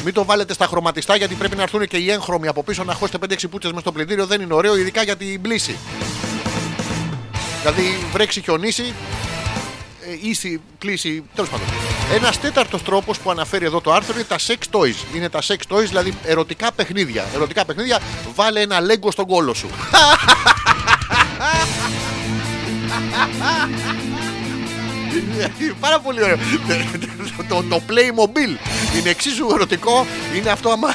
[0.03, 2.93] Μην το βάλετε στα χρωματιστά γιατί πρέπει να έρθουν και οι έγχρωμοι από πίσω να
[2.93, 4.25] χώσετε 5-6 πούτσες μες στο πλυντήριο.
[4.25, 5.77] Δεν είναι ωραίο, ειδικά για την πλήση.
[7.61, 8.93] Δηλαδή βρέξει, χιονίσει,
[10.07, 11.65] ε, ίση, πλήση, τέλος πάντων.
[12.13, 15.15] Ένας τέταρτος τρόπος που αναφέρει εδώ το άρθρο είναι τα sex toys.
[15.15, 17.25] Είναι τα sex toys, δηλαδή ερωτικά παιχνίδια.
[17.33, 17.99] Ερωτικά παιχνίδια,
[18.35, 19.69] βάλε ένα λέγκο στον κόλο σου.
[25.79, 26.37] Πάρα πολύ ωραίο.
[27.47, 28.57] το, το Playmobil
[28.97, 30.05] είναι εξίσου ερωτικό.
[30.35, 30.87] Είναι αυτό άμα.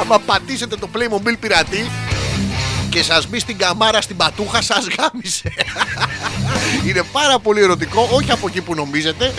[0.00, 1.90] άμα πατήσετε το Playmobil πειρατή
[2.88, 5.52] και σας μπει στην καμάρα στην πατούχα σας γάμισε.
[6.86, 9.34] είναι πάρα πολύ ερωτικό, όχι από εκεί που νομίζετε.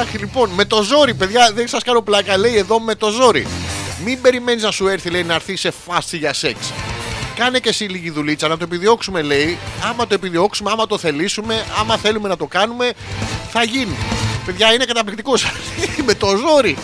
[0.00, 2.36] Αχ, λοιπόν, με το ζόρι, παιδιά, δεν σας κάνω πλάκα.
[2.36, 3.46] Λέει εδώ με το ζόρι.
[4.04, 6.72] Μην περιμένεις να σου έρθει, λέει, να έρθει σε φάση για σεξ.
[7.36, 9.58] Κάνε και εσύ λίγη δουλίτσα να το επιδιώξουμε, λέει.
[9.90, 12.92] Άμα το επιδιώξουμε, άμα το θελήσουμε, άμα θέλουμε να το κάνουμε,
[13.50, 13.96] θα γίνει.
[14.46, 15.32] Παιδιά, είναι καταπληκτικό.
[16.06, 16.76] με το ζόρι.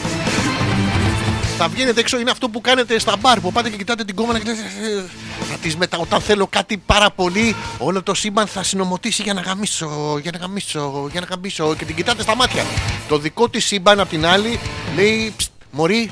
[1.59, 4.39] Θα βγαίνετε έξω, είναι αυτό που κάνετε στα μπαρ που πάτε και κοιτάτε την κόμμα
[4.39, 5.05] και λέτε, «Ε,
[5.51, 9.41] Θα τις μετά, όταν θέλω κάτι πάρα πολύ, όλο το σύμπαν θα συνομωτήσει για να
[9.41, 12.65] γαμίσω, για να γαμίσω, για να γαμίσω και την κοιτάτε στα μάτια.
[13.09, 14.61] Το δικό της σύμπαν απ' την άλλη
[14.97, 16.11] λέει, «Ψτ, Μωρή,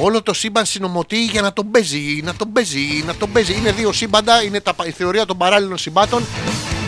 [0.00, 3.54] όλο το σύμπαν συνομωτεί για να τον παίζει, να τον παίζει, να τον παίζει.
[3.54, 6.24] Είναι δύο σύμπαντα, είναι τα, η θεωρία των παράλληλων συμπάτων.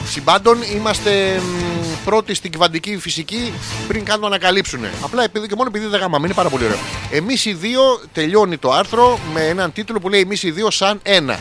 [0.06, 3.52] Συμπάντων είμαστε μ, πρώτοι στην κυβαντική φυσική
[3.88, 4.80] πριν καν το ανακαλύψουν.
[5.02, 6.78] Απλά επειδή, και μόνο επειδή δεν γάμαμε, είναι πάρα πολύ ωραίο.
[7.10, 7.82] Εμείς οι δύο
[8.12, 11.38] τελειώνει το άρθρο με έναν τίτλο που λέει Εμείς οι δύο σαν ένα.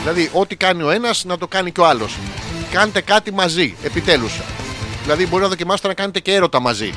[0.00, 2.16] Δηλαδή, ό,τι κάνει ο ένας να το κάνει και ο άλλος.
[2.70, 4.40] Κάντε κάτι μαζί, επιτέλους.
[5.02, 6.92] Δηλαδή, μπορεί να δοκιμάσετε να κάνετε και έρωτα μαζί.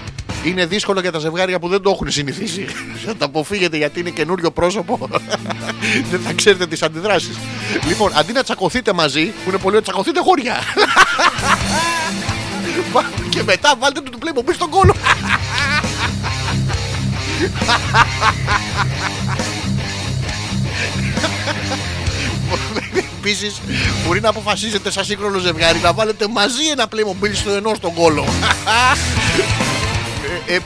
[0.46, 2.66] Είναι δύσκολο για τα ζευγάρια που δεν το έχουν συνηθίσει.
[3.06, 5.08] Θα το αποφύγετε γιατί είναι καινούριο πρόσωπο.
[6.12, 7.38] δεν θα ξέρετε τις αντιδράσεις.
[7.88, 10.56] Λοιπόν, αντί να τσακωθείτε μαζί, που είναι πολύ ωραίο, τσακωθείτε χώρια.
[13.30, 14.96] και μετά βάλτε του του Playmobil στον κόλο.
[23.18, 23.62] Επίσης,
[24.06, 28.26] μπορεί να αποφασίσετε σαν σύγχρονο ζευγάρι να βάλετε μαζί ένα Playmobil στο ενό στον κόλο.
[30.48, 30.60] Ε, ε,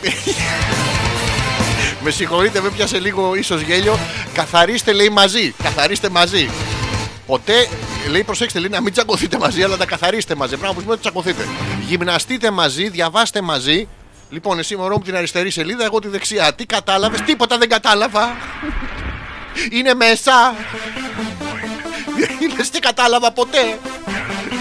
[2.04, 4.00] με συγχωρείτε, με πιάσε λίγο ίσως γέλιο.
[4.34, 5.54] Καθαρίστε, λέει μαζί.
[5.64, 6.50] Καθαρίστε μαζί.
[7.26, 7.68] Ποτέ,
[8.10, 10.58] λέει, προσέξτε, λέει να μην τσακωθείτε μαζί, αλλά να καθαρίστε μαζί.
[10.58, 11.48] Πράγμα που σημαίνει ότι τσακωθείτε.
[11.88, 13.88] Γυμναστείτε μαζί, διαβάστε μαζί.
[14.30, 16.54] Λοιπόν, εσύ μωρό μου την αριστερή σελίδα, εγώ τη δεξιά.
[16.54, 18.36] Τι κατάλαβες, τίποτα δεν κατάλαβα.
[19.72, 20.56] Είναι μέσα.
[22.58, 23.80] Λες τι κατάλαβα ποτέ.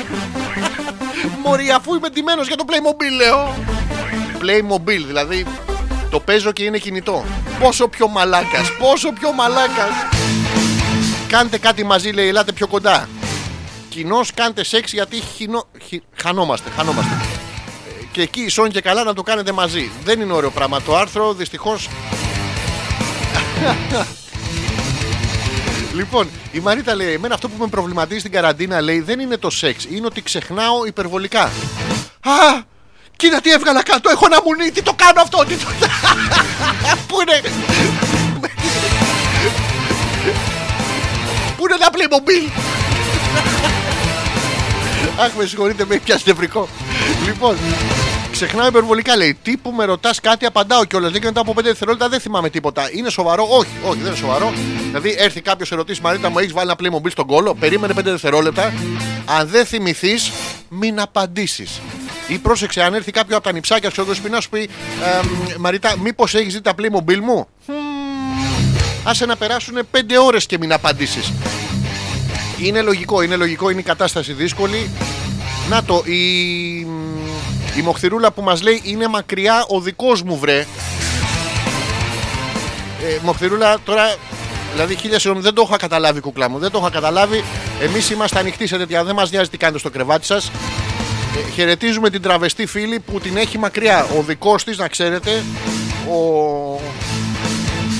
[1.44, 3.54] Μωρή, αφού είμαι ντυμένος για το Playmobil, λέω.
[4.40, 5.46] Playmobil, δηλαδή
[6.10, 7.24] το παίζω και είναι κινητό.
[7.60, 9.88] Πόσο πιο μαλάκας, πόσο πιο μαλάκας.
[11.28, 13.08] Κάντε κάτι μαζί, λέει, ελάτε πιο κοντά.
[13.88, 15.66] Κοινώ κάντε σεξ γιατί χινο...
[15.86, 17.14] χι- χανόμαστε, χανόμαστε.
[18.00, 19.90] Ε, Και εκεί σώνει και καλά να το κάνετε μαζί.
[20.04, 20.82] Δεν είναι ωραίο πράγμα.
[20.82, 21.88] Το άρθρο δυστυχώς.
[25.94, 29.50] λοιπόν, η Μαρίτα λέει: Εμένα αυτό που με προβληματίζει στην καραντίνα λέει δεν είναι το
[29.50, 31.42] σεξ, είναι ότι ξεχνάω υπερβολικά.
[32.22, 32.62] Α!
[33.18, 35.66] Κοίτα τι έβγαλα κάτω, έχω ένα μουνί, τι το κάνω αυτό, τι το...
[37.08, 37.40] Πού είναι...
[41.56, 42.50] Πού είναι ένα Playmobil;
[45.20, 46.68] Αχ, με συγχωρείτε, με έχει πιάσει νευρικό.
[47.24, 47.56] Λοιπόν,
[48.30, 49.38] ξεχνάω υπερβολικά λέει.
[49.42, 51.10] Τι που με ρωτάς κάτι, απαντάω κιόλας.
[51.10, 52.90] Λέει και μετά από 5 δευτερόλεπτα δεν θυμάμαι τίποτα.
[52.92, 54.52] Είναι σοβαρό, όχι, όχι, δεν είναι σοβαρό.
[54.86, 58.02] Δηλαδή, έρθει κάποιος σε ρωτήσει Μαρίτα, μου έχεις βάλει ένα Playmobil στον κόλο; Περίμενε 5
[58.02, 58.72] δευτερόλεπτα.
[59.38, 60.30] Αν δεν θυμηθείς,
[60.68, 61.80] μην απαντήσεις.
[62.28, 64.66] Ή πρόσεξε, αν έρθει κάποιο από τα νυψάκια σου εδώ σπίτι να σου πει «Ε,
[65.26, 67.46] μ, Μαρίτα, μήπως έχεις δει τα Playmobil μου.
[69.04, 71.32] Άσε να περάσουν 5 ώρες και μην απαντήσεις.
[72.58, 74.90] Είναι λογικό, είναι λογικό, είναι η κατάσταση δύσκολη.
[75.68, 76.18] Να το, η,
[77.76, 80.58] η μοχθηρούλα που μας λέει είναι μακριά ο δικός μου βρε.
[80.58, 80.66] Ε,
[83.22, 84.14] μοχθηρούλα τώρα,
[84.72, 87.44] δηλαδή χίλια συγγνώμη, δεν το έχω καταλάβει κουκλά μου, δεν το έχω καταλάβει.
[87.82, 90.50] Εμείς είμαστε ανοιχτοί σε τέτοια, δεν μας νοιάζει τι κάνετε στο κρεβάτι σας.
[91.38, 94.06] Ε, χαιρετίζουμε την τραβεστή φίλη που την έχει μακριά.
[94.18, 95.42] Ο δικός της, να ξέρετε,
[96.10, 96.18] ο,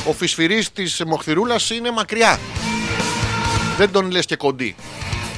[0.09, 2.39] ο φυσφυρής της μοχθηρούλας είναι μακριά.
[3.77, 4.77] Δεν τον λες και κοντή.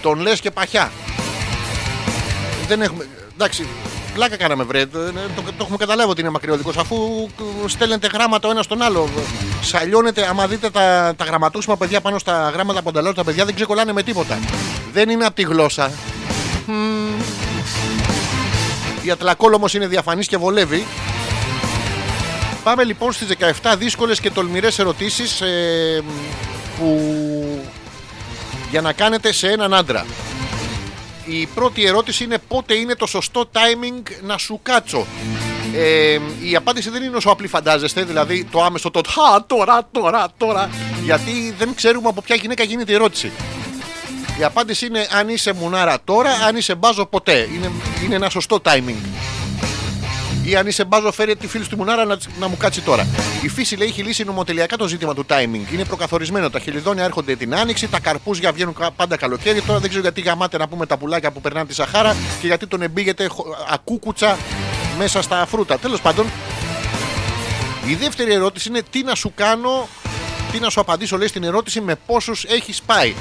[0.03, 0.93] Τον λες και παχιά.
[2.69, 3.09] Δεν έχουμε.
[3.35, 3.67] Εντάξει,
[4.15, 4.87] πλάκα κάναμε βρε.
[4.87, 4.99] Το,
[5.37, 7.29] το, το έχουμε καταλάβει ότι είναι μακριωδικός αφού
[7.67, 9.09] στέλνετε γράμματα ο ένας στον άλλο.
[9.63, 13.55] Σαλιώνετε, άμα δείτε τα, τα γραμματούσιμα παιδιά πάνω στα γράμματα που ανταλλάσσουν τα παιδιά δεν
[13.55, 14.39] ξεκολλάνε με τίποτα.
[14.93, 15.91] Δεν είναι από τη γλώσσα.
[16.67, 17.40] Μμμ.
[19.03, 20.87] Η ατλακόλ όμως είναι διαφανής και βολεύει.
[22.65, 23.29] Πάμε λοιπόν στις
[23.63, 26.03] 17 δύσκολες και τολμηρές ερωτήσεις ε,
[26.79, 27.01] που
[28.71, 30.07] για να κάνετε σε έναν άντρα.
[31.25, 35.07] Η πρώτη ερώτηση είναι πότε είναι το σωστό timing να σου κάτσω.
[35.75, 36.19] Ε,
[36.51, 40.71] η απάντηση δεν είναι όσο απλή φαντάζεστε, δηλαδή το άμεσο το «Χα, τώρα, τώρα, τώρα»,
[41.05, 43.33] γιατί δεν ξέρουμε από ποια γυναίκα γίνεται η ερώτηση.
[44.41, 47.49] Η απάντηση είναι αν είσαι μουνάρα τώρα, αν είσαι μπάζο ποτέ.
[47.55, 47.71] Είναι,
[48.05, 48.95] είναι ένα σωστό timing.
[50.45, 53.07] Ή αν είσαι μπάζο, φέρει τη φίλη του μουνάρα να, να μου κάτσει τώρα.
[53.43, 55.73] Η φύση λέει έχει λύσει νομοτελειακά το ζήτημα του timing.
[55.73, 56.51] Είναι προκαθορισμένο.
[56.51, 59.61] Τα χελιδόνια έρχονται την άνοιξη, τα καρπούζια βγαίνουν κα- πάντα καλοκαίρι.
[59.63, 62.67] Τώρα δεν ξέρω γιατί γαμάτε να πούμε τα πουλάκια που περνάνε τη Σαχάρα και γιατί
[62.67, 64.39] τον εμπίγεται χω- ακούκουτσα
[64.99, 65.79] μέσα στα φρούτα.
[65.79, 66.27] Τέλος πάντων,
[67.87, 69.89] η δεύτερη ερώτηση είναι τι να σου κάνω,
[70.53, 73.15] τι να σου απαντήσω, λέει στην ερώτηση με πόσους έχεις πάει.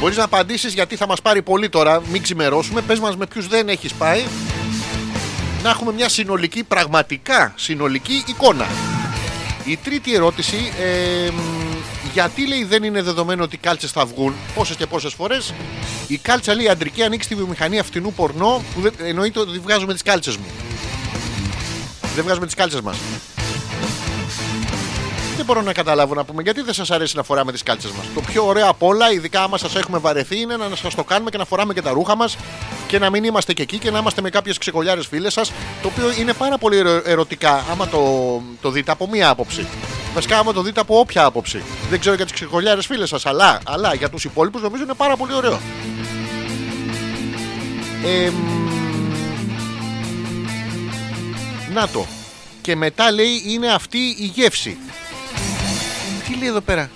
[0.00, 2.80] Μπορείς να απαντήσεις γιατί θα μας πάρει πολύ τώρα, μην ξημερώσουμε.
[2.80, 4.24] Πες μας με ποιους δεν έχεις πάει.
[5.62, 8.66] Να έχουμε μια συνολική, πραγματικά συνολική εικόνα.
[9.64, 11.38] Η τρίτη ερώτηση, ε, μ,
[12.12, 15.54] γιατί λέει δεν είναι δεδομένο ότι οι κάλτσες θα βγουν; Πόσες και πόσες φορές;
[16.06, 20.02] Η κάλτσα λέει αντρική ανοίξει τη βιομηχανία φτηνού πορνό που δεν, εννοείται ότι βγάζουμε τις
[20.02, 20.46] κάλτσες μου.
[22.14, 22.96] Δεν βγάζουμε τις κάλτσες μας.
[25.36, 28.04] Δεν μπορώ να καταλάβω να πούμε γιατί δεν σας αρέσει να φοράμε τις κάλτσες μας.
[28.14, 31.30] Το πιο ωραίο απ' όλα, ειδικά άμα σας έχουμε βαρεθεί, είναι να σας το κάνουμε
[31.30, 32.36] και να φοράμε και τα ρούχα μας
[32.86, 35.52] και να μην είμαστε και εκεί και να είμαστε με κάποιες ξεκολιάρες φίλες σας.
[35.82, 38.00] Το οποίο είναι πάρα πολύ ερω- ερωτικά άμα το,
[38.60, 39.66] το δείτε από μία άποψη.
[40.14, 41.62] Βασικά, άμα το δείτε από όποια άποψη.
[41.90, 45.16] Δεν ξέρω για τις ξεκολιάρες φίλες σας, αλλά, αλλά για τους υπόλοιπους νομίζω είναι πάρα
[45.16, 45.60] πολύ ωραίο.
[48.04, 48.34] Εμ,
[51.74, 52.06] να το.
[52.60, 54.76] Και μετά λέει είναι αυτή η γεύση.
[56.26, 56.90] Τι λέει εδώ πέρα.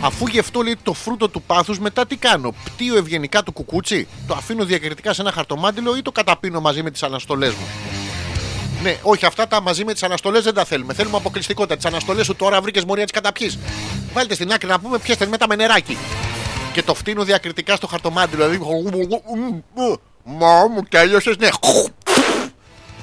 [0.00, 2.54] Αφού γευτώ λέει το φρούτο του πάθους μετά τι κάνω.
[2.64, 4.08] Πτύω ευγενικά το κουκούτσι.
[4.26, 7.66] Το αφήνω διακριτικά σε ένα χαρτομάτιλο ή το καταπίνω μαζί με τις αναστολές μου;
[8.82, 10.94] Ναι, όχι, αυτά τα μαζί με τις αναστολές δεν τα θέλουμε.
[10.94, 11.76] Θέλουμε αποκλειστικότητα.
[11.76, 13.58] Τις αναστολές σου τώρα βρήκες μορία τις καταπιείς.
[14.12, 15.98] Βάλτε στην άκρη να πούμε πιέστε μετά με νεράκι.
[16.72, 18.48] Και το φτύνω διακριτικά στο χαρτομάτιλο.
[18.48, 18.64] Δηλαδή.
[20.24, 21.48] Μα μου τέλειωσε, ναι.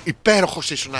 [0.03, 0.93] Υπέροχος ήσουν.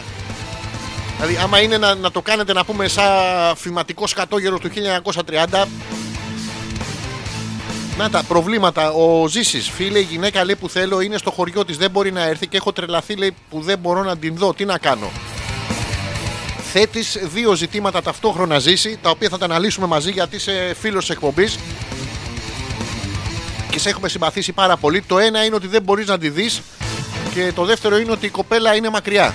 [1.22, 4.70] Δηλαδή, άμα είναι να, να το κάνετε να πούμε σαν φηματικό σκατόγερο του
[5.26, 5.66] 1930,
[7.98, 8.92] Να τα προβλήματα.
[8.92, 11.78] Ο Ζήσης, φίλε, η γυναίκα λέει που θέλω είναι στο χωριό της.
[11.78, 14.54] Δεν μπορεί να έρθει και έχω τρελαθεί λέει που δεν μπορώ να την δω.
[14.54, 15.12] Τι να κάνω;
[16.72, 21.60] Θέτεις δύο ζητήματα ταυτόχρονα ζήσει, τα οποία θα τα αναλύσουμε μαζί γιατί είσαι φίλος εκπομπής
[23.70, 25.02] και σε έχουμε συμπαθήσει πάρα πολύ.
[25.02, 26.62] Το ένα είναι ότι δεν μπορείς να τη δεις
[27.34, 29.34] και το δεύτερο είναι ότι η κοπέλα είναι μακριά.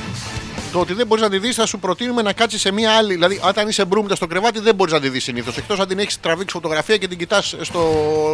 [0.76, 3.14] Το ότι δεν μπορείς να τη δεις θα σου προτείνουμε να κάτσεις σε μία άλλη.
[3.14, 5.56] Δηλαδή, όταν είσαι μπρούμητα στο κρεβάτι, δεν μπορείς να τη δεις συνήθως.
[5.56, 7.90] Εκτός αν την έχεις τραβήξει φωτογραφία και την κοιτάς στο,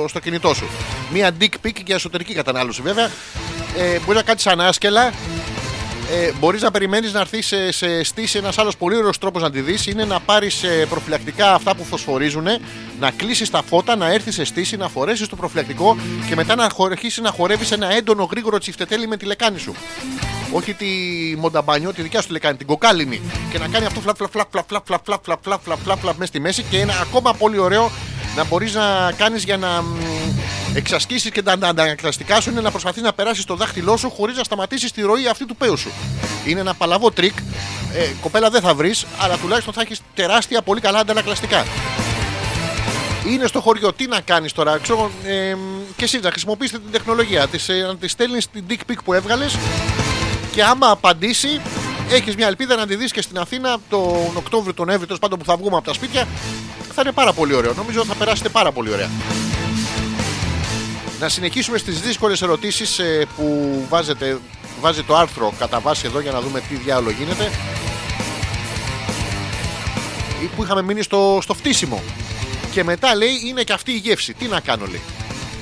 [0.08, 0.66] στο κινητό σου.
[1.12, 3.10] Μία dick pic για εσωτερική κατανάλωση βέβαια.
[3.76, 5.12] Ε, μπορείς να κάτσεις ανάσκελα.
[6.10, 8.38] Ε, μπορεί να περιμένει να έρθει σε, σε στήση.
[8.38, 10.50] Ένα άλλο πολύ ωραίο τρόπο να τη δει είναι να πάρει
[10.88, 12.46] προφυλακτικά αυτά που φωσφορίζουν,
[13.00, 15.96] να κλείσει τα φώτα, να έρθει σε στήση, να φορέσει το προφυλακτικό
[16.28, 19.74] και μετά να αρχίσει να χορεύει ένα έντονο γρήγορο τσιφτετέλι με τη λεκάνη σου.
[20.52, 20.86] Όχι τη
[21.38, 23.20] μονταμπάνιο, τη δικιά σου λεκάνη, την κοκάλινη.
[23.52, 26.16] Και να κάνει αυτό φλαπ φλαπ φλαπ φλαπ φλαπ φλαπ φλαπ φλαπ φλαπ φλαπ φλαπ
[26.16, 27.90] μέσα στη μέση και ένα ακόμα πολύ ωραίο
[28.36, 29.84] να μπορεί να κάνει για να
[30.74, 34.44] εξασκήσεις και τα αναγκαστικά σου είναι να προσπαθείς να περάσεις το δάχτυλό σου χωρίς να
[34.44, 35.90] σταματήσεις τη ροή αυτή του πέου σου.
[36.46, 37.38] Είναι ένα παλαβό τρικ.
[37.94, 41.66] Ε, κοπέλα δεν θα βρεις, αλλά τουλάχιστον θα έχεις τεράστια πολύ καλά αντανακλαστικά.
[43.28, 45.54] Είναι στο χωριό, τι να κάνεις τώρα; Ξέρω, ε,
[45.96, 47.48] και εσύ να χρησιμοποιήσετε την τεχνολογία.
[47.48, 49.58] Της, ε, να της στέλνεις την dick pic που έβγαλες
[50.52, 51.60] και άμα απαντήσει,
[52.10, 55.38] έχεις μια ελπίδα να τη δεις και στην Αθήνα τον Οκτώβριο, τον Νοέμβριο, τέλος πάντων
[55.38, 56.26] που θα βγούμε από τα σπίτια.
[56.94, 57.72] Θα είναι πάρα πολύ ωραίο.
[57.74, 59.10] Νομίζω θα περάσετε πάρα πολύ ωραία.
[61.22, 64.38] Να συνεχίσουμε στις δύσκολες ερωτήσεις ε, που βάζετε,
[64.80, 67.50] βάζει το άρθρο κατά βάση εδώ για να δούμε τι διάλογο γίνεται.
[70.42, 72.02] Ή Που είχαμε μείνει στο, στο φτύσιμο.
[72.72, 74.34] Και μετά λέει είναι και αυτή η γεύση.
[74.34, 75.00] Τι να κάνω λέει.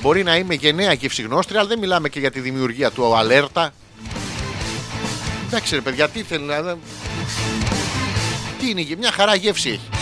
[0.01, 3.73] Μπορεί να είμαι γενναία γευσιγνώστρια, αλλά δεν μιλάμε και για τη δημιουργία του αλέρτα.
[5.47, 6.77] Εντάξει ρε παιδιά, τι θέλει να...
[8.59, 10.00] Τι είναι, η γε- μια χαρά γεύση έχει.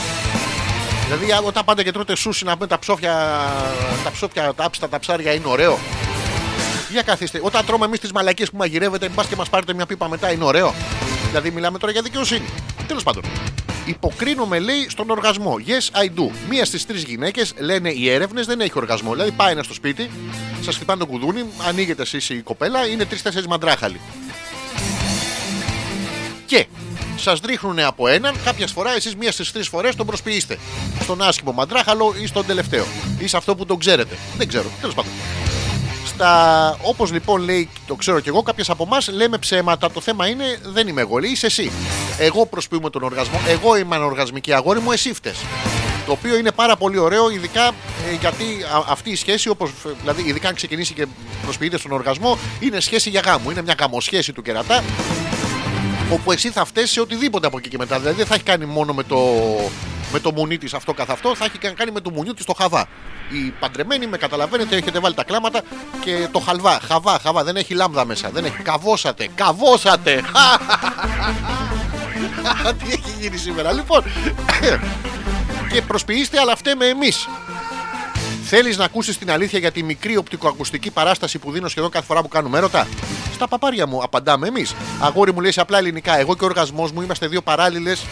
[1.12, 3.14] Δηλαδή, α, όταν πάτε και τρώτε σούσι να πούμε τα ψόφια,
[4.04, 5.80] τα ψόφια, τα άψτα, τα ψάρια είναι ωραίο.
[6.92, 7.40] Για καθίστε.
[7.44, 10.44] Όταν τρώμε εμείς τις μαλακίες που μαγειρεύετε, μπας και μας πάρετε μια πίπα μετά, είναι
[10.44, 10.74] ωραίο.
[11.28, 12.46] Δηλαδή, μιλάμε τώρα για δικαιοσύνη.
[12.88, 13.24] Τέλος πάντων.
[13.86, 15.56] Υποκρίνομαι, λέει, στον οργασμό.
[15.68, 16.32] Yes, I do.
[16.50, 19.12] Μία στις τρεις γυναίκες, λένε οι έρευνες, δεν έχει οργασμό.
[19.12, 20.10] Δηλαδή, πάει ένας στο σπίτι,
[20.62, 24.00] σας χτυπάνε το κουδούνι, ανοίγετε εσείς η κοπέλα, είναι τρει-τέσσερι μαντράχαλοι.
[26.46, 26.66] Και
[27.20, 30.58] σας ρίχνουν από έναν, κάποια φορά εσείς μία στις τρεις φορές τον προσποιείστε.
[31.02, 32.86] Στον άσχημο μαντράχαλο ή στον τελευταίο.
[33.18, 34.18] Ή σε αυτό που τον ξέρετε.
[34.38, 34.66] Δεν ξέρω.
[34.80, 35.12] Τέλος πάντων.
[36.06, 36.78] Στα...
[36.82, 39.92] Όπως λοιπόν λέει, το ξέρω κι εγώ, κάποιες από εμάς λέμε ψέματα.
[39.92, 41.72] Το θέμα είναι, δεν είμαι εγώ, λέει, είσαι εσύ.
[42.20, 43.42] Εγώ προσποιούμε τον οργασμό.
[43.48, 45.38] Εγώ είμαι ανοργασμική αγόρι μου, εσύ φταίς.
[46.06, 49.90] Το οποίο είναι πάρα πολύ ωραίο, ειδικά ε, γιατί α- αυτή η σχέση, όπως, ε,
[50.02, 51.06] δηλαδή ειδικά αν ξεκινήσει και
[51.44, 53.52] προσποιείται στον οργασμό, είναι σχέση για γάμο.
[53.52, 54.84] Είναι μια γαμοσχέση του κερατά
[56.12, 58.00] όπου εσύ θα φταίει σε οτιδήποτε από εκεί και μετά.
[58.00, 59.18] Δηλαδή δεν θα έχει κάνει μόνο με το,
[60.12, 62.46] με το μουνί της αυτό καθ' αυτό, θα έχει κα- κάνει με το μουνιού της
[62.46, 62.86] το χαβά.
[63.32, 65.62] Η παντρεμένη, με καταλαβαίνετε, έχετε βάλει τα κλάματα
[66.00, 66.80] και το χαλβά.
[66.88, 68.30] Χαβά, χαβά, δεν έχει λάμδα μέσα.
[68.30, 68.58] Δεν έχει.
[68.58, 70.22] Καβώσατε, καβώσατε.
[72.84, 74.04] Τι έχει γίνει σήμερα, λοιπόν.
[75.74, 77.28] και προσποιείστε, αλλά φταίμε εμείς.
[78.52, 82.22] Θέλεις να ακούσεις την αλήθεια για τη μικρή οπτικοακουστική παράσταση που δίνω σχεδόν κάθε φορά
[82.22, 82.88] που κάνουμε έρωτα;
[83.34, 84.76] Στα παπάρια μου απαντάμε εμείς.
[85.00, 86.20] Αγόρι μου λέει σε απλά ελληνικά.
[86.20, 88.06] Εγώ και ο οργασμός μου είμαστε δύο παράλληλες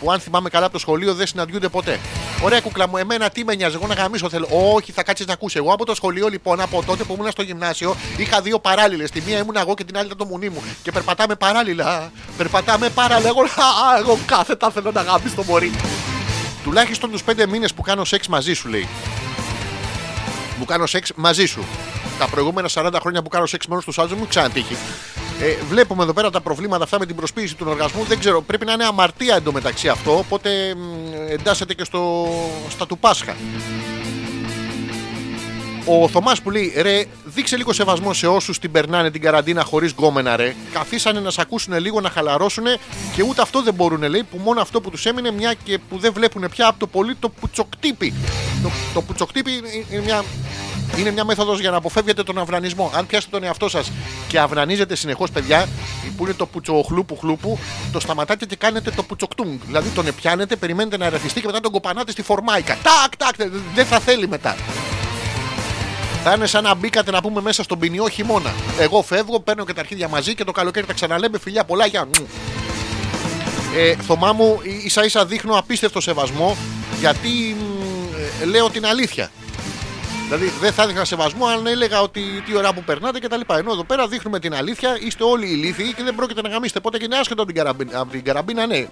[0.00, 2.00] που αν θυμάμαι καλά από το σχολείο δεν συναντιούνται ποτέ.
[2.42, 4.48] Ωραία κουκλά μου, εμένα τι με νοιάζει, εγώ να γαμίσω θέλω.
[4.74, 5.56] Όχι, θα κάτσεις να ακούσεις.
[5.56, 9.10] Εγώ από το σχολείο λοιπόν, από τότε που ήμουν στο γυμνάσιο, είχα δύο παράλληλες.
[9.10, 10.62] Τη μία ήμουν εγώ και την άλλη ήταν το μουνί μου.
[10.82, 12.12] Και περπατάμε παράλληλα.
[12.36, 13.28] Περπατάμε παράλληλα.
[13.28, 15.70] Εγώ, α, εγώ κάθετα θέλω να γαμίσω το μωρί.
[16.64, 18.88] Τουλάχιστον τους πέντε μήνες που κάνω σεξ μαζί σου λέει
[20.58, 21.64] που κάνω σεξ μαζί σου.
[22.18, 24.76] Τα προηγούμενα 40 χρόνια που κάνω σεξ μόνος στου άλλους δεν μου ξανατύχει.
[25.40, 28.04] Ε, βλέπουμε εδώ πέρα τα προβλήματα αυτά με την προσποίηση του οργασμού.
[28.04, 30.18] Δεν ξέρω, πρέπει να είναι αμαρτία εντωμεταξύ αυτό.
[30.18, 30.80] Οπότε μ,
[31.30, 32.26] εντάσσεται και στο,
[32.70, 33.36] στα του Πάσχα.
[35.86, 39.90] Ο Θωμάς που λέει ρε, δείξε λίγο σεβασμό σε όσους την περνάνε την καραντίνα χωρίς
[39.90, 40.54] γκόμενα, ρε.
[40.72, 42.64] Καθίσανε να σε ακούσουν λίγο, να χαλαρώσουν
[43.16, 45.98] και ούτε αυτό δεν μπορούν, λέει, που μόνο αυτό που τους έμεινε μια και που
[45.98, 48.14] δεν βλέπουν πια από το πολύ το πουτσοκτύπι.
[48.62, 50.24] Το, το πουτσοκτύπι είναι- είναι μια,
[50.98, 52.90] είναι μια μέθοδος για να αποφεύγετε τον αυνανισμό.
[52.94, 53.90] Αν πιάσετε τον εαυτό σας
[54.28, 55.68] και αυνανίζετε συνεχώς, παιδιά,
[56.16, 57.58] που είναι το πουτσοχλούπου χλούπου,
[57.92, 59.58] το σταματάτε και κάνετε το πουτσοκτούγκ.
[59.66, 62.76] Δηλαδή τον πιάνετε, περιμένετε να ερεθιστεί και μετά τον κοπανάτε στη φορμάικα.
[62.82, 64.56] Τάκ, τάκ, δεν θα θέλει μετά.
[66.26, 68.52] Θα είναι σαν να μπήκατε να πούμε μέσα στον ποινιό χειμώνα.
[68.78, 72.04] Εγώ φεύγω, παίρνω και τα αρχίδια μαζί και το καλοκαίρι τα ξαναλέμε φιλιά πολλά για.
[72.04, 72.28] Μου.
[73.76, 76.56] Ε, Θωμά μου, ίσα ίσα δείχνω απίστευτο σεβασμό
[76.98, 79.30] γιατί μ, ε, λέω την αλήθεια.
[80.24, 83.58] Δηλαδή δεν θα έδειχνα σεβασμό αν έλεγα ότι τι ώρα που περνάτε και τα λοιπά.
[83.58, 86.80] Ενώ εδώ πέρα δείχνουμε την αλήθεια, είστε όλοι ηλίθιοι και δεν πρόκειται να γαμίσετε.
[86.80, 88.00] Πότε και είναι άσχετο από την καραμπίνα.
[88.00, 88.86] Από την καραμπίνα, ναι.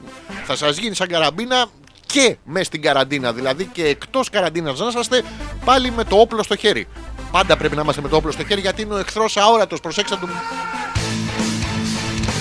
[0.44, 1.66] Θα σας γίνει σαν καραμπίνα
[2.06, 3.32] και μέσα στην καραντίνα.
[3.32, 5.22] Δηλαδή και εκτός καραντίνας να είσαστε
[5.64, 6.88] πάλι με το όπλο στο χέρι.
[7.32, 9.80] Πάντα πρέπει να είμαστε με το όπλο στο χέρι γιατί είναι ο εχθρός αόρατος.
[9.80, 10.30] Προσέξτε τον.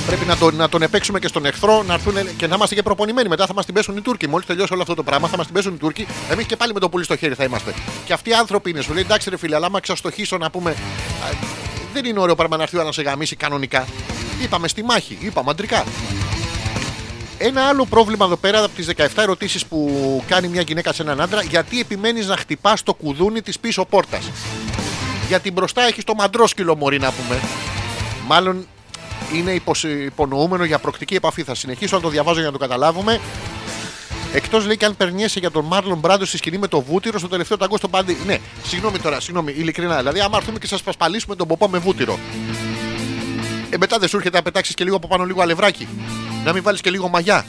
[0.05, 2.81] Πρέπει να τον, να τον επέξουμε και στον εχθρό να έρθουν και να είμαστε και
[2.84, 3.30] προπονημένοι.
[3.30, 4.27] Μετά θα μας την πέσουν οι Τούρκοι.
[4.27, 6.07] Μόλις τελειώσει όλο αυτό το πράγμα, θα μας την πέσουν οι Τούρκοι.
[6.31, 7.73] Εμείς και πάλι με το πουλί στο χέρι θα είμαστε.
[8.05, 8.81] Και αυτοί οι άνθρωποι είναι.
[8.81, 10.72] Σου λέει εντάξει, ρε φίλε, αλλά άμα ξαστοχήσω να πούμε.
[10.72, 10.76] α,
[11.93, 13.85] Δεν είναι ωραίο πράγμα να έρθει ο άλλος να σε γαμίσει κανονικά.
[14.43, 15.84] Είπαμε στη μάχη, είπαμε αντρικά.
[17.38, 21.22] Ένα άλλο πρόβλημα εδώ πέρα από τις 17 ερωτήσεις που κάνει μια γυναίκα σε έναν
[21.22, 24.30] άντρα, γιατί επιμένεις να χτυπάς το κουδούνι της πίσω πόρτας.
[25.32, 27.40] Γιατί μπροστά έχει το μαντρόσκυλο, Μωρή να πούμε.
[28.28, 28.68] Μάλλον
[29.34, 31.44] είναι υποσ- υπονοούμενο για προκτική επαφή.
[31.44, 33.20] Θα συνεχίσω να το διαβάζω για να το καταλάβουμε.
[34.34, 37.28] Εκτός λέει και αν περνιέσαι για τον Μάρλον Μπράντο στη σκηνή με το βούτυρο στο
[37.28, 38.18] τελευταίο τανγκό στο Παρίσι.
[38.26, 39.98] Ναι, συγγνώμη τώρα, συγγνώμη, ειλικρινά.
[39.98, 42.20] Δηλαδή, άμα έρθουμε και σας πασπαλίσουμε τον ποπό με βούτυρο.
[43.70, 45.88] Ε, μετά δεν σου έρχεται να πετάξεις και λίγο από πάνω λίγο αλευράκι.
[46.45, 47.45] Να μην βάλεις και λίγο μαγιά.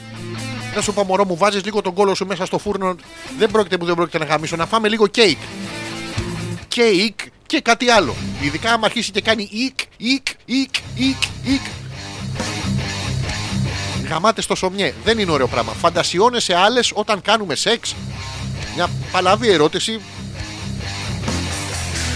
[0.75, 2.95] Να σου πω, μωρό μου, βάζεις λίγο τον κώλο σου μέσα στο φούρνο.
[3.37, 4.55] Δεν πρόκειται που δεν πρόκειται να γαμήσω.
[4.55, 5.37] Να φάμε λίγο κέικ.
[6.67, 7.19] Κέικ
[7.53, 8.15] και κάτι άλλο.
[8.41, 11.61] Ειδικά άμα αρχίσει και κάνει οικ, οικ, οικ, οικ, οικ.
[14.09, 14.93] Γαμάτες στο σομιέ.
[15.03, 15.71] Δεν είναι ωραίο πράγμα.
[15.71, 17.95] Φαντασιώνεσαι άλλες όταν κάνουμε σεξ.
[18.75, 19.99] Μια παλαβή ερώτηση.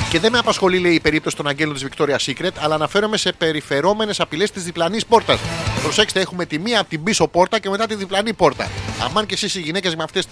[0.10, 3.32] Και δεν με απασχολεί, λέει, η περίπτωση των αγγέλων της Victoria's Secret, αλλά αναφέρομαι σε
[3.32, 5.40] περιφερόμενες απειλές της διπλανής πόρτας.
[5.82, 8.70] Προσέξτε, έχουμε τη μία από την πίσω πόρτα και μετά τη διπλανή πόρτα.
[9.04, 10.28] Αμάν και εσείς οι γυναίκες με αυτές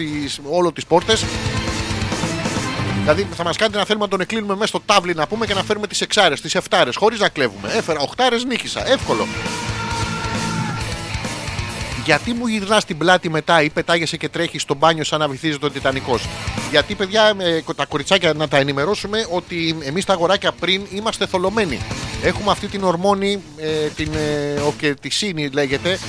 [0.49, 1.25] όλο τις πόρτες.
[3.05, 5.53] Δηλαδή θα μας κάνετε να θέλουμε να τον εκλείνουμε μέσα στο τάβλι να πούμε και
[5.53, 7.69] να φέρουμε τις εξάρες, τις εφτάρες, χωρίς να κλέβουμε.
[7.73, 8.87] Έφερα οχτάρες, νίκησα.
[8.91, 9.27] Εύκολο.
[12.05, 15.57] Γιατί μου γυρνάς την πλάτη μετά ή πετάγεσαι και τρέχεις στο μπάνιο σαν να βυθίζει
[15.57, 16.27] τον Τιτανικός;
[16.71, 21.79] Γιατί, παιδιά, ε, τα κοριτσάκια να τα ενημερώσουμε ότι εμείς τα αγοράκια πριν είμαστε θολωμένοι.
[22.23, 25.99] Έχουμε αυτή την ορμόνη, ε, την ε, οκετισίνη λέγεται.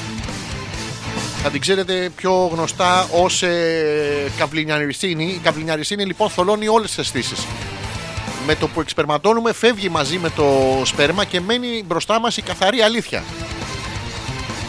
[1.48, 5.24] Θα την ξέρετε πιο γνωστά ως ε, καυλινιαρισίνη.
[5.24, 7.47] Η καυλινιαρισίνη λοιπόν θολώνει όλες τις αισθήσεις.
[8.47, 10.44] Με το που εξπερματώνουμε φεύγει μαζί με το
[10.85, 13.24] σπέρμα και μένει μπροστά μας η καθαρή αλήθεια.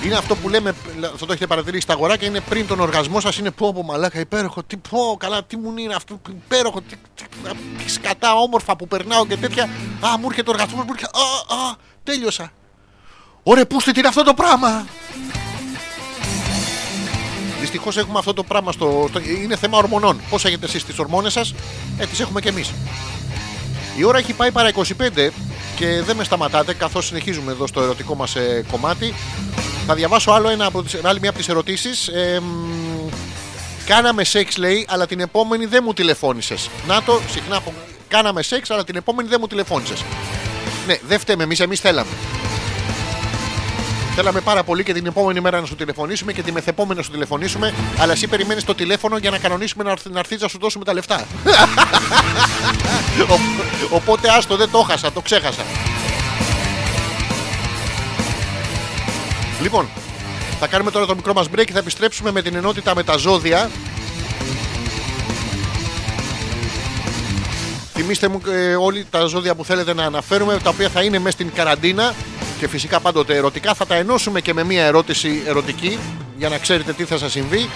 [0.06, 0.76] Είναι αυτό που λέμε,
[1.14, 3.38] αυτό το έχετε παρατηρήσει στα αγοράκια, είναι πριν τον οργασμό σας.
[3.38, 4.64] Είναι πω, πω μαλάκα, υπέροχο.
[4.64, 6.82] Τι πω, καλά, τι μου είναι αυτό, υπέροχο.
[6.82, 7.24] Τι, τι,
[7.84, 9.64] τι σκατά όμορφα που περνάω και τέτοια.
[10.06, 11.12] Α, μου έρχεται ο οργασμός, μου έρχεται.
[11.18, 12.52] Α, α, τέλειωσα.
[13.44, 14.86] Ωραία, πούστε τι είναι αυτό το πράγμα.
[17.60, 20.20] Δυστυχώς έχουμε αυτό το πράγμα στο, στο- Είναι θέμα ορμονών.
[20.30, 21.54] Πώς έχετε εσείς τις ορμόνες σας,
[21.98, 22.74] ε, τις έχουμε κι εμείς.
[23.98, 25.32] Η ώρα έχει πάει παρά 25
[25.76, 29.14] και δεν με σταματάτε καθώς συνεχίζουμε εδώ στο ερωτικό μας ε, κομμάτι.
[29.88, 32.08] Θα διαβάσω άλλο ένα από τις, άλλη μια από τις ερωτήσεις.
[32.08, 33.10] Ε, μ,
[33.86, 36.70] κάναμε σεξ λέει, αλλά την επόμενη δεν μου τηλεφώνησες.
[36.88, 37.74] Να το, συχνά πω,
[38.08, 40.04] κάναμε σεξ, αλλά την επόμενη δεν μου τηλεφώνησες.
[40.88, 42.12] Ναι, δεν φταίμε εμείς, εμείς θέλαμε.
[44.20, 47.12] Θέλαμε πάρα πολύ και την επόμενη μέρα να σου τηλεφωνήσουμε και τη μεθεπόμενη να σου
[47.12, 50.58] τηλεφωνήσουμε, αλλά εσύ περιμένεις το τηλέφωνο για να κανονίσουμε να έρθει- να έρθεις να σου
[50.62, 51.26] δώσουμε τα λεφτά.
[53.34, 55.62] Ο- Οπότε άστο δεν το χάσα, το ξέχασα.
[59.62, 59.88] Λοιπόν,
[60.60, 63.18] θα κάνουμε τώρα το μικρό μας break και θα επιστρέψουμε με την ενότητα με τα
[63.18, 63.70] ζώδια.
[67.94, 71.32] Θυμήστε μου ε, όλοι τα ζώδια που θέλετε να αναφέρουμε, τα οποία θα είναι μέσα
[71.32, 72.14] στην καραντίνα
[72.60, 73.74] και φυσικά πάντοτε ερωτικά.
[73.74, 76.00] Θα τα ενώσουμε και με μία ερώτηση ερωτική
[76.38, 77.70] για να ξέρετε τι θα σας συμβεί.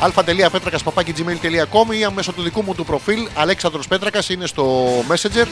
[0.00, 5.46] αλφα.πέτρακα.gmail.com ή μέσω του δικού μου του προφίλ Αλέξανδρος Πέτρακας είναι στο Messenger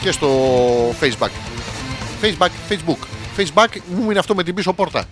[0.00, 0.28] και στο
[1.00, 1.30] Facebook.
[2.22, 2.98] Facebook, Facebook.
[3.36, 5.04] Facebook μου είναι αυτό με την πίσω πόρτα.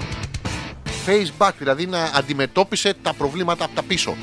[1.07, 4.17] Facebook, δηλαδή να αντιμετώπισε τα προβλήματα από τα πίσω.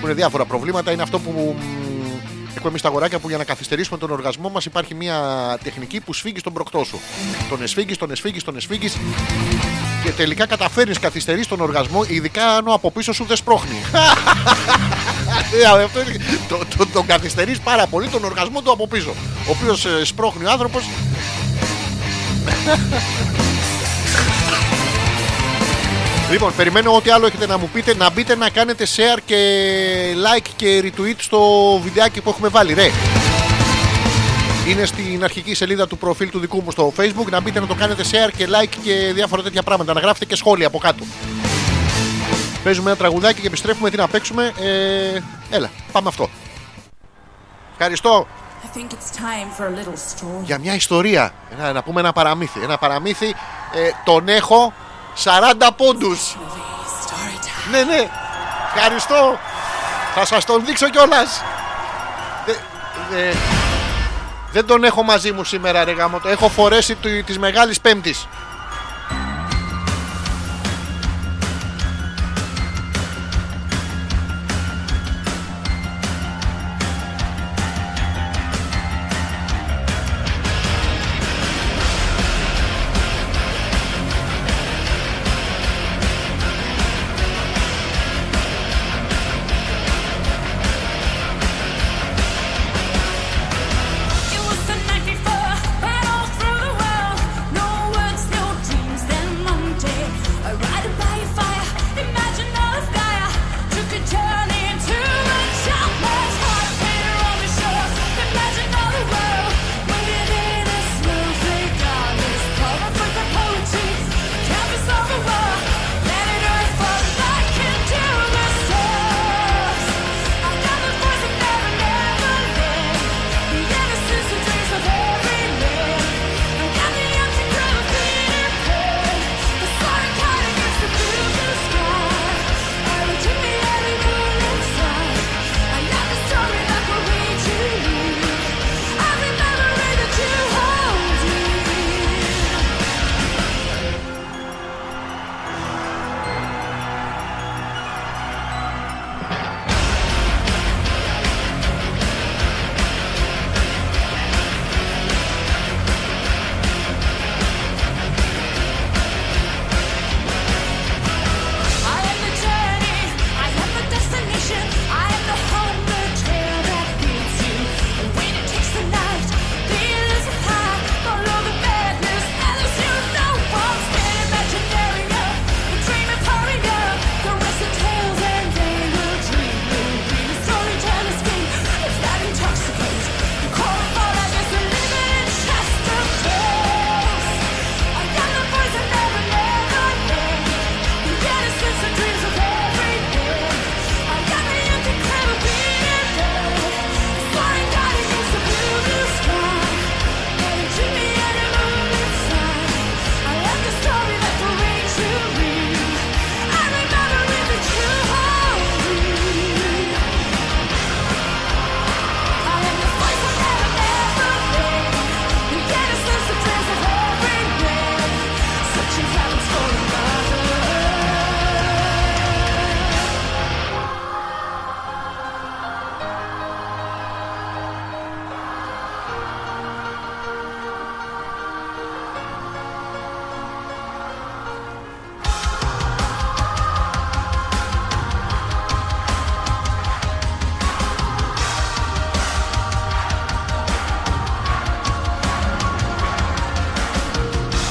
[0.00, 1.87] Που είναι διάφορα προβλήματα, είναι αυτό που μ,
[2.58, 5.18] έχουμε εμείς τα αγοράκια που για να καθυστερήσουμε τον οργασμό μας υπάρχει μια
[5.64, 7.00] τεχνική που σφίγγει τον προκτό σου.
[7.48, 8.96] Τον εσφίγγεις, τον εσφίγγεις, τον εσφίγγεις
[10.04, 13.82] και τελικά καταφέρνεις καθυστερείς τον οργασμό, ειδικά αν ο από πίσω σου δεν σπρώχνει.
[15.62, 16.16] Ε, αυτό είναι-
[16.48, 19.10] το- το- Τον καθυστερείς πάρα πολύ τον οργασμό του από πίσω.
[19.46, 20.84] Ο οποίος σπρώχνει ο άνθρωπος.
[26.30, 27.94] Λοιπόν, περιμένω ό,τι άλλο έχετε να μου πείτε.
[27.94, 29.36] Να μπείτε να κάνετε share και
[30.14, 31.40] like και retweet στο
[31.82, 32.72] βιντεάκι που έχουμε βάλει.
[32.74, 32.90] Ρε.
[34.68, 37.30] Είναι στην αρχική σελίδα του προφίλ του δικού μου στο facebook.
[37.30, 39.92] Να μπείτε να το κάνετε share και like και διάφορα τέτοια πράγματα.
[39.92, 41.04] Να γράφετε και σχόλια από κάτω.
[42.62, 43.90] Παίζουμε ένα τραγουδάκι και επιστρέφουμε.
[43.90, 46.28] Τι να παίξουμε; Ε, έλα, πάμε αυτό.
[47.72, 48.26] Ευχαριστώ
[48.64, 50.42] I think it's time for a little story.
[50.44, 51.32] για μια ιστορία.
[51.58, 52.60] Ένα, να πούμε ένα παραμύθι.
[52.62, 53.26] Ένα παραμύθι.
[53.74, 54.72] Ε, τον έχω
[55.24, 56.20] 40 πόντους.
[57.04, 57.70] Story time.
[57.70, 58.08] Ναι, ναι.
[58.74, 59.38] Ευχαριστώ.
[60.14, 61.42] Θα σας τον δείξω κιόλας.
[62.46, 62.52] Δε-
[63.10, 63.34] δε-
[64.52, 66.18] δεν τον έχω μαζί μου σήμερα, ρε γάμο.
[66.20, 68.26] Το έχω φορέσει του, της Μεγάλης Πέμπτης.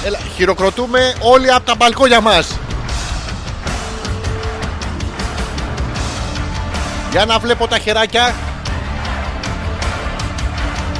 [0.07, 2.59] Έλα, χειροκροτούμε όλοι από τα μπαλκόνια μας.
[7.11, 8.35] Για να βλέπω τα χεράκια.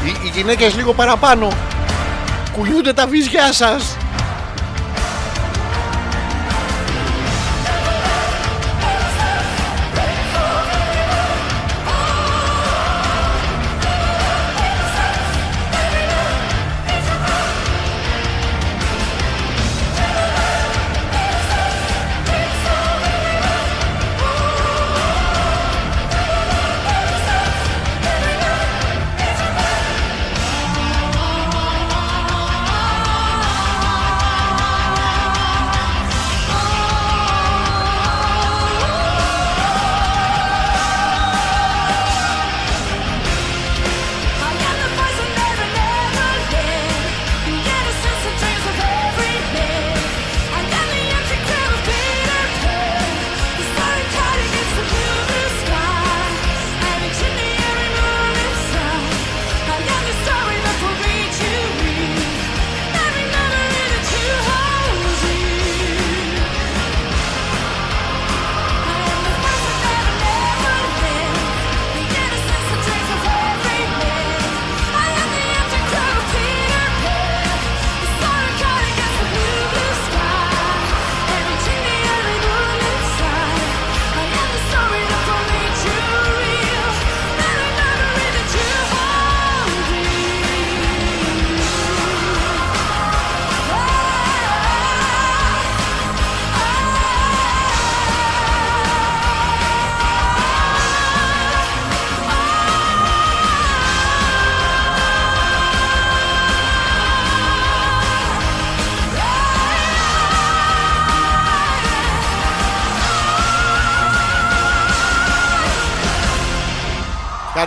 [0.06, 1.52] Οι, οι γυναίκες λίγο παραπάνω.
[2.58, 3.97] Κουλιούνται τα βυζιά σας.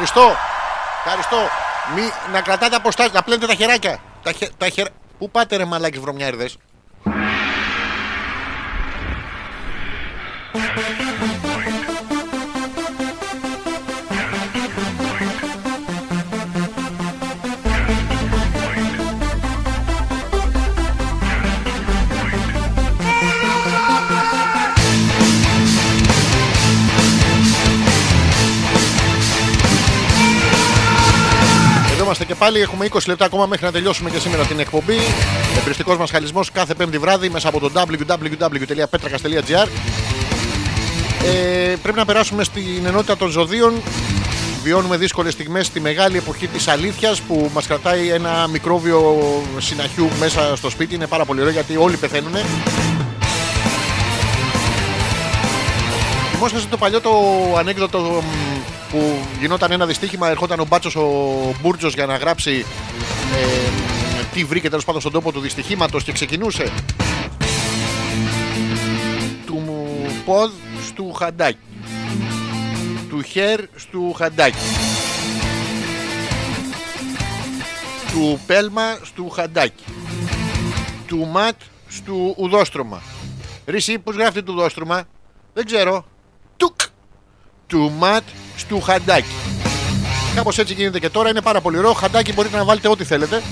[0.03, 0.37] Ευχαριστώ.
[1.05, 1.37] Ευχαριστώ.
[1.95, 2.03] Μη,
[2.33, 3.99] να κρατάτε αποστάσεις, να πλένετε τα χεράκια.
[4.23, 4.89] Τα, χε, τα χερα...
[5.19, 6.57] Πού πάτε ρε μαλάκες βρωμιάριδες;
[32.41, 32.61] Πάλι.
[32.61, 34.97] Έχουμε 20 λεπτά ακόμα μέχρι να τελειώσουμε και σήμερα την εκπομπή.
[35.59, 39.69] Εμπριστικός μας χαλισμός κάθε Πέμπτη βράδυ μέσα από το www.petrakas.gr.
[41.25, 43.75] Ε, πρέπει να περάσουμε στην ενότητα των ζωδίων.
[44.63, 49.19] Βιώνουμε δύσκολες στιγμές στη μεγάλη εποχή της αλήθειας που μας κρατάει ένα μικρόβιο
[49.59, 50.95] συναχιού μέσα στο σπίτι.
[50.95, 52.35] Είναι πάρα πολύ ωραίο γιατί όλοι πεθαίνουν.
[56.33, 57.11] Θυμόσαστε το παλιό το
[57.59, 61.09] ανέκδοτο μ, που γινόταν ένα δυστύχημα, ερχόταν ο Μπάτσος ο
[61.61, 62.65] Μπούρτζος για να γράψει
[63.35, 66.73] ε, τι βρήκε τέλος πάντων στον τόπο του δυστυχήματος και ξεκινούσε.
[69.47, 70.51] Του μου ποδ
[70.87, 71.59] στου χαντάκι
[73.09, 74.57] του χέρ στου χαντάκι
[78.13, 79.85] του πέλμα στου χαντάκι
[81.07, 81.55] του ματ
[81.89, 83.03] στου ουδόστρωμα.
[83.67, 85.05] Ρίση, πώς γράφει το ουδόστρωμα;
[85.53, 86.05] Δεν ξέρω.
[86.57, 86.81] Τουκ
[87.71, 88.23] του ματ
[88.57, 89.35] στου χαντάκι
[90.35, 93.43] Κάπως έτσι γίνεται και τώρα είναι πάρα πολύ ωραίο Χαντάκι μπορείτε να βάλετε ό,τι θέλετε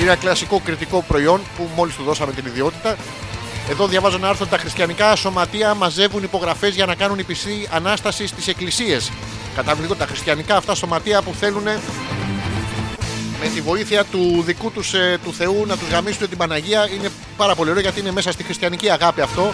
[0.00, 2.96] Είναι ένα κλασικό κριτικό προϊόν που μόλις του δώσαμε την ιδιότητα
[3.70, 4.46] εδώ διαβάζω ένα άρθρο.
[4.46, 9.10] Τα χριστιανικά σωματεία μαζεύουν υπογραφές για να κάνουν υψηλή ανάσταση στις εκκλησίες.
[9.56, 11.64] Καταβλητικό τα χριστιανικά αυτά σωματεία που θέλουν
[13.40, 17.08] με τη βοήθεια του δικού τους, ε, του Θεού να τους γαμίσουν την Παναγία είναι
[17.36, 19.52] πάρα πολύ ωραίο γιατί είναι μέσα στη χριστιανική αγάπη αυτό.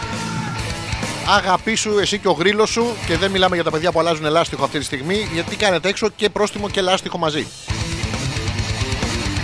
[1.37, 4.65] Αγαπήσου εσύ και ο γρήλος σου και δεν μιλάμε για τα παιδιά που αλλάζουν ελάστιχο
[4.65, 7.47] αυτή τη στιγμή γιατί κάνετε έξω και πρόστιμο και λάστιχο μαζί.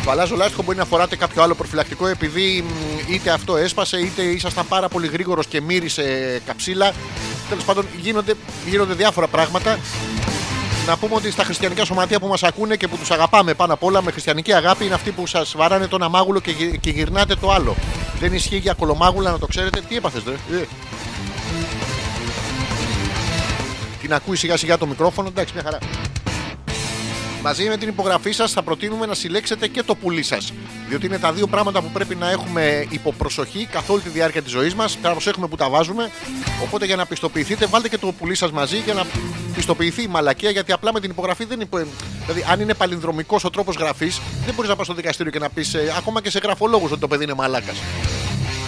[0.04, 4.22] Το αλλάζω λάστιχο μπορεί να φοράτε κάποιο άλλο προφυλακτικό επειδή μ, είτε αυτό έσπασε είτε
[4.22, 6.92] ήσασταν πάρα πολύ γρήγορος και μύρισε καψίλα.
[7.48, 8.34] Τέλος πάντων γίνονται,
[8.68, 9.78] γίνονται διάφορα πράγματα.
[10.86, 13.82] να πούμε ότι στα χριστιανικά σωματεία που μας ακούνε και που τους αγαπάμε πάνω απ'
[13.82, 16.90] όλα με χριστιανική αγάπη είναι αυτοί που σας βαράνε το ένα μάγουλο και, γυ- και
[16.90, 17.76] γυρνάτε το άλλο.
[18.20, 19.80] Δεν ισχύει για κολομάγουλα να το ξέρετε.
[19.88, 20.58] Τι έπαθες, ρε.
[20.58, 20.64] Ε.
[24.06, 25.78] Την ακούει σιγά σιγά το μικρόφωνο, εντάξει, μια χαρά.
[27.42, 30.52] Μαζί με την υπογραφή σας θα προτείνουμε να συλλέξετε και το πουλί σας.
[30.88, 34.52] Διότι είναι τα δύο πράγματα που πρέπει να έχουμε υποπροσοχή καθ' όλη τη διάρκεια της
[34.52, 34.90] ζωής μας.
[34.90, 36.10] Πρέπει να προσέχουμε που τα βάζουμε.
[36.62, 39.06] Οπότε για να πιστοποιηθείτε, βάλτε και το πουλί σας μαζί για να
[39.54, 40.50] πιστοποιηθεί η μαλακία.
[40.50, 41.86] Γιατί απλά με την υπογραφή δεν είναι.
[42.20, 45.48] Δηλαδή, αν είναι παλινδρομικός ο τρόπος γραφής, δεν μπορείς να πας στο δικαστήριο και να
[45.48, 47.76] πεις ακόμα και σε γραφολόγους ότι το παιδί είναι μαλάκας.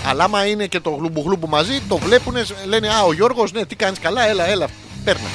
[0.07, 2.35] Αλλά άμα είναι και το γλουμπου γλουμπου μαζί, το βλέπουν,
[2.67, 4.69] λένε Α, ο Γιώργος, ναι, τι κάνεις καλά, έλα, έλα,
[5.05, 5.29] παίρνα.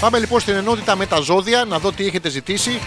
[0.00, 2.80] Πάμε λοιπόν στην ενότητα με τα ζώδια να δω τι έχετε ζητήσει.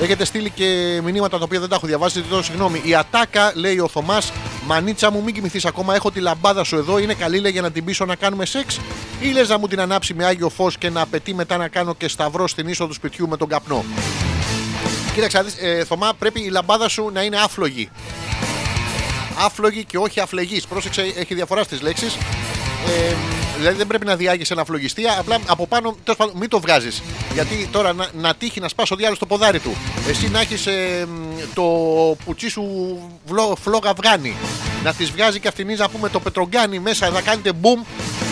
[0.00, 2.22] Έχετε στείλει και μηνύματα τα οποία δεν τα έχω διαβάσει.
[2.22, 2.80] Ζητώ συγγνώμη.
[2.84, 4.32] Η Ατάκα, λέει ο Θωμάς,
[4.66, 5.94] Μανίτσα μου, μην κοιμηθείς ακόμα.
[5.94, 6.98] Έχω τη λαμπάδα σου εδώ.
[6.98, 8.80] Είναι καλή, λέει, για να την πείσω να κάνουμε σεξ.
[9.20, 11.94] Ή λες να μου την ανάψει με άγιο φως και να απαιτεί μετά να κάνω
[11.94, 13.84] και σταυρό στην είσοδο του σπιτιού με τον καπνό.
[15.14, 17.90] Κοίταξε, να δεις, ε, Θωμά, πρέπει η λαμπάδα σου να είναι άφλογη.
[19.44, 20.66] Άφλογη και όχι αφλεγής.
[20.66, 22.14] Πρόσεξε, έχει διαφορά στις λέξεις.
[23.10, 23.14] Ε,
[23.56, 27.02] δηλαδή δεν πρέπει να διάγεις ένα φλογιστή, απλά από πάνω τέλος πάντων, μην το βγάζεις.
[27.32, 29.76] Γιατί τώρα να, να τύχει να σπάσει ο διάλογος στο ποδάρι του.
[30.08, 30.68] Εσύ να έχεις
[31.54, 31.62] το
[32.24, 32.62] πουτσί σου
[33.26, 34.34] βλο, φλόγα αυγάνι.
[34.84, 37.82] Να τη βγάζει και αυτήν να πούμε το πετρογκάνι μέσα, να κάνετε μπουμ.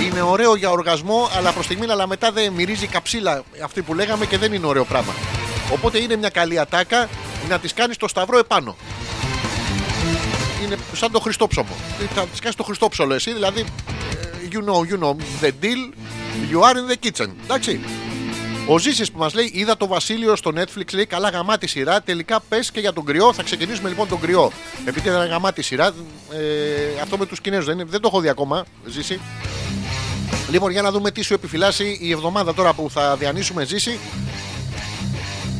[0.02, 4.26] Είναι ωραίο για οργασμό, αλλά προς στιγμή, αλλά μετά δεν μυρίζει καψίλα αυτή που λέγαμε
[4.26, 5.12] και δεν είναι ωραίο πράγμα.
[5.72, 7.08] Οπότε είναι μια καλή ατάκα
[7.48, 8.76] να τη κάνεις το σταυρό επάνω
[10.72, 11.74] είναι σαν το Χριστόψωμο.
[12.14, 13.64] Θα τη κάνεις το Χριστόψωλο εσύ, δηλαδή.
[14.52, 15.82] Ε, You know, you know the deal,
[16.52, 17.28] you are in the kitchen.
[17.44, 17.80] Εντάξει.
[18.66, 22.00] Ο Ζήσης που μας λέει: Είδα το Βασίλειο στο Netflix, λέει καλά γαμάτη σειρά.
[22.02, 23.32] Τελικά πες και για τον κρυό.
[23.32, 24.52] Θα ξεκινήσουμε λοιπόν τον κρυό.
[24.84, 25.86] Επειδή ήταν γαμάτη σειρά,
[26.32, 29.20] ε, αυτό με τους Κινέζους δεν, είναι- δεν το έχω δει ακόμα, Ζήση.
[30.50, 33.98] Λοιπόν, για να δούμε τι σου επιφυλάσσει η εβδομάδα τώρα που θα διανύσουμε, Ζήση.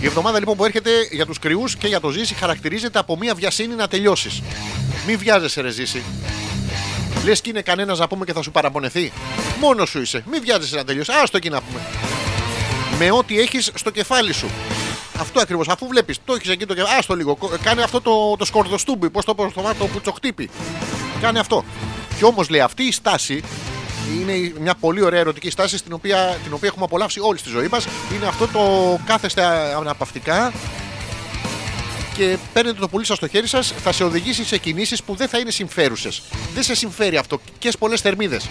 [0.01, 3.35] Η εβδομάδα λοιπόν που έρχεται για τους κρυούς και για το ζήσει χαρακτηρίζεται από μια
[3.35, 4.43] βιασύνη να τελειώσεις.
[5.07, 6.03] Μην βιάζεσαι, ρε ζήσει.
[7.25, 9.13] Λες και είναι κανένας να πούμε και θα σου παραπονεθεί.
[9.61, 10.25] Μόνος σου είσαι.
[10.31, 11.13] Μην βιάζεσαι να τελειώσει.
[11.23, 11.81] Άστο εκεί να πούμε.
[12.99, 14.51] Με ό,τι έχεις στο κεφάλι σου.
[15.21, 15.69] Αυτό ακριβώς.
[15.69, 16.95] Αφού βλέπεις, το έχεις εκεί το κεφάλι.
[16.99, 17.35] Άστο λίγο.
[17.37, 19.11] Κο- Κάνε αυτό το, το σκορδοστούμπι.
[19.11, 20.51] Πώς το πω, το, το πουτσοχτύπι.
[21.21, 21.65] Κάνε αυτό.
[22.19, 23.43] Και όμως λέει αυτή η στάση
[24.21, 27.69] είναι μια πολύ ωραία ερωτική στάση στην οποία, την οποία έχουμε απολαύσει όλη στη ζωή
[27.71, 27.87] μας.
[28.17, 28.61] Είναι αυτό το
[29.07, 29.43] κάθεστε
[29.77, 30.53] αναπαυτικά
[32.17, 35.29] και παίρνετε το πουλί σας στο χέρι σας, θα σε οδηγήσει σε κινήσεις που δεν
[35.29, 36.23] θα είναι συμφέρουσες.
[36.55, 37.41] Δεν σε συμφέρει αυτό.
[37.59, 38.49] Και πολλές θερμίδες.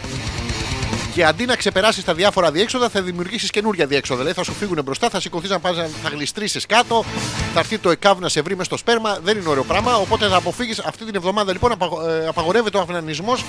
[1.13, 4.19] Και αντί να ξεπεράσεις τα διάφορα διέξοδα, θα δημιουργήσεις καινούργια διέξοδα.
[4.19, 7.05] Δηλαδή θα σου φύγουν μπροστά, θα σηκωθείς να πας, θα γλιστρήσεις κάτω,
[7.53, 9.19] θα έρθει το εκάβ να σε βρει μες στο σπέρμα.
[9.23, 9.95] Δεν είναι ωραίο πράγμα.
[9.95, 13.43] Οπότε θα αποφύγεις αυτή την εβδομάδα λοιπόν απαγο- ε, απαγορεύεται ο αυνανισμός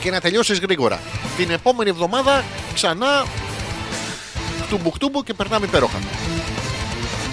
[0.00, 1.00] και να τελειώσεις γρήγορα.
[1.36, 2.44] Την επόμενη εβδομάδα
[2.74, 3.24] ξανά
[4.94, 5.98] χτούμπου και περνάμε υπέροχα.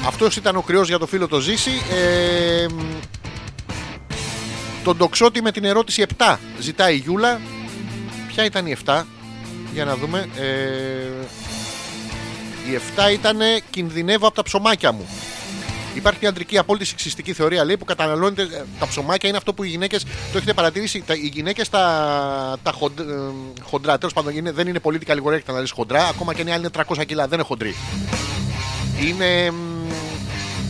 [0.05, 1.71] Αυτός ήταν ο κρυός για το φίλο το Ζήση.
[1.91, 2.79] Ε, μ,
[4.83, 7.39] τον τοξότη με την ερώτηση 7 ζητάει η Γιούλα.
[8.27, 9.01] Ποια ήταν η 7,
[9.73, 10.29] για να δούμε.
[10.37, 10.45] Ε,
[12.71, 13.37] η 7 ήταν
[13.69, 15.07] κινδυνεύω από τα ψωμάκια μου.
[15.95, 18.41] Υπάρχει μια αντρική απόλυτη σεξιστική θεωρία λέει που καταναλώνεται.
[18.41, 20.03] ε, Τα ψωμάκια είναι αυτό που οι γυναίκες.
[20.03, 21.03] Το έχετε παρατηρήσει.
[21.07, 23.03] Τα, οι γυναίκες τα, τα χοντ, ε,
[23.63, 23.97] χοντρά.
[23.97, 26.07] Τέλος πάντων είναι, δεν είναι political correct να λες χοντρά.
[26.07, 27.27] Ακόμα και αν η άλλη είναι 300 κιλά.
[27.27, 27.75] Δεν είναι χοντρή.
[29.07, 29.53] Είναι.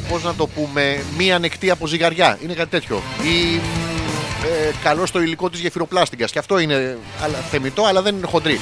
[0.09, 1.03] Πώς να το πούμε.
[1.17, 2.37] Μία ανεκτή από ζυγαριά.
[2.43, 3.01] Είναι κάτι τέτοιο.
[3.23, 3.61] Ή
[4.45, 6.31] ε, καλό στο υλικό της γεφυροπλάστικας.
[6.31, 8.59] Και αυτό είναι αλλά, θεμητό, αλλά δεν είναι χοντρή.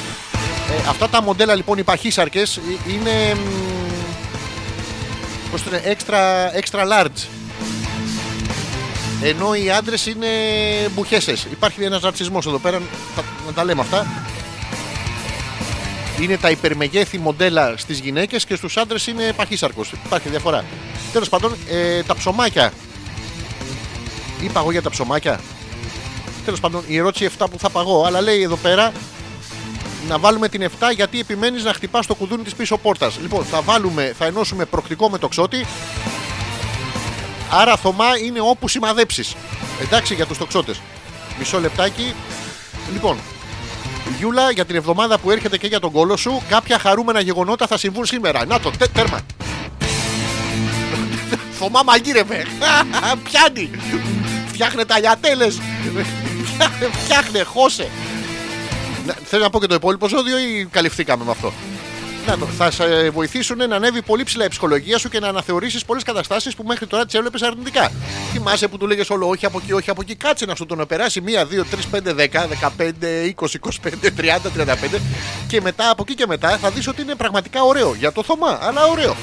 [0.69, 2.61] Ε, αυτά τα μοντέλα λοιπόν οι παχύσαρκες ε,
[2.93, 3.39] είναι μ,
[5.51, 6.19] πώς το λένε, extra,
[6.59, 7.27] extra large.
[9.21, 10.27] Ενώ οι άντρες είναι
[10.93, 11.47] μπουχέσες.
[11.51, 12.81] Υπάρχει ένας ρατσισμός εδώ πέρα,
[13.15, 14.07] θα, να τα λέμε αυτά.
[16.21, 19.91] Είναι τα υπερμεγέθη μοντέλα στις γυναίκες και στους άντρες είναι παχύσαρκος.
[20.05, 20.65] Υπάρχει διαφορά.
[21.11, 22.73] Τέλος πάντων, ε, τα ψωμάκια.
[24.41, 25.39] Είπα εγώ για τα ψωμάκια.
[26.45, 28.91] Τέλος πάντων, η ερώτηση 7 που θα παγώ, αλλά λέει εδώ πέρα
[30.07, 33.17] να βάλουμε την 7 γιατί επιμένεις να χτυπάς το κουδούνι της πίσω πόρτας.
[33.21, 35.65] Λοιπόν, θα βάλουμε, θα ενώσουμε προκτικό με το ξότι.
[37.51, 39.35] Άρα Θωμά είναι όπου σημαδέψεις.
[39.81, 40.81] Εντάξει για τους τοξότες.
[41.39, 42.13] Μισό λεπτάκι.
[42.93, 43.17] Λοιπόν,
[44.17, 47.77] Γιούλα, για την εβδομάδα που έρχεται και για τον κόλο σου, κάποια χαρούμενα γεγονότα θα
[47.77, 48.45] συμβούν σήμερα.
[48.45, 49.19] Να το, τε- τέρμα.
[51.59, 52.45] Θωμά μαγείρευε.
[53.23, 53.69] Πιάνει.
[54.47, 55.59] Φτιάχνε τα λιατέλες.
[57.03, 57.89] Φτιάχνε, χώσε.
[59.05, 61.53] Να- Θέλω να πω και το υπόλοιπο ζώδιο ή καλυφθήκαμε με αυτό;
[62.27, 65.85] Να το, θα σε βοηθήσουν να ανέβει πολύ ψηλά η ψυχολογία σου και να αναθεωρήσεις
[65.85, 67.91] πολλές καταστάσεις που μέχρι τώρα τις έβλεπες αρνητικά.
[68.31, 70.15] Θυμάσαι που του λέγες όλο όχι από εκεί, όχι από εκεί.
[70.15, 74.51] Κάτσε να σου το να περάσει 1, 2, 3, 5, 10, 15, 20, 25, 30,
[74.57, 74.99] 35
[75.47, 77.95] και μετά από εκεί και μετά θα δεις ότι είναι πραγματικά ωραίο.
[77.95, 79.15] Για το Θωμά, αλλά ωραίο.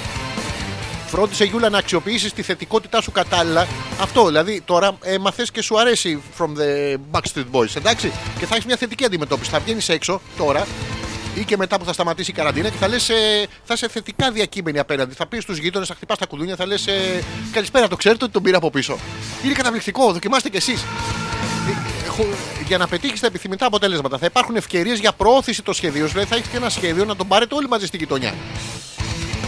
[1.06, 3.66] Φρόντισε Γιούλα να αξιοποιήσεις τη θετικότητά σου κατάλληλα.
[4.00, 8.12] Αυτό δηλαδή τώρα έμαθε και σου αρέσει from the Backstreet Boys, εντάξει.
[8.38, 9.50] Και θα έχεις μια θετική αντιμετώπιση.
[9.50, 10.66] Θα βγαίνεις έξω τώρα
[11.34, 14.30] ή και μετά που θα σταματήσει η καραντίνα και θα λες, ε, θα είσαι θετικά
[14.30, 15.14] διακείμενη απέναντι.
[15.14, 17.22] Θα πεις στου γείτονες, θα χτυπάς τα κουδούνια, θα λες ε,
[17.52, 18.98] Καλησπέρα, το ξέρετε ότι τον πήρα από πίσω.
[19.44, 20.84] Είναι καταπληκτικό, δοκιμάστε κι εσείς.
[22.66, 26.12] Για να πετύχεις τα επιθυμητά αποτέλεσματα, θα υπάρχουν ευκαιρίες για προώθηση το σχεδίου σου.
[26.12, 28.34] Δηλαδή θα έχεις και ένα σχέδιο να τον πάρετε όλοι μαζί στη γειτονιά.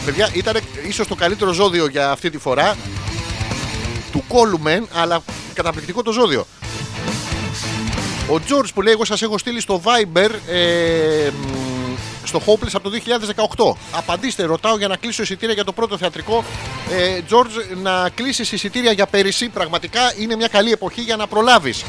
[0.05, 0.57] Παιδιά, ήταν
[0.89, 2.77] ίσως το καλύτερο ζώδιο για αυτή τη φορά.
[4.13, 5.23] Του κόλου μεν, αλλά
[5.55, 6.47] καταπληκτικό το ζώδιο.
[8.31, 11.95] Ο George που λέει: Εγώ σας έχω στείλει στο Viber ε, μ,
[12.25, 12.99] στο Hopeless από το
[13.75, 13.97] 2018.
[13.97, 16.45] Απαντήστε, ρωτάω για να κλείσω εισιτήρια για το πρώτο θεατρικό.
[16.91, 19.49] Ε, George, να κλείσεις εισιτήρια για πέρυσι.
[19.49, 21.85] Πραγματικά είναι μια καλή εποχή για να προλάβεις.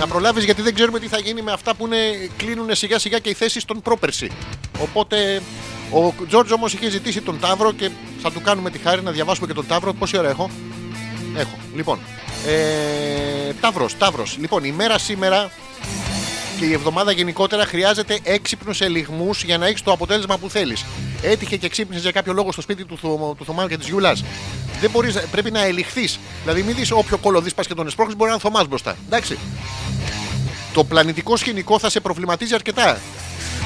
[0.00, 1.96] Να προλάβεις γιατί δεν ξέρουμε τι θα γίνει με αυτά που είναι,
[2.36, 4.30] κλείνουν σιγά σιγά και οι θέσεις των πρόπερση.
[4.80, 5.42] Οπότε
[5.92, 7.90] ο George όμως είχε ζητήσει τον Ταύρο και
[8.22, 9.92] θα του κάνουμε τη χάρη να διαβάσουμε και τον Ταύρο.
[9.92, 10.50] Πόση ώρα έχω;
[11.36, 11.58] Έχω.
[11.74, 11.98] Λοιπόν.
[12.46, 14.36] Ε, Ταύρος, Ταύρος.
[14.40, 15.50] Λοιπόν, η μέρα σήμερα
[16.58, 20.84] και η εβδομάδα γενικότερα χρειάζεται έξυπνους ελιγμούς για να έχεις το αποτέλεσμα που θέλεις.
[21.22, 24.24] Έτυχε και ξύπνησες για κάποιο λόγο στο σπίτι του, Θω- του Θωμάου και της Γιούλας.
[24.80, 26.08] Δεν μπορείς, πρέπει να ελιχθεί.
[26.42, 28.96] Δηλαδή, μην δεις όποιο κόλλο δεις πας και τον εσπρώχνεις, μπορεί να είναι Θωμάς μπροστά.
[29.06, 29.38] Εντάξει.
[30.72, 33.00] Το πλανητικό σκηνικό θα σε προβληματίζει αρκετά.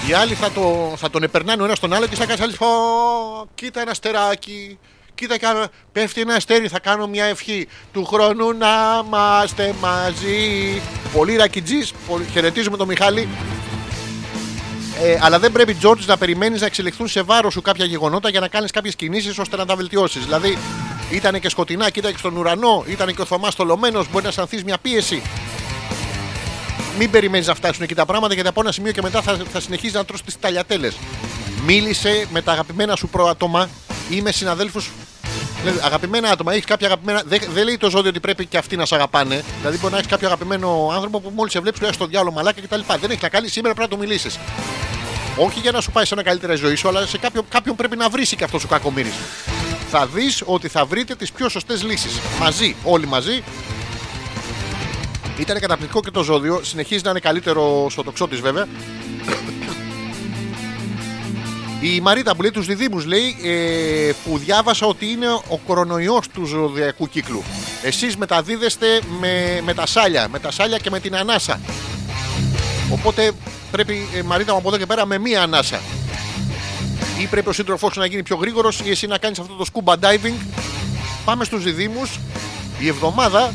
[0.08, 2.52] Οι άλλοι θα, το, θα τον επερνάνε ο ένας τον άλλο και θα κάνεις άλλη.
[2.54, 4.78] Ω, κοίτα ένα αστεράκι.
[5.20, 6.68] Κοίτα, κάνω, πέφτει ένα αστέρι.
[6.68, 10.80] Θα κάνω μια ευχή του χρόνου να είμαστε μαζί.
[11.12, 11.88] Πολύ ρακιτζή.
[12.32, 13.28] Χαιρετίζουμε τον Μιχάλη.
[15.02, 18.40] Ε, αλλά δεν πρέπει, George, να περιμένεις να εξελιχθούν σε βάρος σου κάποια γεγονότα για
[18.40, 20.24] να κάνεις κάποιες κινήσεις ώστε να τα βελτιώσεις.
[20.24, 20.58] Δηλαδή,
[21.10, 24.78] ήταν και σκοτεινά, κοίταξε στον ουρανό, ήταν και ο Θωμάς τολωμένο, μπορεί να αισθανθείς μια
[24.82, 25.22] πίεση.
[26.98, 29.60] Μην περιμένεις να φτάσουν εκεί τα πράγματα γιατί από ένα σημείο και μετά θα, θα
[29.60, 30.96] συνεχίζεις να τρως τις ταλιατέλες.
[31.66, 33.68] Μίλησε με τα αγαπημένα σου προάτομα
[34.10, 34.90] ή με συναδέλφους.
[35.82, 37.22] Αγαπημένα άτομα, έχεις κάποια αγαπημένα.
[37.26, 39.44] Δεν, δεν λέει το ζώδιο ότι πρέπει και αυτοί να σε αγαπάνε.
[39.58, 42.60] Δηλαδή, μπορεί να έχεις κάποιο αγαπημένο άνθρωπο που μόλις σε βλέπει, λέει στο διάλογο μαλάκα
[42.60, 42.80] κτλ.
[43.00, 44.38] Δεν έχεις να κάνεις, σήμερα πρέπει να του μιλήσεις.
[45.36, 47.96] Όχι για να σου πάει σε ένα καλύτερα ζωή σου, αλλά σε κάποιον, κάποιον πρέπει
[47.96, 49.14] να βρεις και αυτό ο κακομοίρης.
[49.90, 52.20] Θα δεις ότι θα βρείτε τις πιο σωστές λύσεις.
[52.40, 53.42] Μαζί, όλοι μαζί,
[55.38, 56.60] ήταν καταπληκτικό και το ζώδιο.
[56.62, 58.66] Συνεχίζει να είναι καλύτερο στο τοξό τη βέβαια.
[61.82, 66.44] Η Μαρίτα που λέει τους διδήμου λέει ε, που διάβασα ότι είναι ο κορονοϊός του
[66.44, 67.42] ζωδιακού κύκλου.
[67.82, 71.60] Εσείς μεταδίδεστε με, με τα σάλια, με τα σάλια και με την ανάσα.
[72.92, 73.32] Οπότε
[73.70, 75.80] πρέπει ε, Μαρίτα μου από εδώ και πέρα με μία ανάσα.
[77.20, 79.64] Ή πρέπει ο σύντροφός σου να γίνει πιο γρήγορος ή εσύ να κάνεις αυτό το
[79.72, 80.34] scuba diving.
[81.24, 82.10] Πάμε στους διδήμου.
[82.78, 83.54] Η εβδομάδα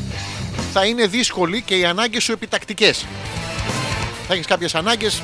[0.72, 3.06] θα είναι δύσκολη και οι ανάγκες σου επιτακτικές.
[4.28, 5.22] Θα έχεις κάποιες ανάγκες.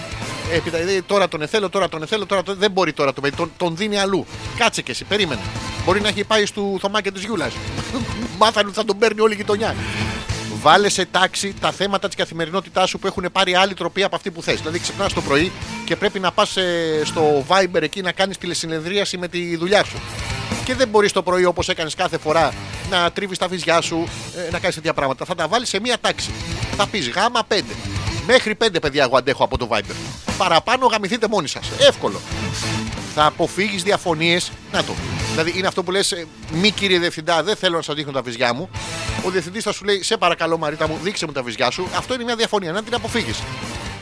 [0.64, 2.56] Δηλαδή, τώρα τον εθέλω, τώρα τον εθέλω, τώρα τον...
[2.58, 3.36] δεν μπορεί τώρα το παιδί.
[3.36, 4.26] Τον, τον δίνει αλλού.
[4.56, 5.40] Κάτσε και εσύ, περίμενε.
[5.84, 7.52] Μπορεί να έχει πάει στο Θωμά και της Γιούλας.
[8.38, 9.74] Μάθανε ότι θα τον παίρνει όλη η γειτονιά.
[10.60, 14.30] Βάλε σε τάξη τα θέματα της καθημερινότητάς σου που έχουν πάρει άλλη τροπή από αυτή
[14.30, 14.58] που θες.
[14.58, 15.52] Δηλαδή, ξυπνάς το πρωί
[15.84, 16.56] και πρέπει να πας
[17.04, 20.00] στο Viber εκεί να κάνεις τηλεσυνεδρίαση με τη δουλειά σου.
[20.64, 22.52] Και δεν μπορείς το πρωί όπως έκανες κάθε φορά
[22.90, 25.24] να τρίβεις τα βυζιά σου, ε, να κάνεις τέτοια πράγματα.
[25.24, 26.30] Θα τα βάλεις σε μία τάξη.
[26.76, 28.01] Θα πεις γάμα 5.
[28.32, 29.94] Μέχρι 5 παιδιά εγώ αντέχω από το Viber.
[30.38, 31.70] Παραπάνω γαμηθείτε μόνοι σας.
[31.78, 32.20] Εύκολο.
[33.14, 34.52] Θα αποφύγεις διαφωνίες.
[34.72, 34.94] Να το.
[35.30, 38.54] Δηλαδή είναι αυτό που λες, μη κύριε διευθυντά, δεν θέλω να σας δείχνω τα βυζιά
[38.54, 38.70] μου.
[39.26, 41.88] Ο διευθυντής θα σου λέει, Σε παρακαλώ Μαρίτα μου, δείξε μου τα βυζιά σου.
[41.96, 42.72] Αυτό είναι μια διαφωνία.
[42.72, 43.42] Να την αποφύγεις.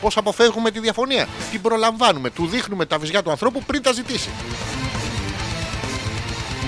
[0.00, 2.30] Πώς αποφεύγουμε τη διαφωνία; Την προλαμβάνουμε.
[2.30, 4.28] Του δείχνουμε τα βυζιά του ανθρώπου πριν τα ζητήσει.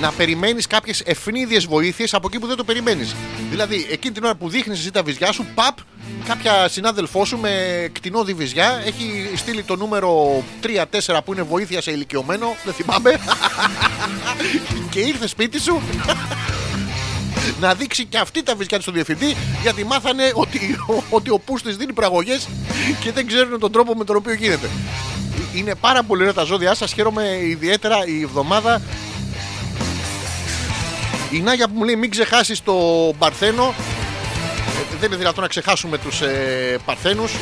[0.03, 3.15] Να περιμένεις κάποιες ευνίδιες βοήθειες από εκεί που δεν το περιμένεις.
[3.51, 5.77] Δηλαδή, εκείνη την ώρα που δείχνεις εσύ τα βυζιά σου, παπ,
[6.27, 7.51] κάποια συνάδελφό σου με
[7.93, 10.43] κτηνόδη βυζιά έχει στείλει το νούμερο
[11.09, 13.19] 3-4 που είναι βοήθεια σε ηλικιωμένο, δεν θυμάμαι.
[14.91, 15.81] και ήρθε σπίτι σου
[17.61, 20.79] να δείξει και αυτή τα βυζιά του στον διευθυντή γιατί μάθανε ότι,
[21.11, 22.49] ότι ο Πούστης δίνει πραγωγές
[23.01, 24.69] και δεν ξέρουν τον τρόπο με τον οποίο γίνεται.
[25.55, 26.93] Είναι πάρα πολύ ωραία τα ζώδια σας.
[26.93, 28.83] Χαίρομαι ιδιαίτερα η εβδομάδα.
[31.33, 32.75] Η Νάγια που μου λέει μην ξεχάσεις το
[33.19, 33.75] Παρθένο.
[34.93, 37.33] Ε, δεν είναι δυνατόν να ξεχάσουμε τους ε, Παρθένους.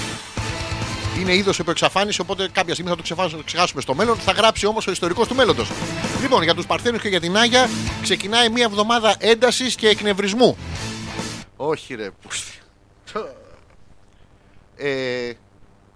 [1.21, 4.17] Είναι είδος υπό εξαφάνιση, οπότε κάποια στιγμή θα το ξεχάσουμε, το ξεχάσουμε στο μέλλον.
[4.17, 5.71] Θα γράψει όμως ο ιστορικός του μέλλοντος.
[6.21, 7.69] Λοιπόν, για τους Παρθένους και για την Άγια
[8.03, 10.57] ξεκινάει μια εβδομάδα έντασης και εκνευρισμού.
[11.57, 12.53] Όχι, ρε, πούστη.
[14.77, 15.33] Ε,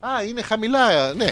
[0.01, 1.27] α, είναι χαμηλά, ναι.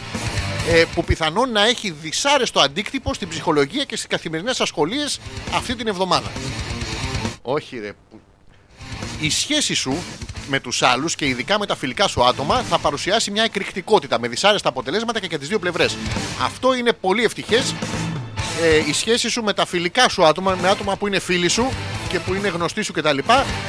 [0.69, 5.21] Ε, που πιθανόν να έχει δυσάρεστο αντίκτυπο στην ψυχολογία και στις καθημερινές ασχολίες
[5.55, 6.31] αυτή την εβδομάδα.
[7.43, 7.93] Όχι ρε.
[8.11, 8.21] που-
[9.21, 9.97] Η σχέση σου
[10.49, 14.29] με τους άλλους και ειδικά με τα φιλικά σου άτομα θα παρουσιάσει μια εκρηκτικότητα με
[14.29, 15.97] δυσάρεστα αποτελέσματα και για τις δύο πλευρές.
[16.43, 17.75] Αυτό είναι πολύ ευτυχές
[18.63, 21.73] ε, η σχέση σου με τα φιλικά σου άτομα, με άτομα που είναι φίλοι σου
[22.09, 23.19] και που είναι γνωστοί σου κτλ.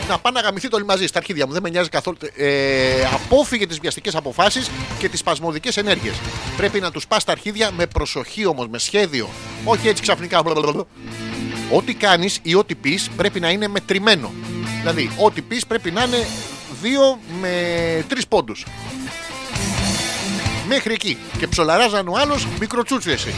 [0.07, 1.53] Να πάνε να γαμηθείτε όλοι μαζί στα αρχίδια μου.
[1.53, 2.17] Δεν με νοιάζει καθόλου.
[2.35, 4.69] Ε, απόφυγε τις βιαστικές αποφάσεις
[4.99, 6.15] και τις σπασμωδικές ενέργειες.
[6.57, 9.29] Πρέπει να τους πας στα αρχίδια με προσοχή όμως, με σχέδιο.
[9.63, 10.41] Όχι έτσι ξαφνικά.
[10.45, 10.85] blablabla.
[11.71, 14.31] Ό,τι κάνεις ή ό,τι πεις πρέπει να είναι μετρημένο.
[14.79, 16.27] Δηλαδή, ό,τι πεις πρέπει να είναι
[16.81, 18.65] δύο με τρεις πόντους.
[20.67, 21.17] Μέχρι εκεί.
[21.37, 23.33] Και ψολαράζαν ο άλλος μικροτσούτσου εσύ.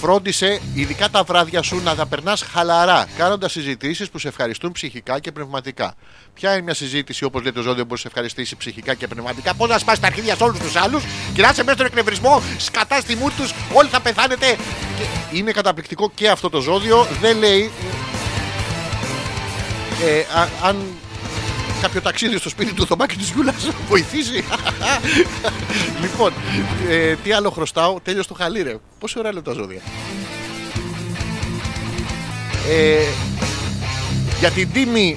[0.00, 5.18] Φρόντισε ειδικά τα βράδια σου να τα περνάς χαλαρά, κάνοντας συζητήσεις που σε ευχαριστούν ψυχικά
[5.18, 5.94] και πνευματικά.
[6.34, 9.68] Ποια είναι μια συζήτηση, όπως λέει το ζώδιο, που σε ευχαριστήσει ψυχικά και πνευματικά; Πώς
[9.68, 11.04] να σπάσει τα αρχίδια σε όλους τους άλλους,
[11.34, 14.56] κυράσαι μέσα στον εκνευρισμό, σκατά στη μούρη τους, όλοι θα πεθάνετε.
[14.98, 17.06] Και είναι καταπληκτικό και αυτό το ζώδιο.
[17.20, 17.70] Δεν λέει.
[20.04, 20.76] Ε, α- αν
[21.80, 24.44] κάποιο ταξίδι στο σπίτι του Θωμάκη της Γιούλας βοηθήσει.
[26.02, 26.32] λοιπόν,
[26.88, 28.76] ε, τι άλλο χρωστάω; Τέλειωσε το χαλί ρε.
[28.98, 29.80] Πόση ώρα λέω τα ζώδια;
[32.68, 32.98] Ε,
[34.38, 35.16] για την τίμη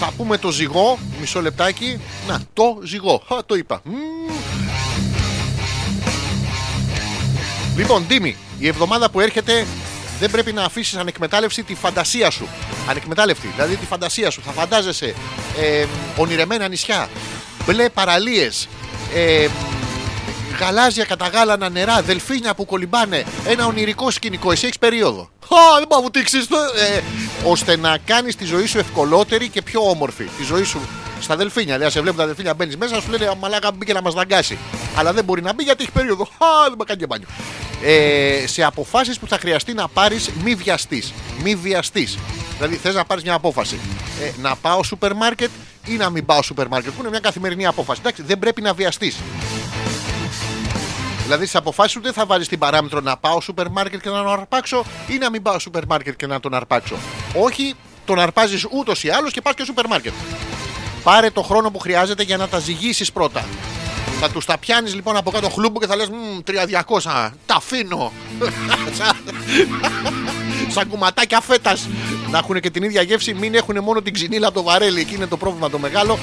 [0.00, 0.98] θα πούμε το ζυγό.
[1.20, 2.00] Μισό λεπτάκι.
[2.26, 3.22] Να, το ζυγό.
[3.28, 3.80] Α, το είπα.
[3.84, 4.22] Μμμ.
[7.76, 9.66] Λοιπόν, Τίμη, η εβδομάδα που έρχεται
[10.22, 12.48] δεν πρέπει να αφήσεις ανεκμετάλλευση τη φαντασία σου.
[12.88, 14.42] Ανεκμετάλλευτη, δηλαδή τη φαντασία σου.
[14.44, 15.14] Θα φαντάζεσαι
[15.60, 15.84] ε,
[16.16, 17.08] ονειρεμένα νησιά,
[17.66, 18.68] μπλε παραλίες,
[19.14, 19.48] ε,
[20.58, 24.52] γαλάζια καταγάλανα νερά, δελφίνια που κολυμπάνε, ένα ονειρικό σκηνικό.
[24.52, 25.20] Εσύ έχεις περίοδο.
[25.22, 26.38] Α, δεν πάω να βουτήξει.
[26.38, 27.00] Ε,
[27.44, 30.24] ώστε να κάνεις τη ζωή σου ευκολότερη και πιο όμορφη.
[30.24, 30.80] Τη ζωή σου
[31.22, 31.74] στα δελφίνια.
[31.74, 34.58] Δηλαδή, σε βλέπουν τα δελφίνια, μπαίνεις μέσα, σου λένε «Α, Μαλάκα μπήκε να μας δαγκάσει.
[34.96, 36.22] Αλλά δεν μπορεί να μπει γιατί έχει περίοδο.
[36.22, 37.26] Α, δεν με κάνει και μπάνιο.
[37.82, 41.12] Ε, σε αποφάσεις που θα χρειαστεί να πάρεις, μη βιαστείς.
[41.42, 42.18] Μη βιαστείς.
[42.56, 43.78] Δηλαδή, θες να πάρεις μια απόφαση.
[44.22, 45.50] Ε, να πάω σούπερ μάρκετ
[45.86, 48.00] ή να μην πάω σούπερ μάρκετ, που είναι μια καθημερινή απόφαση.
[48.00, 49.16] Εντάξει, δεν πρέπει να βιαστείς.
[51.22, 54.16] Δηλαδή στις αποφάσεις σου δεν θα βάλεις την παράμετρο να πάω σούπερ μάρκετ και να
[54.16, 56.96] τον αρπάξω ή να μην πάω σούπερ μάρκετ και να τον αρπάξω.
[57.34, 57.74] Όχι,
[58.04, 60.12] τον αρπάζεις ούτως ή άλλως και πας και σούπερ μάρκετ.
[61.02, 63.44] Πάρε το χρόνο που χρειάζεται για να τα ζυγίσεις πρώτα.
[64.20, 66.08] Θα τους τα πιάνεις λοιπόν από κάτω χλούμπου και θα λες:
[66.46, 68.12] 3200, τα αφήνω.
[68.92, 69.16] Σαν-
[70.74, 71.88] Σαν κουματάκια φέτας.
[72.30, 75.00] Να έχουν και την ίδια γεύση, μην έχουν μόνο την ξυνήλα από το βαρέλι.
[75.00, 76.18] Εκεί είναι το πρόβλημα το μεγάλο.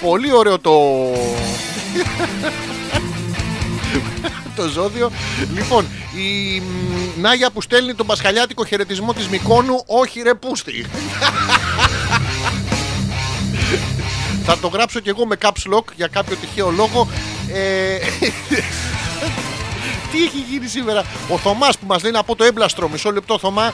[0.00, 0.72] Πολύ ωραίο το,
[4.56, 5.10] το ζώδιο.
[5.54, 5.86] Λοιπόν,
[6.16, 10.86] η μ, Νάγια που στέλνει τον πασχαλιάτικο χαιρετισμό της Μικόνου, όχι ρε πούστη.
[14.46, 17.08] Θα το γράψω κι εγώ με caps lock για κάποιο τυχαίο λόγο.
[17.52, 17.96] Ε,
[20.12, 22.88] Τι έχει γίνει σήμερα; Ο Θωμάς που μας λέει να πω το έμπλαστρο.
[22.88, 23.72] Μισό λεπτό, Θωμά.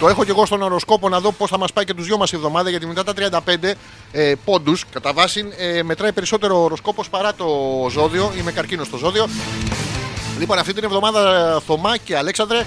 [0.00, 2.16] Το έχω κι εγώ στον οροσκόπο να δω πώς θα μας πάει και τους δυο
[2.16, 2.70] μας η εβδομάδα.
[2.70, 3.74] Γιατί μετά τα 35
[4.12, 7.46] ε, πόντους, κατά βάση, ε, μετράει περισσότερο ο οροσκόπος παρά το
[7.90, 8.32] ζώδιο.
[8.38, 9.28] Είμαι καρκίνος στο ζώδιο.
[10.44, 12.58] Λοιπόν, αυτή την εβδομάδα Θωμά και Αλέξανδρε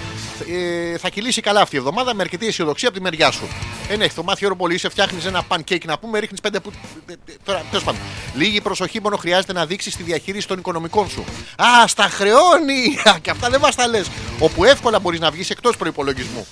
[0.92, 3.48] ε, θα κυλήσει καλά αυτή η εβδομάδα με αρκετή αισιοδοξία από τη μεριά σου.
[3.88, 4.74] Ε, ναι, Θωμά, χαίρομαι πολύ.
[4.74, 6.72] Είσαι φτιάχνεις ένα pancake να πούμε, ρίχνεις πέντε που.
[7.06, 8.00] ε, ε, Τώρα, τέλος πάντων.
[8.34, 11.24] Λίγη προσοχή μόνο χρειάζεται να δείξεις τη διαχείριση των οικονομικών σου.
[11.56, 12.98] Α, στα χρεώνει!
[13.04, 14.06] Α, Και αυτά δεν μας τα λες.
[14.38, 16.46] Όπου εύκολα μπορείς να βγεις εκτός προπολογισμού.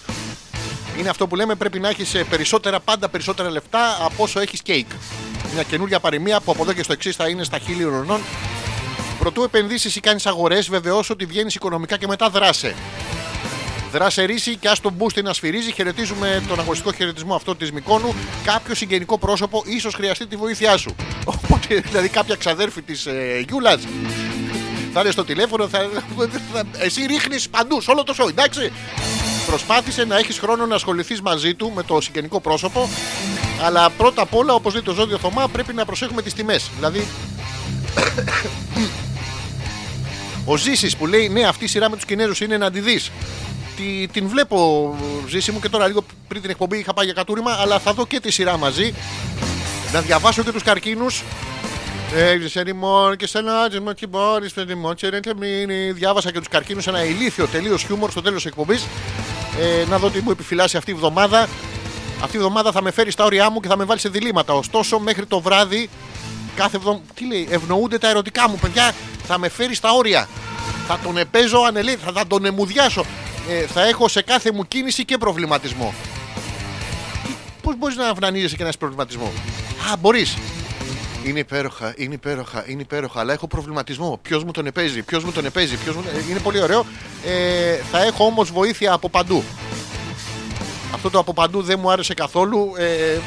[0.98, 4.86] Είναι αυτό που λέμε πρέπει να έχεις περισσότερα, πάντα περισσότερα λεφτά από όσο έχεις κέικ.
[5.55, 8.20] Μια καινούργια παροιμία που από εδώ και στο εξής θα είναι στα χίλια ουρανών
[9.27, 12.74] Προτού επενδύσεις ή κάνεις αγορές, βεβαιώσου ότι βγαίνεις οικονομικά και μετά δράσε.
[13.93, 15.73] Δράσε ρίση και ας τον μπούστη να σφυρίζει.
[15.73, 18.15] Χαιρετίζουμε τον αγωνιστικό χαιρετισμό αυτό της Μικόνου.
[18.44, 20.94] Κάποιο συγγενικό πρόσωπο ίσως χρειαστεί τη βοήθειά σου.
[21.35, 23.82] Οπότε, δηλαδή, κάποια ξαδέρφη της ε, Γιούλας
[24.93, 25.89] θα είναι στο τηλέφωνο, θα,
[26.53, 28.73] θα- εσύ ρίχνεις παντού, σε όλο το σόι, εντάξει.
[29.47, 32.89] Προσπάθησε να έχεις χρόνο να ασχοληθείς μαζί του με το συγγενικό πρόσωπο.
[33.62, 36.70] Αλλά πρώτα απ' όλα, όπως λέει το ζώδιο Θωμά, πρέπει να προσέχουμε τις τιμές.
[36.77, 37.07] Δηλαδή,
[40.47, 43.10] ο Ζήσης που λέει: Ναι, αυτή η σειρά με τους Κινέζους είναι να τη δεις.
[43.77, 44.94] Τη, την βλέπω,
[45.28, 48.06] Ζήση μου, και τώρα λίγο πριν την εκπομπή είχα πάει για κατούριμα, αλλά θα δω
[48.06, 48.94] και τη σειρά μαζί.
[49.93, 51.23] Να διαβάσω και τους καρκίνους.
[52.14, 55.93] Έγρισε ρημόν και σαν άτζιμο και μπορεί, παιδί και ρε τεμίνι.
[55.93, 58.86] Διάβασα και τους καρκίνους ένα ηλίθιο τελείως χιούμορ στο τέλος εκπομπής.
[59.60, 61.48] Ε, να δω τι μου επιφυλάσσει αυτή η εβδομάδα.
[62.23, 64.52] Αυτή η εβδομάδα θα με φέρει στα όρια μου και θα με βάλει σε διλήμματα.
[64.52, 65.89] Ωστόσο, μέχρι το βράδυ,
[66.57, 67.03] κάθε εβδομάδα.
[67.15, 68.93] Τι λέει, ευνοούνται τα ερωτικά μου, παιδιά.
[69.27, 70.28] Θα με φέρεις στα όρια.
[70.87, 73.05] Θα τον επέζω ανελή, θα, θα τον εμουδιάσω.
[73.49, 75.95] Ε, θα έχω σε κάθε μου κίνηση και προβληματισμό.
[77.62, 79.33] Πώς μπορείς να αυνανίζεσαι και να έχεις προβληματισμό;
[79.93, 80.37] Α, μπορείς.
[81.24, 83.20] Είναι υπέροχα, είναι υπέροχα, είναι υπέροχα.
[83.20, 84.19] Αλλά έχω προβληματισμό.
[84.23, 86.03] Ποιος μου τον επέζει, ποιος μου τον επέζει, ποιος μου...
[86.16, 86.87] ε, Είναι πολύ ωραίο.
[87.27, 89.43] Ε, θα έχω όμως βοήθεια από παντού.
[90.95, 92.73] Αυτό το από παντού δεν μου άρεσε καθόλου.
[92.78, 93.19] Ε,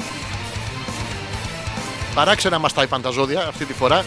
[2.20, 4.06] παράξενα μας τα είπαν τα ζώδια αυτή τη φορά.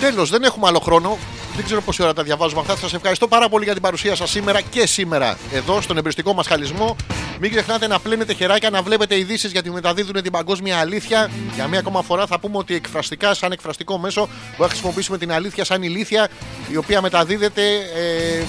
[0.00, 1.18] Τέλος, δεν έχουμε άλλο χρόνο.
[1.54, 2.76] Δεν ξέρω πόση ώρα τα διαβάζουμε αυτά.
[2.76, 6.46] Σας ευχαριστώ πάρα πολύ για την παρουσία σας σήμερα και σήμερα εδώ στον εμπριστικό μας
[6.46, 6.96] χαλισμό.
[7.40, 11.30] Μην ξεχνάτε να πλένετε χεράκια, να βλέπετε ειδήσεις γιατί μεταδίδουν την παγκόσμια αλήθεια.
[11.54, 15.32] Για μία ακόμα φορά θα πούμε ότι εκφραστικά, σαν εκφραστικό μέσο, μπορούμε να χρησιμοποιήσουμε την
[15.32, 16.28] αλήθεια σαν ηλίθεια,
[16.72, 18.44] η οποία μεταδίδεται ε,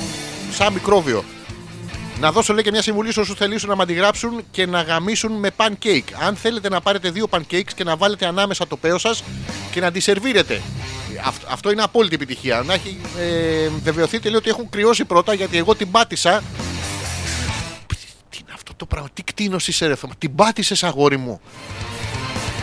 [0.52, 1.24] σαν μικρόβιο.
[2.20, 5.32] Να δώσω λέει και μια συμβουλή σε όσους θελήσουν να μ' αντιγράψουν και να γαμίσουν
[5.32, 6.04] με pancake.
[6.28, 9.24] Αν θέλετε να πάρετε δύο pancakes και να βάλετε ανάμεσα το παίο σας
[9.72, 10.62] και να τη σερβίρετε.
[11.26, 12.62] Αυτ- αυτό είναι απόλυτη επιτυχία.
[12.66, 16.44] Να έχει ε, βεβαιωθείτε λέει ότι έχουν κρυώσει πρώτα γιατί εγώ την πάτησα.
[18.30, 21.42] Τι είναι αυτό το πράγμα, τι κτίνος είσαι ρε Θωμά; Την πάτησες αγόρι μου.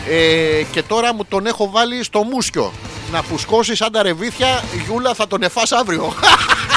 [0.09, 2.71] Ε, και τώρα μου τον έχω βάλει στο μουσκιο.
[3.11, 6.13] Να φουσκώσει σαν τα ρεβίθια, Γιούλα θα τον εφάς αύριο.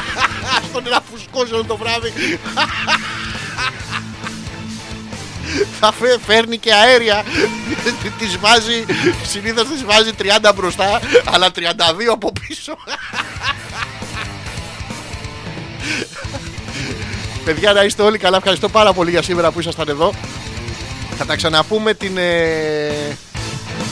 [0.69, 2.13] Άστον να φουσκώσει όλο το βράδυ.
[5.81, 7.25] Θα φε- φέρνει και αέρια.
[8.19, 8.85] Τη βάζει,
[9.27, 11.61] συνήθως τη βάζει 30 μπροστά, αλλά 32
[12.13, 12.77] από πίσω.
[17.45, 18.37] Παιδιά, να είστε όλοι καλά.
[18.37, 20.13] Ευχαριστώ πάρα πολύ για σήμερα που ήσασταν εδώ.
[21.19, 23.17] Θα τα ξαναπούμε την, ε,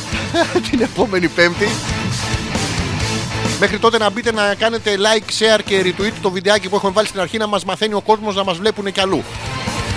[0.71, 1.69] την επόμενη Πέμπτη.
[3.61, 7.07] Μέχρι τότε να μπείτε να κάνετε like, share και retweet το βιντεάκι που έχουμε βάλει
[7.07, 9.25] στην αρχή να μας μαθαίνει ο κόσμος να μας βλέπουν και αλλού.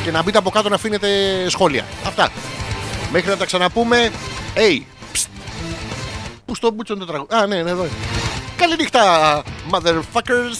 [0.03, 1.07] Και να μπείτε από κάτω να αφήνετε
[1.49, 1.85] σχόλια.
[2.05, 2.29] Αυτά.
[3.11, 4.11] Μέχρι να τα ξαναπούμε.
[4.55, 4.81] Hey,
[5.13, 5.27] psst.
[6.45, 7.35] Πού στο μπούτσο το τραγούδι.
[7.35, 7.83] Α, ναι, ναι, εδώ.
[7.83, 7.93] είναι.
[8.55, 10.57] Καληνύχτα, motherfuckers.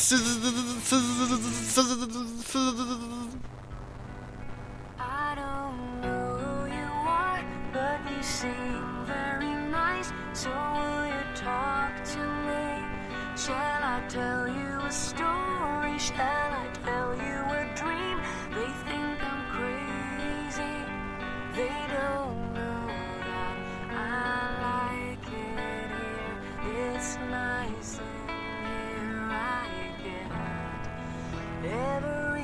[13.40, 15.98] Shall I tell you a story?
[15.98, 18.18] Shall I tell you a dream?
[18.54, 20.76] They think I'm crazy.
[21.56, 22.88] They don't know
[23.30, 23.58] that
[23.92, 24.04] I
[24.68, 25.88] like it
[26.68, 26.96] here.
[26.98, 29.24] It's nice in here.
[29.32, 29.68] I
[30.04, 30.30] get
[31.72, 32.39] every